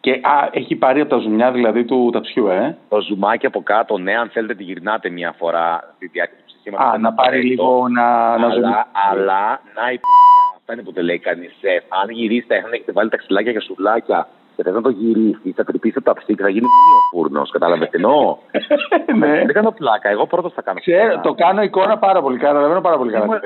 Και 0.00 0.10
α, 0.12 0.48
έχει 0.50 0.74
πάρει 0.76 1.00
από 1.00 1.10
τα 1.10 1.16
ζουμιά 1.16 1.50
δηλαδή 1.52 1.84
του 1.84 2.10
ταψιού, 2.12 2.46
ε. 2.46 2.76
Το 2.88 3.00
ζουμάκι 3.00 3.46
από 3.46 3.62
κάτω, 3.62 3.98
ναι, 3.98 4.14
αν 4.16 4.28
θέλετε 4.28 4.54
τη 4.54 4.62
γυρνάτε 4.62 5.08
μια 5.10 5.32
φορά 5.38 5.92
στη 5.96 6.06
διάρκεια 6.06 6.36
του 6.36 6.44
ψησίματος. 6.46 6.86
Α, 6.86 6.90
δεν 6.90 7.00
να 7.00 7.08
είναι 7.08 7.16
πάρει 7.16 7.28
απαραίτητο. 7.28 7.62
λίγο 7.62 7.88
να, 7.88 8.02
να 8.38 8.44
αλλά, 8.44 8.54
ζουμιά. 8.54 8.86
αλλά, 9.10 9.60
να 9.76 9.90
η 9.92 9.98
π***α, 9.98 10.56
αυτά 10.56 10.72
είναι 10.72 10.82
που 10.82 10.92
δεν 10.92 11.04
λέει 11.04 11.18
κανείς 11.18 11.52
σεφ. 11.60 11.82
Αν 11.88 12.10
γυρίσετε, 12.10 12.56
αν 12.56 12.72
έχετε 12.72 12.92
βάλει 12.92 13.10
τα 13.10 13.16
ξυλάκια 13.16 13.52
και 13.52 13.60
σουβλάκια 13.60 14.28
και 14.56 14.62
θες 14.62 14.74
να 14.74 14.82
το 14.82 14.88
γυρίσει, 14.88 15.52
θα 15.56 15.64
τρυπήσετε 15.64 16.00
το 16.00 16.10
αψί 16.10 16.34
και 16.34 16.42
θα 16.42 16.48
γίνει 16.48 16.66
μόνοι 16.66 16.92
ο 16.98 17.02
φούρνος. 17.10 17.50
Κατάλαβες 17.50 17.88
τι 17.88 17.96
εννοώ; 17.96 18.36
ναι. 19.20 19.32
Δεν 19.44 19.52
κάνω 19.52 19.70
πλάκα, 19.70 20.08
εγώ 20.08 20.26
πρώτος 20.26 20.52
θα 20.52 20.62
κάνω. 20.62 20.78
Ξέρω, 20.80 21.06
πλάκα. 21.06 21.20
το 21.20 21.34
κάνω 21.34 21.62
εικόνα 21.62 21.98
πάρα 21.98 22.20
πολύ 22.22 22.38
καλά. 22.38 22.48
Καταλαβαίνω 22.48 22.80
πάρα 22.80 22.96
πολύ 22.98 23.12
καλά. 23.12 23.40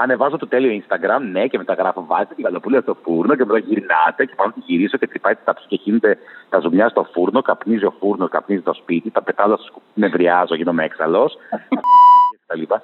Ήμουν- 0.00 0.10
ε, 0.10 0.12
Ανεβάζω 0.12 0.36
το 0.36 0.46
τέλειο 0.48 0.82
Instagram, 0.82 1.20
ναι, 1.30 1.46
και 1.46 1.58
μετά 1.58 1.74
γράφω 1.74 2.04
βάζετε 2.06 2.34
τη 2.34 2.42
γαλοπούλα 2.42 2.80
στο 2.80 2.96
φούρνο 3.02 3.34
και 3.36 3.44
μετά 3.44 3.58
γυρνάτε 3.58 4.24
και 4.24 4.34
πάνω 4.36 4.52
τη 4.52 4.60
γυρίσω 4.66 4.96
και 4.96 5.06
τρυπάει 5.06 5.34
τα 5.44 5.54
ψ- 5.54 5.66
και 5.66 5.76
χύνεται 5.76 6.18
τα 6.48 6.58
ζουμιά 6.58 6.88
στο 6.88 7.06
φούρνο, 7.12 7.42
καπνίζει 7.42 7.84
ο 7.84 7.94
φούρνο, 7.98 8.28
καπνίζει 8.28 8.62
το 8.62 8.74
σπίτι, 8.74 9.10
τα 9.10 9.22
πετάω 9.22 9.56
στο 9.56 9.64
σκουπί, 9.66 9.86
νευριάζω, 9.94 10.54
γίνομαι 10.54 10.84
έξαλλος. 10.84 11.36
τα 12.46 12.56
λοιπά. 12.56 12.80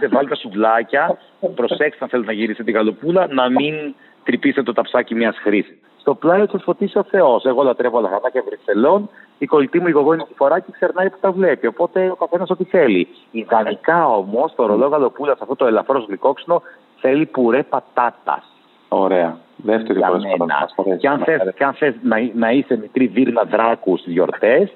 Και 0.00 0.08
βάλτε 0.08 0.28
τα 0.28 0.34
σουβλάκια, 0.34 1.18
προσέξτε 1.54 2.04
αν 2.04 2.08
θέλετε 2.10 2.28
να 2.32 2.38
γυρίσετε 2.38 2.64
τη 2.64 2.70
γαλοπούλα, 2.70 3.26
να 3.30 3.48
μην 3.50 3.94
τρυπήσετε 4.24 4.62
το 4.62 4.72
ταψάκι 4.72 5.14
μιας 5.14 5.36
χρήσης. 5.38 5.76
Στο 6.02 6.14
πλάι 6.14 6.46
θα 6.46 6.58
φωτίσει 6.58 6.98
ο 6.98 7.02
Θεός. 7.02 7.44
Εγώ 7.44 7.62
λατρεύω 7.62 7.98
όλα 7.98 8.08
χαρτάκια 8.08 8.42
Βρυξελών. 8.46 9.08
Η 9.38 9.46
κολλητή 9.46 9.80
μου 9.80 9.86
η 9.86 9.90
γογόνη 9.90 10.22
τη 10.22 10.34
φορά 10.34 10.58
και 10.60 10.72
ξερνάει 10.72 11.10
που 11.10 11.16
τα 11.20 11.30
βλέπει. 11.32 11.66
Οπότε 11.66 12.10
ο 12.10 12.14
καθένας 12.14 12.50
ό,τι 12.50 12.64
θέλει. 12.64 13.08
Ιδανικά 13.30 14.08
όμως 14.08 14.54
το 14.54 14.66
ρολό 14.66 14.86
γαλοπούλας 14.86 15.36
σε 15.36 15.42
αυτό 15.42 15.56
το 15.56 15.66
ελαφρώς 15.66 16.04
γλυκόξινο 16.08 16.62
θέλει 17.00 17.26
πουρέ 17.26 17.62
πατάτας. 17.62 18.44
Ωραία. 18.88 19.36
Δεύτερη 19.56 19.98
Για 19.98 20.06
φορά 20.06 20.18
που 20.18 20.26
μένα. 20.28 20.58
μας 20.60 20.74
αρέσει. 20.76 20.98
Και 20.98 21.08
αν 21.08 21.18
θες, 21.24 21.40
και 21.54 21.64
αν 21.64 21.72
θες 21.72 21.94
να, 22.02 22.16
να 22.34 22.50
είσαι 22.50 22.76
μικρή 22.76 23.06
βίρνα 23.06 23.42
δράκου 23.44 23.96
στις 23.96 24.12
γιορτές, 24.12 24.72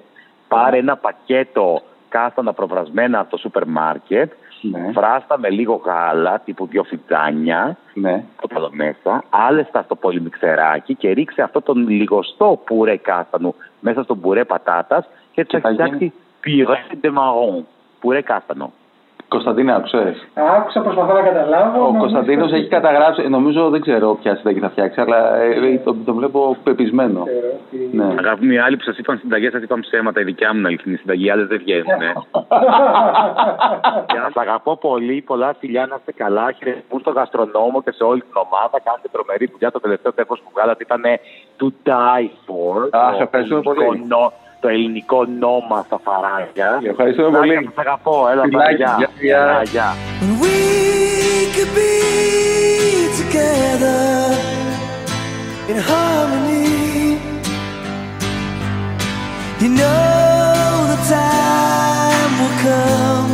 πάρε 0.49 0.79
ένα 0.79 0.97
πακέτο 0.97 1.81
κάστανα 2.09 2.53
προβρασμένα 2.53 3.19
από 3.19 3.31
το 3.31 3.37
σούπερ 3.37 3.67
μάρκετ, 3.67 4.33
Ναι. 4.61 4.91
φράστα 4.93 5.39
με 5.39 5.51
λίγο 5.51 5.75
γάλα, 5.85 6.39
τύπου 6.45 6.67
δύο 6.67 6.83
φιτζάνια, 6.83 7.77
Ναι. 7.95 8.25
το 8.41 8.49
εδώ 8.57 8.69
μέσα, 8.73 9.25
άλεστα 9.31 9.83
στο 9.83 9.95
πολυμιξεράκι 9.95 10.95
και 10.95 11.11
ρίξε 11.11 11.43
αυτό 11.43 11.61
τον 11.63 11.89
λιγοστό 11.89 12.63
πουρέ 12.65 12.97
κάστανου 12.97 13.55
μέσα 13.81 14.03
στο 14.03 14.17
πουρέ 14.17 14.45
πατάτας 14.45 15.05
και 15.33 15.41
έτσι 15.41 15.57
Και 15.57 15.63
θα 15.63 15.69
θα 15.69 15.75
φτιάξει 15.75 16.13
πυρέ 16.41 16.85
de 17.03 17.09
marron, 17.09 17.63
πουρέ 18.01 18.21
κάστανο. 18.21 18.73
Κωνσταντίνα, 19.29 19.75
άκουσες. 19.75 20.27
Άκουσα, 20.57 20.81
προσπαθώ 20.81 21.13
να 21.15 21.21
καταλάβω. 21.23 21.79
Ο 21.81 21.83
νομίζω 21.83 21.99
Κωνσταντίνος 21.99 22.47
ότι- 22.49 22.57
έχει 22.57 22.69
καταγράψει, 22.69 23.29
νομίζω 23.29 23.71
δεν 23.71 23.81
ξέρω 23.81 24.15
ποια 24.23 24.37
συνταγή 24.37 24.59
θα 24.59 24.71
φτιάξει, 24.71 25.01
αλλά 25.01 25.35
ε, 25.37 25.81
το, 25.85 25.97
το 26.05 26.15
βλέπω 26.15 26.57
πεπισμένο. 26.63 27.23
Ξέρω 27.25 27.47
ότι- 27.67 27.91
Ναι. 27.97 28.05
Αγαπητοί 28.19 28.55
οι 28.55 28.59
άλλοι 28.59 28.77
που 28.77 28.83
σας 28.83 28.99
είπαν 28.99 29.19
συνταγές, 29.19 29.53
σας 29.53 29.63
είπαν 29.63 29.81
ψέματα, 29.81 30.21
η 30.21 30.25
δικιά 30.25 30.53
μου 30.53 30.59
είναι 30.59 30.69
αληθινή 30.69 30.97
συνταγή, 30.97 31.25
οι 31.27 31.31
άλλες 31.31 31.47
δεν 31.47 31.59
βγαίνουν. 31.59 32.01
ε. 32.03 32.13
Σας 34.23 34.33
αγαπώ 34.35 34.77
πολύ, 34.77 35.23
πολλά 35.27 35.55
φιλιά, 35.59 35.87
να 35.87 35.95
είστε 35.99 36.13
καλά. 36.13 36.53
Χαιρετισμού 36.53 36.99
στον 36.99 37.13
γαστρονόμο 37.13 37.83
και 37.83 37.91
σε 37.91 38.05
όλη 38.05 38.21
την 38.21 38.35
ομάδα. 38.47 38.81
Κάνετε 38.85 39.09
τρομερή 39.13 39.47
δουλειά. 39.53 39.71
Το 39.71 39.81
τελευταίο 39.81 40.13
τεύχος 40.13 40.41
που 40.41 40.51
βγάλατε 40.55 40.83
ήταν 40.89 41.03
to 41.61 41.67
die 41.89 42.29
for. 42.47 42.89
Αχ, 42.91 43.17
Το 43.17 43.23
ευχαριστούμε 43.23 43.61
πολύ. 43.61 43.85
Ελληνικό 44.69 45.17
νο- 45.17 45.27
Το 45.27 45.39
ελληνικό 45.39 45.67
νόμα 45.69 45.83
στα 45.87 45.99
φαράγια. 46.05 46.81
Ευχαριστούμε 46.91 47.29
Να, 47.31 47.39
πολύ. 47.39 47.55
Σας 47.65 47.73
αγαπώ. 47.77 48.29
Έλα, 48.31 48.43
Φιλάκια, 48.43 48.77
γεια. 48.77 48.97
γεια, 48.99 49.11
γεια. 49.21 49.45
Γεια, 49.45 49.63
γεια. 49.73 49.95
When 50.21 50.33
we 50.43 50.57
could 51.55 51.73
be 51.79 51.95
together 53.21 54.01
in 55.71 55.79
harmony. 55.91 56.65
You 59.63 59.69
know 59.81 60.71
the 60.93 60.99
time 61.15 62.33
will 62.41 62.57
come. 62.67 63.26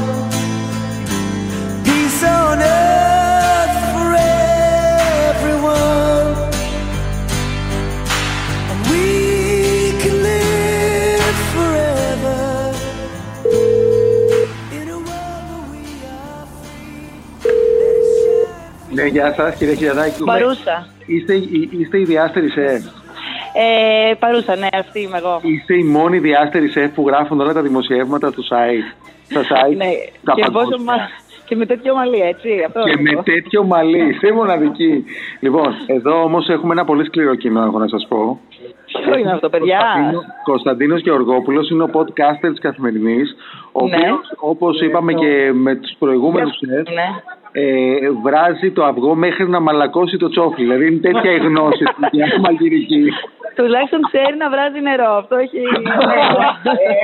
Γεια 19.12 19.32
σας, 19.36 19.54
κύριε 19.56 19.74
Χιλιαδάκη. 19.74 20.24
Παρούσα. 20.24 20.86
Είστε, 21.06 21.34
η- 21.34 21.68
είστε 21.78 21.98
η 22.00 22.04
διάστερη 22.04 22.48
σεφ. 22.50 22.82
Ε, 23.54 24.14
παρούσα, 24.18 24.56
ναι, 24.56 24.66
αυτή 24.72 25.00
είμαι 25.00 25.18
εγώ. 25.18 25.40
Είστε 25.42 25.74
η 25.78 25.82
μόνη 25.84 26.18
διάστερη 26.18 26.68
σεφ 26.68 26.90
που 26.94 27.04
γράφουν 27.06 27.40
όλα 27.40 27.52
τα 27.52 27.62
δημοσιεύματα 27.62 28.32
του 28.32 28.44
site. 28.50 28.86
Στα 29.30 29.40
site. 29.40 29.76
Ναι, 29.76 29.86
τα 30.24 30.32
και, 30.34 30.40
πόσο 30.40 30.52
παγκόσμια. 30.52 30.84
μα... 30.84 31.08
και 31.44 31.56
με 31.56 31.66
τέτοιο 31.66 31.94
μαλλί, 31.94 32.20
έτσι. 32.20 32.48
Αυτό 32.66 32.82
Και 32.82 32.90
είναι 32.90 33.02
με 33.02 33.18
αυτό. 33.18 33.32
τέτοιο 33.32 33.64
μαλλί, 33.64 34.08
είστε 34.08 34.32
μοναδική. 34.32 35.04
Λοιπόν, 35.40 35.74
εδώ 35.86 36.22
όμως 36.22 36.48
έχουμε 36.48 36.72
ένα 36.72 36.84
πολύ 36.84 37.04
σκληρό 37.04 37.34
κείμενο, 37.34 37.66
έχω 37.66 37.78
να 37.78 37.88
σας 37.88 38.06
πω. 38.08 38.40
Ποιο 39.04 39.18
είναι 39.18 39.32
αυτό, 39.32 39.48
παιδιά. 39.48 39.80
Κωνσταντίνο 40.44 40.96
Γεωργόπουλος 40.96 41.70
είναι 41.70 41.82
ο 41.82 41.90
podcaster 41.92 42.50
τη 42.54 42.60
Καθημερινής, 42.60 43.36
ο 43.72 43.86
Ναι. 43.86 43.96
οποίος, 43.96 44.32
όπως 44.36 44.80
είπαμε 44.80 45.12
και 45.12 45.50
με 45.54 45.74
τους 45.74 45.92
προηγούμενους 45.98 46.56
σεφ, 46.58 46.88
Ναι. 46.94 47.08
Ε, 47.52 47.64
βράζει 48.22 48.70
το 48.70 48.84
αυγό 48.84 49.14
μέχρι 49.14 49.48
να 49.48 49.60
μαλακώσει 49.60 50.16
το 50.16 50.28
τσόφλι. 50.28 50.64
Δηλαδή 50.64 50.86
είναι 50.86 51.00
τέτοια 51.00 51.30
η 51.32 51.36
γνώση 51.36 51.84
του 51.84 52.08
για 52.10 52.26
μαγειρική. 52.40 53.04
Τουλάχιστον 53.54 54.00
ξέρει 54.10 54.36
να 54.36 54.50
βράζει 54.50 54.80
νερό. 54.80 55.10
Αυτό 55.20 55.36
έχει. 55.36 55.58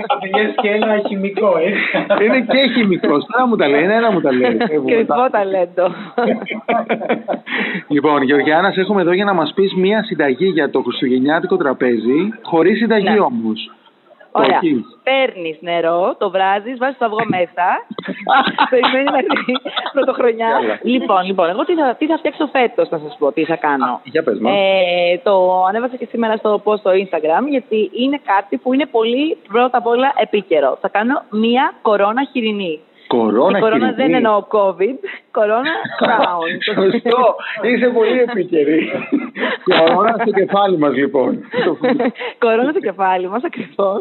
Έχω 0.00 0.14
τελειώσει 0.20 0.54
και 0.62 0.68
ένα 0.70 0.94
χημικό, 1.08 1.50
ε. 1.58 2.24
είναι 2.24 2.40
και 2.40 2.72
χημικό. 2.74 3.08
Τώρα 3.08 3.46
μου 3.48 3.56
τα 3.56 3.68
λέει, 3.68 3.82
ένα 3.82 4.12
μου 4.12 4.20
τα 4.20 4.32
λέει. 4.32 4.56
Ε, 4.58 4.78
Κρυφό 4.86 5.28
ταλέντο. 5.30 5.86
λοιπόν, 7.88 8.22
Γεωργιάνας, 8.22 8.74
σε 8.74 8.80
έχουμε 8.80 9.00
εδώ 9.00 9.12
για 9.12 9.24
να 9.24 9.32
μας 9.34 9.52
πεις 9.54 9.74
μία 9.74 10.02
συνταγή 10.02 10.46
για 10.46 10.70
το 10.70 10.80
χριστουγεννιάτικο 10.80 11.56
τραπέζι, 11.56 12.28
χωρίς 12.42 12.78
συνταγή 12.78 13.08
Ναι. 13.10 13.20
όμως. 13.20 13.70
Ωραία. 14.32 14.58
Όχι. 14.62 14.84
Παίρνεις 15.02 15.58
νερό, 15.60 16.14
το 16.18 16.30
βράζεις, 16.30 16.78
βάζεις 16.78 16.98
το 16.98 17.04
αυγό 17.04 17.24
μέσα. 17.36 17.66
Περιμένει 18.72 19.10
μέχρι 19.10 19.52
πρωτοχρονιά. 19.92 20.48
Καλά. 20.48 20.78
λοιπόν, 20.82 21.24
λοιπόν, 21.24 21.48
εγώ 21.48 21.64
τι 21.64 21.74
θα, 21.74 21.94
τι 21.98 22.06
θα 22.06 22.16
φτιάξω 22.18 22.46
φέτος, 22.46 22.88
να 22.88 22.98
σας 22.98 23.16
πω, 23.18 23.32
τι 23.32 23.44
θα 23.44 23.56
κάνω. 23.56 24.00
Για 24.04 24.22
πες 24.22 24.38
μας. 24.38 24.52
Ε, 24.56 25.20
το 25.22 25.64
ανέβασα 25.64 25.96
και 25.96 26.06
σήμερα 26.10 26.36
στο 26.36 26.62
post 26.64 26.78
στο 26.78 26.90
Instagram, 26.90 27.42
γιατί 27.48 27.90
είναι 27.92 28.20
κάτι 28.24 28.56
που 28.56 28.72
είναι 28.74 28.86
πολύ 28.86 29.36
πρώτα 29.48 29.78
απ' 29.78 29.86
όλα 29.86 30.12
επίκαιρο. 30.16 30.78
Θα 30.80 30.88
κάνω 30.88 31.22
μία 31.30 31.72
κορώνα 31.82 32.22
χοιρινή. 32.32 32.80
Κορώνα 33.14 33.58
Η 33.58 33.60
κορώνα 33.60 33.86
χοιρινή. 33.88 34.02
δεν 34.02 34.14
εννοώ 34.14 34.46
COVID, 34.50 34.98
κορώνα 35.30 35.72
crown. 36.02 36.50
Σωστό. 36.74 37.36
Είσαι 37.62 37.88
πολύ 37.88 38.18
επίκαιρη. 38.20 38.90
Κορώνα 39.68 40.16
στο 40.20 40.30
κεφάλι 40.30 40.78
μας, 40.78 40.94
λοιπόν. 40.94 41.44
κορώνα 42.38 42.70
στο 42.70 42.80
κεφάλι 42.80 43.28
μας 43.28 43.42
ακριβώς. 43.44 44.00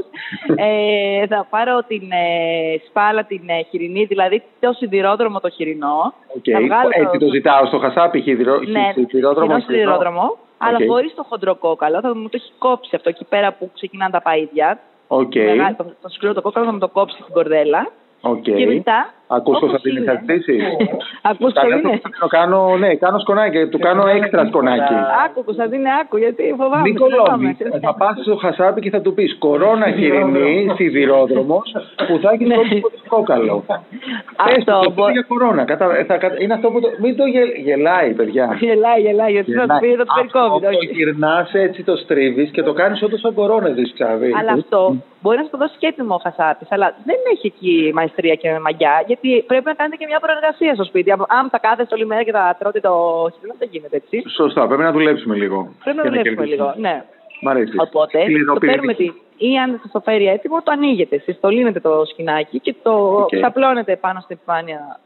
ε, 0.56 1.28
θα 1.28 1.48
πάρω 1.50 1.84
την 1.88 2.02
ε, 2.12 2.78
σπάλα 2.88 3.24
την 3.24 3.42
ε, 3.46 3.62
χοιρινή, 3.70 4.06
δηλαδή 4.06 4.44
το 4.60 4.72
σιδηρόδρομο 4.74 5.40
το 5.40 5.50
χοιρινό. 5.50 6.14
Οκ. 6.36 6.44
Θα 6.54 6.60
βγάλω 6.62 6.90
Έτσι 6.94 7.18
το 7.18 7.28
ζητάω 7.34 7.66
στο 7.66 7.78
χασάπι, 7.78 8.22
σιδηρό, 8.22 8.60
Ναι, 8.60 8.94
σιδηρόδρομο. 9.10 9.46
χοιρινό 9.48 9.60
σιδηρόδρομο, 9.60 10.38
αλλά 10.58 10.78
Οκ. 10.82 10.88
χωρίς 10.90 11.14
το 11.16 11.24
χοντροκόκαλο. 11.30 12.00
Θα 12.00 12.16
μου 12.16 12.24
το 12.30 12.38
έχει 12.42 12.52
κόψει 12.58 12.96
αυτό 12.96 13.10
εκεί 13.10 13.26
πέρα 13.26 13.52
που 13.54 13.72
ξεκινάνε 13.74 14.12
τα 14.12 14.22
παΐδια. 14.26 14.78
Οκ. 15.08 15.36
Μεγάλο, 15.36 15.76
το, 15.78 15.84
το 16.02 16.10
σκληρό 16.10 16.34
το 16.34 16.42
κόκαλο 16.42 16.66
θα 16.66 16.72
μου 16.72 16.80
το 16.80 16.88
κόψει 16.88 17.18
στην 17.22 17.34
κορδέλα. 17.34 17.92
Οκ. 18.22 18.42
Και 18.42 18.66
μετά 18.66 19.14
Ακούς 19.30 19.56
Όπως 19.56 19.60
Κωνσταντίνη, 19.60 19.98
είναι. 20.02 20.12
θα 20.12 20.20
ζητήσεις. 20.20 20.62
Ακούς 21.30 21.54
Καλά, 21.54 21.82
το 21.82 21.90
είναι. 21.90 22.02
το 22.20 22.28
κάνω, 22.28 22.78
ναι, 22.78 22.96
κάνω 22.96 23.20
σκονάκι, 23.20 23.68
του 23.68 23.80
κάνω 23.80 24.08
έξτρα 24.08 24.46
σκονάκι. 24.46 24.94
Άκου, 25.26 25.44
Κωνσταντίνε, 25.44 25.90
άκου, 26.02 26.18
γιατί 26.18 26.44
φοβάμαι. 26.58 26.82
Μην 26.82 26.96
κολώνει. 26.98 27.58
Θα 27.82 27.94
πας 27.96 28.18
στο 28.22 28.36
χασάπι 28.36 28.82
και 28.82 28.90
θα 28.90 29.02
του 29.02 29.14
πεις 29.14 29.36
Κορώνα 29.40 29.92
χοιρινή, 29.92 30.72
σιδηρόδρομος, 30.76 31.72
που 32.08 32.20
θα 32.22 32.30
έχεις 32.34 32.48
Ναι. 32.48 32.56
το 32.56 32.64
κόκαλο. 33.08 33.64
Πες 33.68 34.56
Αυτό, 34.58 34.80
του, 34.80 34.84
το 34.86 34.92
μπο- 34.92 35.10
για 35.10 35.26
κορώνα. 35.28 35.64
Κατα... 35.66 35.98
ε, 35.98 36.04
θα... 36.04 36.18
κατα- 36.18 36.42
Είναι 36.44 36.54
αυτό 36.54 36.70
που 36.72 36.80
το... 36.82 36.88
Μην 37.02 37.16
το 37.18 37.26
γε... 37.26 37.44
γελάει, 37.66 38.14
παιδιά. 38.14 38.58
Γελάει, 38.60 39.02
γελάει, 39.02 39.32
γιατί 39.32 39.52
θα 39.52 39.66
του 39.68 39.78
πει, 39.80 39.90
θα 39.96 40.04
του 40.06 40.14
φέρει 40.16 40.28
Αυτό 40.28 40.40
COVID. 40.56 40.62
το 40.62 40.68
όχι. 40.68 40.86
γυρνάς 40.94 41.54
έτσι, 41.54 41.84
το 41.84 41.96
στρίβεις 41.96 42.50
και 42.52 42.62
το 42.64 42.74
κάνεις 42.74 43.02
όντως 43.04 43.20
σαν 43.20 43.34
κορώνα, 43.34 43.70
δεν 43.70 43.92
ξαναδεί. 43.94 44.32
Αλλά 44.40 44.52
αυτό 44.52 44.96
μπορεί 45.22 45.38
να 45.38 45.44
σου 45.44 45.50
το 45.50 45.58
δώσει 45.58 45.76
και 45.78 45.88
έτοιμο 45.88 46.14
ο 46.16 46.20
χασάπης. 46.24 46.68
Αλλά 46.72 46.96
δεν 47.06 47.16
έχει 47.34 47.48
εκεί 47.48 47.92
μαεστρία 47.94 48.36
και 48.36 48.50
μαγιά, 48.62 49.04
γιατί 49.22 49.46
πρέπει 49.48 49.66
να 49.66 49.74
κάνετε 49.74 49.96
και 49.96 50.06
μια 50.06 50.20
προεργασία 50.20 50.74
στο 50.74 50.84
σπίτι. 50.84 51.12
Αν- 51.12 51.26
Αν 51.28 51.50
θα 51.50 51.60
κάθεστε 51.60 51.96
όλη 51.96 52.06
μέρα 52.06 52.24
και 52.24 52.32
θα 52.32 52.56
τρώτε 52.60 52.80
το 52.80 52.92
χειμώνα, 53.34 53.56
δεν 53.60 53.68
γίνεται 53.72 53.96
έτσι. 53.96 54.24
Σωστά, 54.36 54.68
πρέπει 54.68 54.82
να 54.82 54.92
δουλέψουμε 54.92 55.36
λίγο. 55.36 55.58
Πρέπει 55.84 55.98
να 55.98 56.04
Και 56.04 56.10
δουλέψουμε 56.10 56.36
κερδίσουμε. 56.46 56.74
λίγο. 56.74 56.88
Ναι. 56.88 57.04
Μ' 57.42 57.48
αρέσει. 57.48 57.74
Οπότε 57.78 58.18
το 58.18 58.24
Σκληροπυρηνική. 58.24 58.66
παίρνουμε 58.66 58.94
τη. 58.94 59.12
ή 59.50 59.58
αν 59.58 59.80
σας 59.82 59.92
το 59.92 60.00
φέρει 60.00 60.28
έτοιμο, 60.28 60.62
το 60.64 60.72
ανοίγετε. 60.72 61.16
Εσείς 61.16 61.40
το 61.40 61.48
λύνετε 61.50 61.80
το 61.80 62.06
σκοινάκι 62.06 62.60
και 62.60 62.76
το 62.84 62.92
Οκ. 63.22 63.36
ξαπλώνετε 63.36 63.96
πάνω 63.96 64.20
στην 64.20 64.36
επιφάνεια 64.40 65.00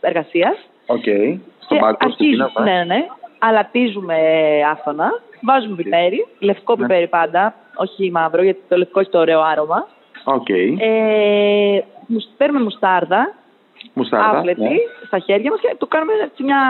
εργασίας. 0.00 0.56
Οκ. 0.86 1.02
Στον 1.64 1.76
Και 1.76 1.78
πάγκο, 1.78 1.96
στην 1.96 2.06
αρχίζουμε, 2.10 2.50
πίνα, 2.54 2.64
ναι, 2.64 2.72
ναι, 2.78 2.84
ναι. 2.84 3.06
Αλατίζουμε 3.38 4.16
άφθονα, 4.70 5.08
βάζουμε 5.42 5.76
πιπέρι, 5.76 6.26
λευκό 6.38 6.74
Ναι. 6.76 6.86
πιπέρι 6.86 7.06
πάντα, 7.06 7.54
όχι 7.74 8.10
μαύρο, 8.10 8.42
γιατί 8.42 8.60
το 8.68 8.76
λευκό 8.76 9.00
έχει 9.00 9.10
το 9.10 9.18
ωραίο 9.18 9.40
άρωμα. 9.40 9.86
Οκ. 10.24 10.48
Ε, 10.48 11.84
μους- 12.06 12.28
παίρνουμε 12.36 12.64
μουστάρδα, 12.64 13.34
Μουστάρδα. 13.94 14.38
άβλετη, 14.38 14.60
ναι. 14.60 14.68
στα 15.06 15.18
χέρια 15.18 15.50
μας 15.50 15.60
και 15.60 15.74
του 15.78 15.88
κάνουμε 15.88 16.12
έτσι 16.24 16.42
μια, 16.42 16.60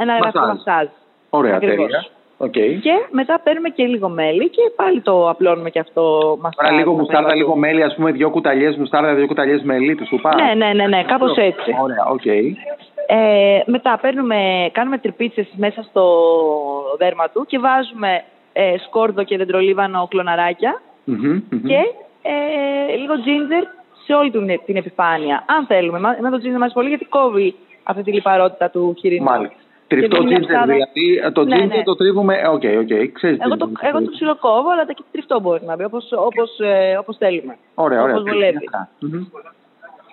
ένα 0.00 0.12
ελαφρύ 0.14 0.38
Μασάζ. 0.40 0.56
μασάζ. 0.56 0.86
Ωραία, 1.30 1.54
Ακριβώς. 1.56 1.76
τέλεια. 1.76 2.06
Οκ. 2.38 2.52
Και 2.86 2.94
μετά 3.10 3.40
παίρνουμε 3.44 3.68
και 3.68 3.84
λίγο 3.86 4.08
μέλι 4.08 4.48
και 4.50 4.62
πάλι 4.76 5.00
το 5.00 5.28
απλώνουμε 5.30 5.70
και 5.70 5.78
αυτό 5.78 6.02
μασάζ. 6.40 6.66
Τώρα 6.66 6.70
λίγο 6.78 6.90
στα 6.92 7.00
μουστάρδα, 7.00 7.28
μέλι 7.28 7.38
λίγο 7.40 7.52
του. 7.52 7.58
μέλι, 7.58 7.82
ας 7.82 7.94
πούμε, 7.94 8.10
δύο 8.12 8.30
κουταλιές 8.30 8.76
μουστάρδα, 8.76 9.14
δύο 9.14 9.26
κουταλιές 9.26 9.62
μέλι, 9.62 9.94
του 9.94 10.06
σου 10.06 10.18
πάω. 10.22 10.32
Ναι, 10.34 10.54
ναι, 10.54 10.72
ναι, 10.72 10.86
ναι, 10.86 11.04
κάπως 11.04 11.36
έτσι. 11.36 11.70
Ωραία, 11.82 12.04
οκ. 12.10 12.24
Ε, 13.08 13.62
μετά 13.66 13.98
παίρνουμε, 14.02 14.70
κάνουμε 14.72 14.98
τρυπίτσες 14.98 15.46
μέσα 15.56 15.82
στο 15.82 16.04
δέρμα 16.98 17.28
του 17.28 17.44
και 17.46 17.58
βάζουμε 17.58 18.22
ε, 18.52 18.74
σκόρδο 18.86 19.22
και 19.24 19.36
δεντρολίβανο 19.36 20.06
κλωναράκια 20.10 20.80
Μμμ, 21.04 21.40
μμμ. 21.50 21.62
και 21.66 21.78
ε, 22.22 22.96
λίγο 22.96 23.14
ginger 23.26 23.64
σε 24.06 24.12
όλη 24.14 24.30
την, 24.30 24.60
την 24.66 24.76
επιφάνεια. 24.76 25.44
Αν 25.48 25.66
θέλουμε. 25.66 25.98
Μα- 26.00 26.16
Εμένα 26.18 26.38
το 26.38 26.42
ginger 26.48 26.58
μας 26.58 26.72
πολύ 26.72 26.88
γιατί 26.88 27.04
κόβει 27.04 27.54
αυτή 27.82 28.02
τη 28.02 28.12
λιπαρότητα 28.12 28.70
του 28.70 28.94
χοιρινού. 28.98 29.24
Μάλιστα. 29.24 29.56
Τριφτό 29.88 30.08
Και 30.16 30.22
δίνει 30.22 30.30
μια 30.30 30.38
ginger, 30.38 30.48
ψάδα- 30.48 30.64
δηλαδή 30.66 31.16
ε, 31.24 31.30
το 31.30 31.44
Ναι, 31.44 31.56
ginger 31.56 31.76
ναι. 31.76 31.82
το 31.82 31.96
τρίβουμε. 31.96 32.34
ε, 32.36 32.46
Οκ, 32.46 32.62
οκ, 32.82 33.12
ξέρεις 33.12 33.38
τι 33.38 33.44
Εγώ 33.46 33.56
το, 33.56 33.66
είναι. 33.68 33.88
εγώ 33.88 34.02
το 34.04 34.10
ψιλοκόβω, 34.10 34.70
αλλά 34.72 34.84
και 34.86 35.02
τριφτό 35.12 35.40
μπορεί 35.40 35.60
να 35.64 35.76
μπει, 35.76 35.84
όπως, 35.84 36.08
όπως, 36.12 36.58
ε, 36.58 36.96
όπως 37.00 37.16
θέλουμε. 37.16 37.56
Ωραία, 37.74 38.02
ωραία. 38.02 38.14
όπως 38.14 38.24
τέλεια, 38.24 38.38
βολεύει. 38.38 38.58
μια 38.58 38.68
χαρά. 38.72 38.88
Μμμ. 39.00 39.24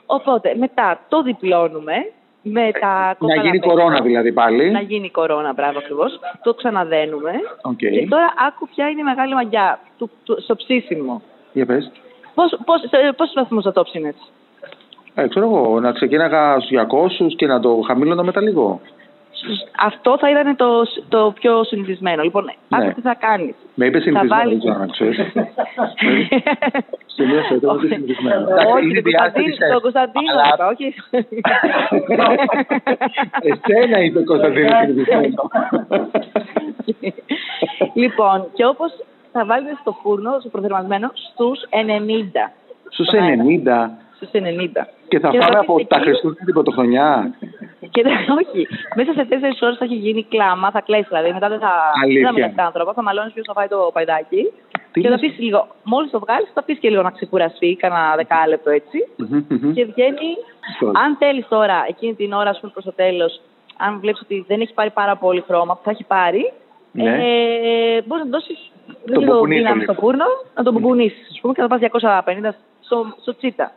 Οπότε, 0.06 0.56
μετά 0.58 1.00
το 1.10 1.22
διπλώνουμε 1.22 1.94
με 2.42 2.72
τα 2.80 2.88
Να 3.08 3.14
κόκκαλα 3.20 3.42
γίνει 3.42 3.60
πέτρα. 3.60 3.74
κορώνα 3.74 4.02
δηλαδή 4.02 4.32
πάλι. 4.34 4.72
Να 4.72 4.80
γίνει 4.82 5.10
κορώνα, 5.10 5.54
μπράβο 5.54 5.78
ακριβώς. 5.78 6.20
Το 6.44 6.54
ξαναδένουμε. 6.54 7.32
Οκ. 7.62 7.76
Και 7.78 8.08
τώρα 8.10 8.34
άκου 8.48 8.68
ποια 8.76 8.90
είναι 8.90 9.00
η 9.00 9.04
μεγάλη 9.04 9.34
μαγκιά 9.34 9.80
του, 9.98 10.10
του, 10.24 10.42
στο 10.42 10.56
ψήσιμο. 10.56 11.22
Για 11.54 11.66
πες. 11.66 11.92
Πώς, 12.36 12.58
πώς, 12.66 12.80
σε 12.80 13.14
πόσους 13.18 13.34
βαθμούς 13.36 13.64
θα 13.64 13.72
το 13.72 13.84
ψήνεις. 13.84 14.16
Ε, 15.16 15.28
ξέρω 15.28 15.46
εγώ, 15.46 15.80
να 15.80 15.92
ξεκίναγα 15.92 16.60
στους 16.60 16.70
200 16.70 17.34
και 17.36 17.48
να 17.48 17.60
το 17.60 17.80
χαμήλωνα 17.88 18.24
μετά 18.24 18.42
λίγο. 18.42 18.82
Αυτό 19.86 20.18
θα 20.20 20.30
ήταν 20.30 20.56
το, 20.56 20.68
το 21.10 21.34
πιο 21.40 21.64
συνηθισμένο. 21.64 22.24
Λοιπόν, 22.24 22.44
Ναι. 22.44 22.54
άκου 22.70 22.94
τι 22.94 23.02
θα 23.02 23.16
κάνεις. 23.20 23.56
Με 23.76 23.86
είπε 23.86 23.98
Θα 23.98 24.04
συνηθισμένο, 24.04 24.42
βάλεις... 24.44 24.60
δεν 24.64 24.72
ξέρω 24.72 24.78
να 24.86 24.92
ξέρεις. 24.92 25.18
Σημείωσε 27.16 27.60
το, 27.60 27.72
ότι 27.72 27.88
συνηθισμένο. 27.88 28.46
Όχι, 28.76 28.86
Είναι 28.86 29.02
τον 29.02 29.04
διάσταση 29.04 29.34
Κωνσταντίνο, 29.44 29.56
σεφ. 29.56 29.72
τον 29.72 29.82
Κωνσταντίνο 29.82 30.32
Αλλά 30.32 30.44
είπα, 30.54 30.68
όχι. 30.68 30.94
Εσένα 33.50 34.00
είπε 34.04 34.20
ο 34.20 34.24
Κωνσταντίνος 34.24 34.72
συνηθισμένο. 34.86 35.50
λοιπόν, 37.94 38.48
και 38.54 38.66
όπως 38.66 38.92
θα 39.34 39.46
βάλετε 39.46 39.78
στο 39.82 39.92
φούρνο, 40.02 40.32
στο 40.40 40.50
προθερμασμένο, 40.50 41.12
στους 41.14 41.60
90. 41.70 42.52
Στους 42.90 43.06
Τον 43.08 43.20
αέρα. 43.20 43.44
90 43.44 43.90
Στους 44.16 44.30
90. 44.32 44.88
και 45.08 45.20
θα 45.20 45.30
Και 45.30 45.40
φάμε 45.40 45.54
θα 45.54 45.60
από 45.60 45.74
αφήσετε 45.74 45.88
τα 45.88 45.96
εκεί- 45.96 46.06
Χριστούγεννα 46.06 46.46
την 46.46 46.54
πρωτοχρονιά. 46.54 47.34
Και 47.94 48.02
όχι, 48.42 48.68
μέσα 48.96 49.14
σε 49.14 49.26
τέσσερις 49.26 49.62
ώρες 49.62 49.78
θα 49.78 49.86
έχει 49.86 49.96
γίνει 49.96 50.24
κλάμα, 50.24 50.72
θα 50.72 50.82
κλέσει 50.82 51.06
δηλαδή. 51.08 51.32
Μετά 51.34 51.50
δεν 51.50 51.60
θα, 51.60 51.72
Αλήθεια. 52.04 52.22
δεν 52.22 52.28
θα 52.28 52.34
μιλάς 52.34 52.66
άνθρωπο, 52.68 52.94
θα 52.94 53.04
μαλώνεις 53.04 53.34
ποιος 53.34 53.46
θα 53.46 53.54
φάει 53.54 53.68
το 53.68 53.90
παϊδάκι. 53.94 54.44
Τι 54.92 55.02
και 55.02 55.08
θα 55.08 55.14
λες; 55.14 55.20
αφήσει 55.24 55.42
λίγο, 55.42 55.68
μόλις 55.84 56.12
το 56.12 56.20
βγάλεις, 56.20 56.50
θα 56.54 56.60
αφήσει 56.60 56.80
και 56.80 56.90
λίγο 56.90 57.02
να 57.02 57.12
ξεκουραστεί, 57.12 57.76
κανένα 57.80 58.16
δεκάλεπτο 58.16 58.70
έτσι. 58.70 58.98
Μμμ, 59.18 59.46
μμμ. 59.50 59.74
Και 59.74 59.86
βγαίνει. 59.86 60.30
Σωστά. 60.80 61.00
Αν 61.00 61.16
θέλεις 61.20 61.48
τώρα, 61.48 61.86
εκείνη 61.88 62.14
την 62.16 62.34
ώρα, 62.34 62.50
ας 62.50 62.60
πούμε, 62.60 62.72
προς 62.72 62.86
το 62.86 62.94
τέλος, 62.94 63.42
αν 63.78 64.00
βλέπεις 64.00 64.22
ότι 64.22 64.46
δεν 64.48 64.62
έχει 64.62 64.74
πάρει 64.74 64.90
πάρα 64.90 65.16
πολύ 65.16 65.44
χρώμα, 65.48 65.74
που 65.76 65.82
θα 65.84 65.92
έχει 65.92 66.04
πάρει, 66.04 66.54
Ναι. 66.92 67.04
ε, 67.10 68.02
μπορείς 68.06 68.24
να 68.24 68.30
δώσεις 68.30 68.72
Το 68.88 69.20
λίγο 69.20 69.32
μπουμπουνίσω 69.34 69.58
δύναμη 69.62 69.80
λίγο. 69.80 69.92
στο 69.94 70.02
φούρνο, 70.02 70.26
να 70.56 70.64
το 70.64 70.72
μπουμπουνίσεις, 70.72 71.28
ας 71.32 71.40
πούμε, 71.42 71.54
και 71.54 71.62
θα 71.62 71.68
πας 71.68 71.80
250 71.80 72.54
στο, 72.82 73.06
στο 73.22 73.36
τσίτα. 73.36 73.72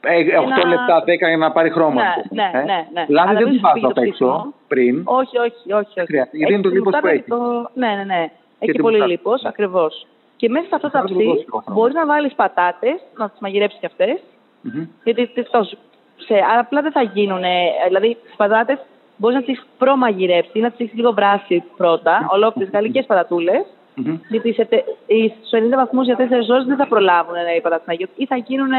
Ε, 0.00 0.38
8 0.38 0.48
να- 0.48 0.66
λεπτά, 0.68 1.02
10 1.04 1.28
για 1.28 1.36
να 1.36 1.52
πάρει 1.52 1.70
χρώμα. 1.70 2.02
Ναι, 2.02 2.08
ας 2.08 2.28
πούμε, 2.28 2.42
ναι, 2.54 2.58
ε. 2.58 2.62
ναι, 2.64 2.86
ναι. 2.92 3.04
Λάδι 3.08 3.28
Αλλά 3.28 3.38
δεν 3.38 3.48
μην 3.48 3.52
του 3.52 3.54
σου 3.54 3.60
βάζω 3.60 3.74
φύγει 3.74 3.86
απ' 3.86 3.94
το 3.94 4.00
έξω 4.00 4.12
ψήσιμο. 4.26 4.52
πριν. 4.68 5.02
Όχι, 5.04 5.38
όχι, 5.38 5.72
όχι. 5.72 6.00
όχι. 6.00 6.06
χρειάζεται, 6.06 6.36
γιατί 6.36 6.52
είναι 6.52 6.62
το 6.62 6.68
τη 6.68 6.74
λίπος 6.76 6.92
που 6.92 6.98
μουστάρδα 7.06 7.18
έχει. 7.18 7.28
το- 7.28 7.70
Ναι, 7.74 7.88
ναι, 7.98 8.04
ναι. 8.04 8.22
Έχει 8.58 8.72
τη 8.72 8.78
πολύ 8.78 8.82
μουστάρδα. 8.98 9.06
λίπος, 9.06 9.44
ακριβώς. 9.44 10.06
Και 10.36 10.48
μέσα 10.48 10.66
σε 10.68 10.74
αυτό 10.74 10.90
το 10.90 10.98
Θα 10.98 11.04
του 11.04 11.14
ψή 11.14 11.24
δώσει 11.24 11.38
λίγο 11.44 11.58
χρόνο. 11.64 11.78
μπορείς 11.80 11.94
να 11.94 12.06
βάλεις 12.06 12.32
πατάτες, 12.34 12.96
να 13.18 13.28
τις 13.30 13.38
μαγειρέψεις 13.40 13.78
κι 13.80 13.86
αυτές. 13.86 14.16
Μμμ. 14.60 14.86
Γιατί 15.04 15.26
τις 15.26 15.50
τόσο, 15.50 15.76
σε, 16.16 16.34
αλλά 16.34 16.60
απλά 16.60 16.80
δεν 16.82 16.92
θα 16.92 17.02
γίνουν. 17.02 17.42
Δηλαδή, 17.86 18.16
τις 18.24 18.34
πατάτες 18.36 18.78
μπορείς 19.16 19.36
να 19.36 19.42
τις 19.42 19.66
προμαγειρέψεις, 19.78 20.62
να 20.62 20.70
τις 20.70 20.80
έχεις 20.80 20.94
λίγο 20.94 21.12
βράσει 21.12 21.62
πρώτα, 21.76 22.26
ολόκληρες 22.36 22.72
γαλλικές 22.72 23.06
πατατούλες. 23.06 23.64
Μμμ. 23.98 24.18
Γιατί 24.28 24.52
σε, 24.52 24.64
τε- 24.64 24.84
οι- 25.06 25.28
στους 25.38 25.50
90 25.52 25.76
βαθμούς 25.76 26.04
για 26.06 26.16
4 26.16 26.20
ώρες 26.50 26.64
δεν 26.64 26.76
θα 26.76 26.86
προλάβουν 26.86 27.34
ε, 27.34 27.54
οι 27.56 27.60
πατάτες 27.60 27.86
να 27.86 27.92
γίνουν. 27.94 28.12
Ή 28.16 28.26
θα 28.26 28.36
γίνουν, 28.36 28.70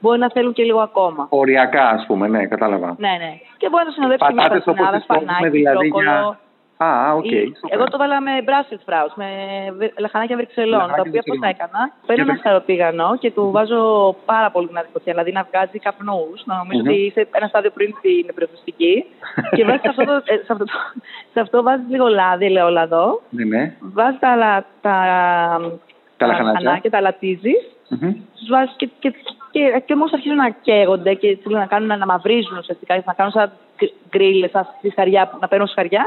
μπορεί 0.00 0.18
να 0.18 0.30
θέλουν 0.30 0.52
και 0.52 0.62
λίγο 0.62 0.80
ακόμα. 0.80 1.26
Οριακά, 1.30 1.88
ας 1.88 2.04
πούμε, 2.06 2.28
ναι, 2.28 2.46
κατάλαβα. 2.46 2.94
Ναι, 2.98 3.08
ναι. 3.22 3.32
Και 3.56 3.68
μπορεί 3.68 3.82
να 3.84 3.88
το 3.88 3.94
συνοδεύσει 3.96 4.24
με 4.24 4.34
Πατάτες 4.42 4.60
όπως 4.66 4.74
πατσινάδα, 4.74 4.96
τις 4.96 5.06
κόβουμε, 5.06 5.26
σπανάκι, 5.32 5.56
δηλαδή, 5.56 5.88
μπρόκολο. 5.88 6.10
για- 6.10 6.38
Α. 6.82 7.16
Okay, 7.18 7.44
Εγώ 7.68 7.84
το 7.84 7.98
βάλα 7.98 8.20
με 8.20 8.30
Brussels 8.48 8.82
sprouts, 8.86 9.14
με 9.14 9.28
λαχανάκια 9.98 10.36
Βρυξελών, 10.36 10.88
τα 10.96 11.02
οποία 11.06 11.22
πώς 11.26 11.38
τα 11.40 11.48
έκανα. 11.48 11.80
Παίρνω 12.06 12.22
ένα 12.22 12.40
χαροπίγανο 12.42 13.16
και 13.18 13.30
του 13.30 13.50
βάζω 13.50 13.80
πάρα 14.24 14.50
πολύ 14.50 14.66
δυνατή 14.66 14.88
φωτιά, 14.92 15.12
δηλαδή 15.12 15.32
να 15.32 15.46
βγάζει 15.50 15.78
καπνούς. 15.78 16.42
να 16.44 16.56
νομιζω 16.56 16.80
ότι 16.80 16.94
είσαι 17.06 17.28
ένα 17.30 17.46
στάδιο 17.46 17.70
πριν 17.70 17.94
την 18.00 18.24
νεκροφυστική. 18.26 19.04
και 19.56 19.64
βάζεις 19.64 19.80
σε 19.80 19.88
αυτό, 19.88 20.04
το, 20.04 20.12
ε, 20.24 20.36
σε, 20.46 20.52
αυτό 20.52 20.64
το, 20.64 20.72
σε 21.32 21.40
αυτό 21.40 21.62
βάζεις 21.62 21.86
λίγο 21.88 22.06
λάδι, 22.06 22.44
ελαιόλαδο. 22.44 23.20
Ναι, 23.30 23.44
ναι. 23.44 23.76
Βάζεις 23.80 24.18
τα, 24.18 24.36
τα, 24.38 24.64
τα, 24.80 24.96
τα 26.16 26.26
λαχανάκια, 26.26 26.90
τα 26.90 27.00
λατίζεις. 27.00 27.60
Mm-hmm. 27.90 28.14
Και, 28.76 28.88
και, 28.98 29.14
και, 29.50 29.82
και 29.84 29.92
όμως 29.92 30.12
αρχίζουν 30.12 30.36
να 30.36 30.50
καίγονται 30.50 31.14
και 31.14 31.38
να 31.44 31.66
κάνουν 31.66 31.98
να 31.98 32.06
μαυρίζουν 32.06 32.58
ουσιαστικά, 32.58 33.02
να 33.06 33.12
κάνουν 33.12 33.32
σαν 33.32 33.52
γκρίλες, 34.10 34.50
σαν 34.50 34.66
να 35.40 35.48
παίρνουν 35.48 35.66
σφυσκαριά 35.66 36.04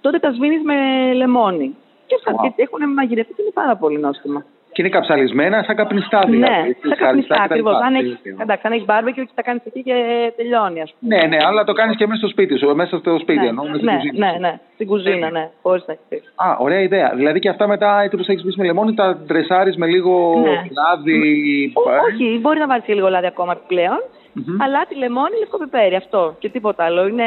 τότε 0.00 0.18
τα 0.18 0.30
σβήνεις 0.32 0.62
με 0.62 0.74
λεμόνι. 1.14 1.74
Και, 2.06 2.16
θα- 2.24 2.32
Wow. 2.32 2.52
και 2.56 2.62
έχουν 2.62 2.92
μαγειρευτεί 2.92 3.32
και 3.34 3.42
είναι 3.42 3.50
πάρα 3.54 3.76
πολύ 3.76 3.98
νόστιμα. 3.98 4.44
Και 4.72 4.82
είναι 4.84 4.92
καψαλισμένα 4.96 5.62
σαν 5.66 5.76
καπνιστά 5.76 6.20
δηλαδή. 6.26 6.52
ναι, 6.62 6.68
έτσι, 6.68 6.80
σαν 6.88 6.92
σκαριστά 6.96 7.04
καπνιστά 7.06 7.34
κτλ. 7.34 7.44
ακριβώς. 7.44 7.74
Αν 7.86 7.94
έχει 7.94 8.18
Τέλειο. 8.22 8.38
εντάξει, 8.42 8.62
αν 8.66 8.72
έχεις 8.72 8.86
barbecue 8.92 9.24
και 9.28 9.34
τα 9.34 9.42
κάνεις 9.42 9.62
εκεί 9.64 9.82
και 9.82 9.96
τελειώνει, 10.36 10.80
ας 10.80 10.94
πούμε. 10.94 11.16
Ναι, 11.16 11.26
ναι, 11.26 11.38
αλλά 11.48 11.64
το 11.64 11.72
κάνεις 11.72 11.96
και 11.96 12.06
μέσα 12.06 12.18
στο 12.20 12.28
σπίτι 12.28 12.58
σου, 12.58 12.74
μέσα 12.76 12.98
στο 12.98 13.18
σπίτι, 13.18 13.40
ναι, 13.40 13.46
εννοώ, 13.46 13.64
μέσα 13.64 13.76
στην 13.76 13.88
ναι, 13.90 13.96
κουζίνα 13.96 14.26
ναι, 14.26 14.32
σου. 14.34 14.40
ναι, 14.40 14.52
στην 14.74 14.86
κουζίνα, 14.86 15.30
ναι, 15.30 15.50
χωρίς 15.62 15.84
να 15.86 15.94
έχεις. 16.08 16.32
Α, 16.36 16.56
ωραία 16.58 16.80
ιδέα. 16.80 17.12
Δηλαδή 17.14 17.38
και 17.38 17.48
αυτά 17.48 17.66
μετά, 17.68 18.00
έτσι 18.02 18.14
όπως 18.14 18.26
τα 18.26 18.32
έχεις 18.32 18.44
πει 18.44 18.52
με 18.60 18.64
λεμόνι, 18.66 18.94
τα 18.94 19.16
ντρεσάρεις 19.26 19.76
με 19.76 19.86
λίγο 19.86 20.38
Ναι. 20.44 20.62
λάδι. 20.78 21.18
Ό, 21.74 21.90
ε. 21.92 21.98
όχι, 22.12 22.38
μπορεί 22.40 22.58
να 22.58 22.66
βάλεις 22.66 22.84
και 22.84 22.94
λίγο 22.94 23.08
λάδι 23.08 23.26
ακόμα 23.26 23.52
επιπλέον. 23.52 24.00
Μμμ. 24.32 24.62
Αλλά 24.62 24.80
τη 24.88 24.94
λεμόνι, 24.94 25.36
λευκό 25.38 25.58
πιπέρι, 25.58 25.94
αυτό 25.94 26.34
και 26.38 26.48
τίποτα 26.48 26.84
άλλο. 26.84 27.06
Είναι 27.06 27.24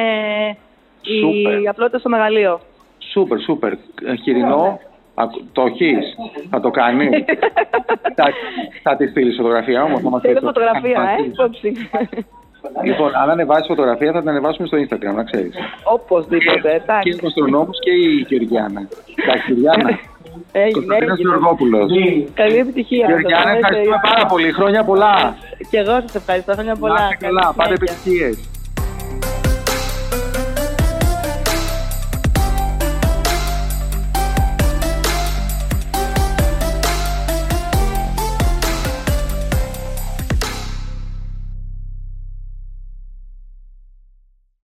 Σούπερ. 1.19 1.59
η 1.61 1.67
απλότητα 1.67 1.99
στο 1.99 2.09
μεγαλείο. 2.09 2.59
Σούπερ, 3.11 3.39
σούπερ. 3.39 3.71
Ε, 3.71 4.15
Χοιρινό, 4.23 4.79
ακου- 5.15 5.43
το 5.51 5.61
έχεις, 5.61 6.15
θα 6.49 6.59
το 6.59 6.69
κάνει; 6.69 7.09
θα, 8.17 8.25
θα 8.83 8.95
τη 8.95 9.07
στείλεις 9.07 9.35
φωτογραφία 9.35 9.83
όμως. 9.83 10.01
θα 10.01 10.09
μας 10.09 10.21
Θέλω 10.21 10.33
πεις. 10.33 10.43
φωτογραφία, 10.43 10.95
Θα 11.03 11.09
ε, 11.11 11.13
στείλεις. 11.13 11.33
υπόψη. 11.33 11.89
Λοιπόν, 12.83 13.15
αν 13.15 13.29
ανεβάσεις 13.29 13.67
φωτογραφία 13.67 14.11
θα 14.11 14.19
την 14.19 14.29
ανεβάσουμε 14.29 14.67
στο 14.67 14.77
Instagram, 14.77 15.15
να 15.15 15.23
ξέρεις. 15.23 15.53
Οπωσδήποτε, 15.83 16.59
Και 16.61 16.67
εντάξει. 16.83 17.13
ο 17.13 17.17
Κοστρονόμος 17.21 17.77
και 17.79 17.91
η 17.91 18.25
Γεωργιάνα. 18.27 18.81
Εντάξει, 19.23 19.45
Γεωργιάνα. 19.53 19.99
Έγινε, 20.51 20.73
Κωνσταντίνος 20.77 21.17
έγινε. 21.17 21.29
Γεωργόπουλος. 21.29 21.89
Καλή 22.33 22.55
επιτυχία. 22.57 23.05
Γεωργιάνα, 23.07 23.43
σας. 23.51 23.55
ευχαριστούμε 23.59 23.99
πάρα 24.09 24.25
πολύ. 24.25 24.51
Χρόνια 24.51 24.83
πολλά. 24.83 25.35
Και 25.69 25.77
εγώ 25.77 25.91
σας 25.91 26.15
ευχαριστώ. 26.15 26.51
Χρόνια 26.53 26.75
πολλά. 26.75 26.99
Να 26.99 27.07
είστε 27.11 27.25
καλά, 27.25 27.41
Καλή 27.41 27.53
πάτε 27.57 27.75
συνέχεια. 27.75 27.95
επιτυχίες. 27.95 28.35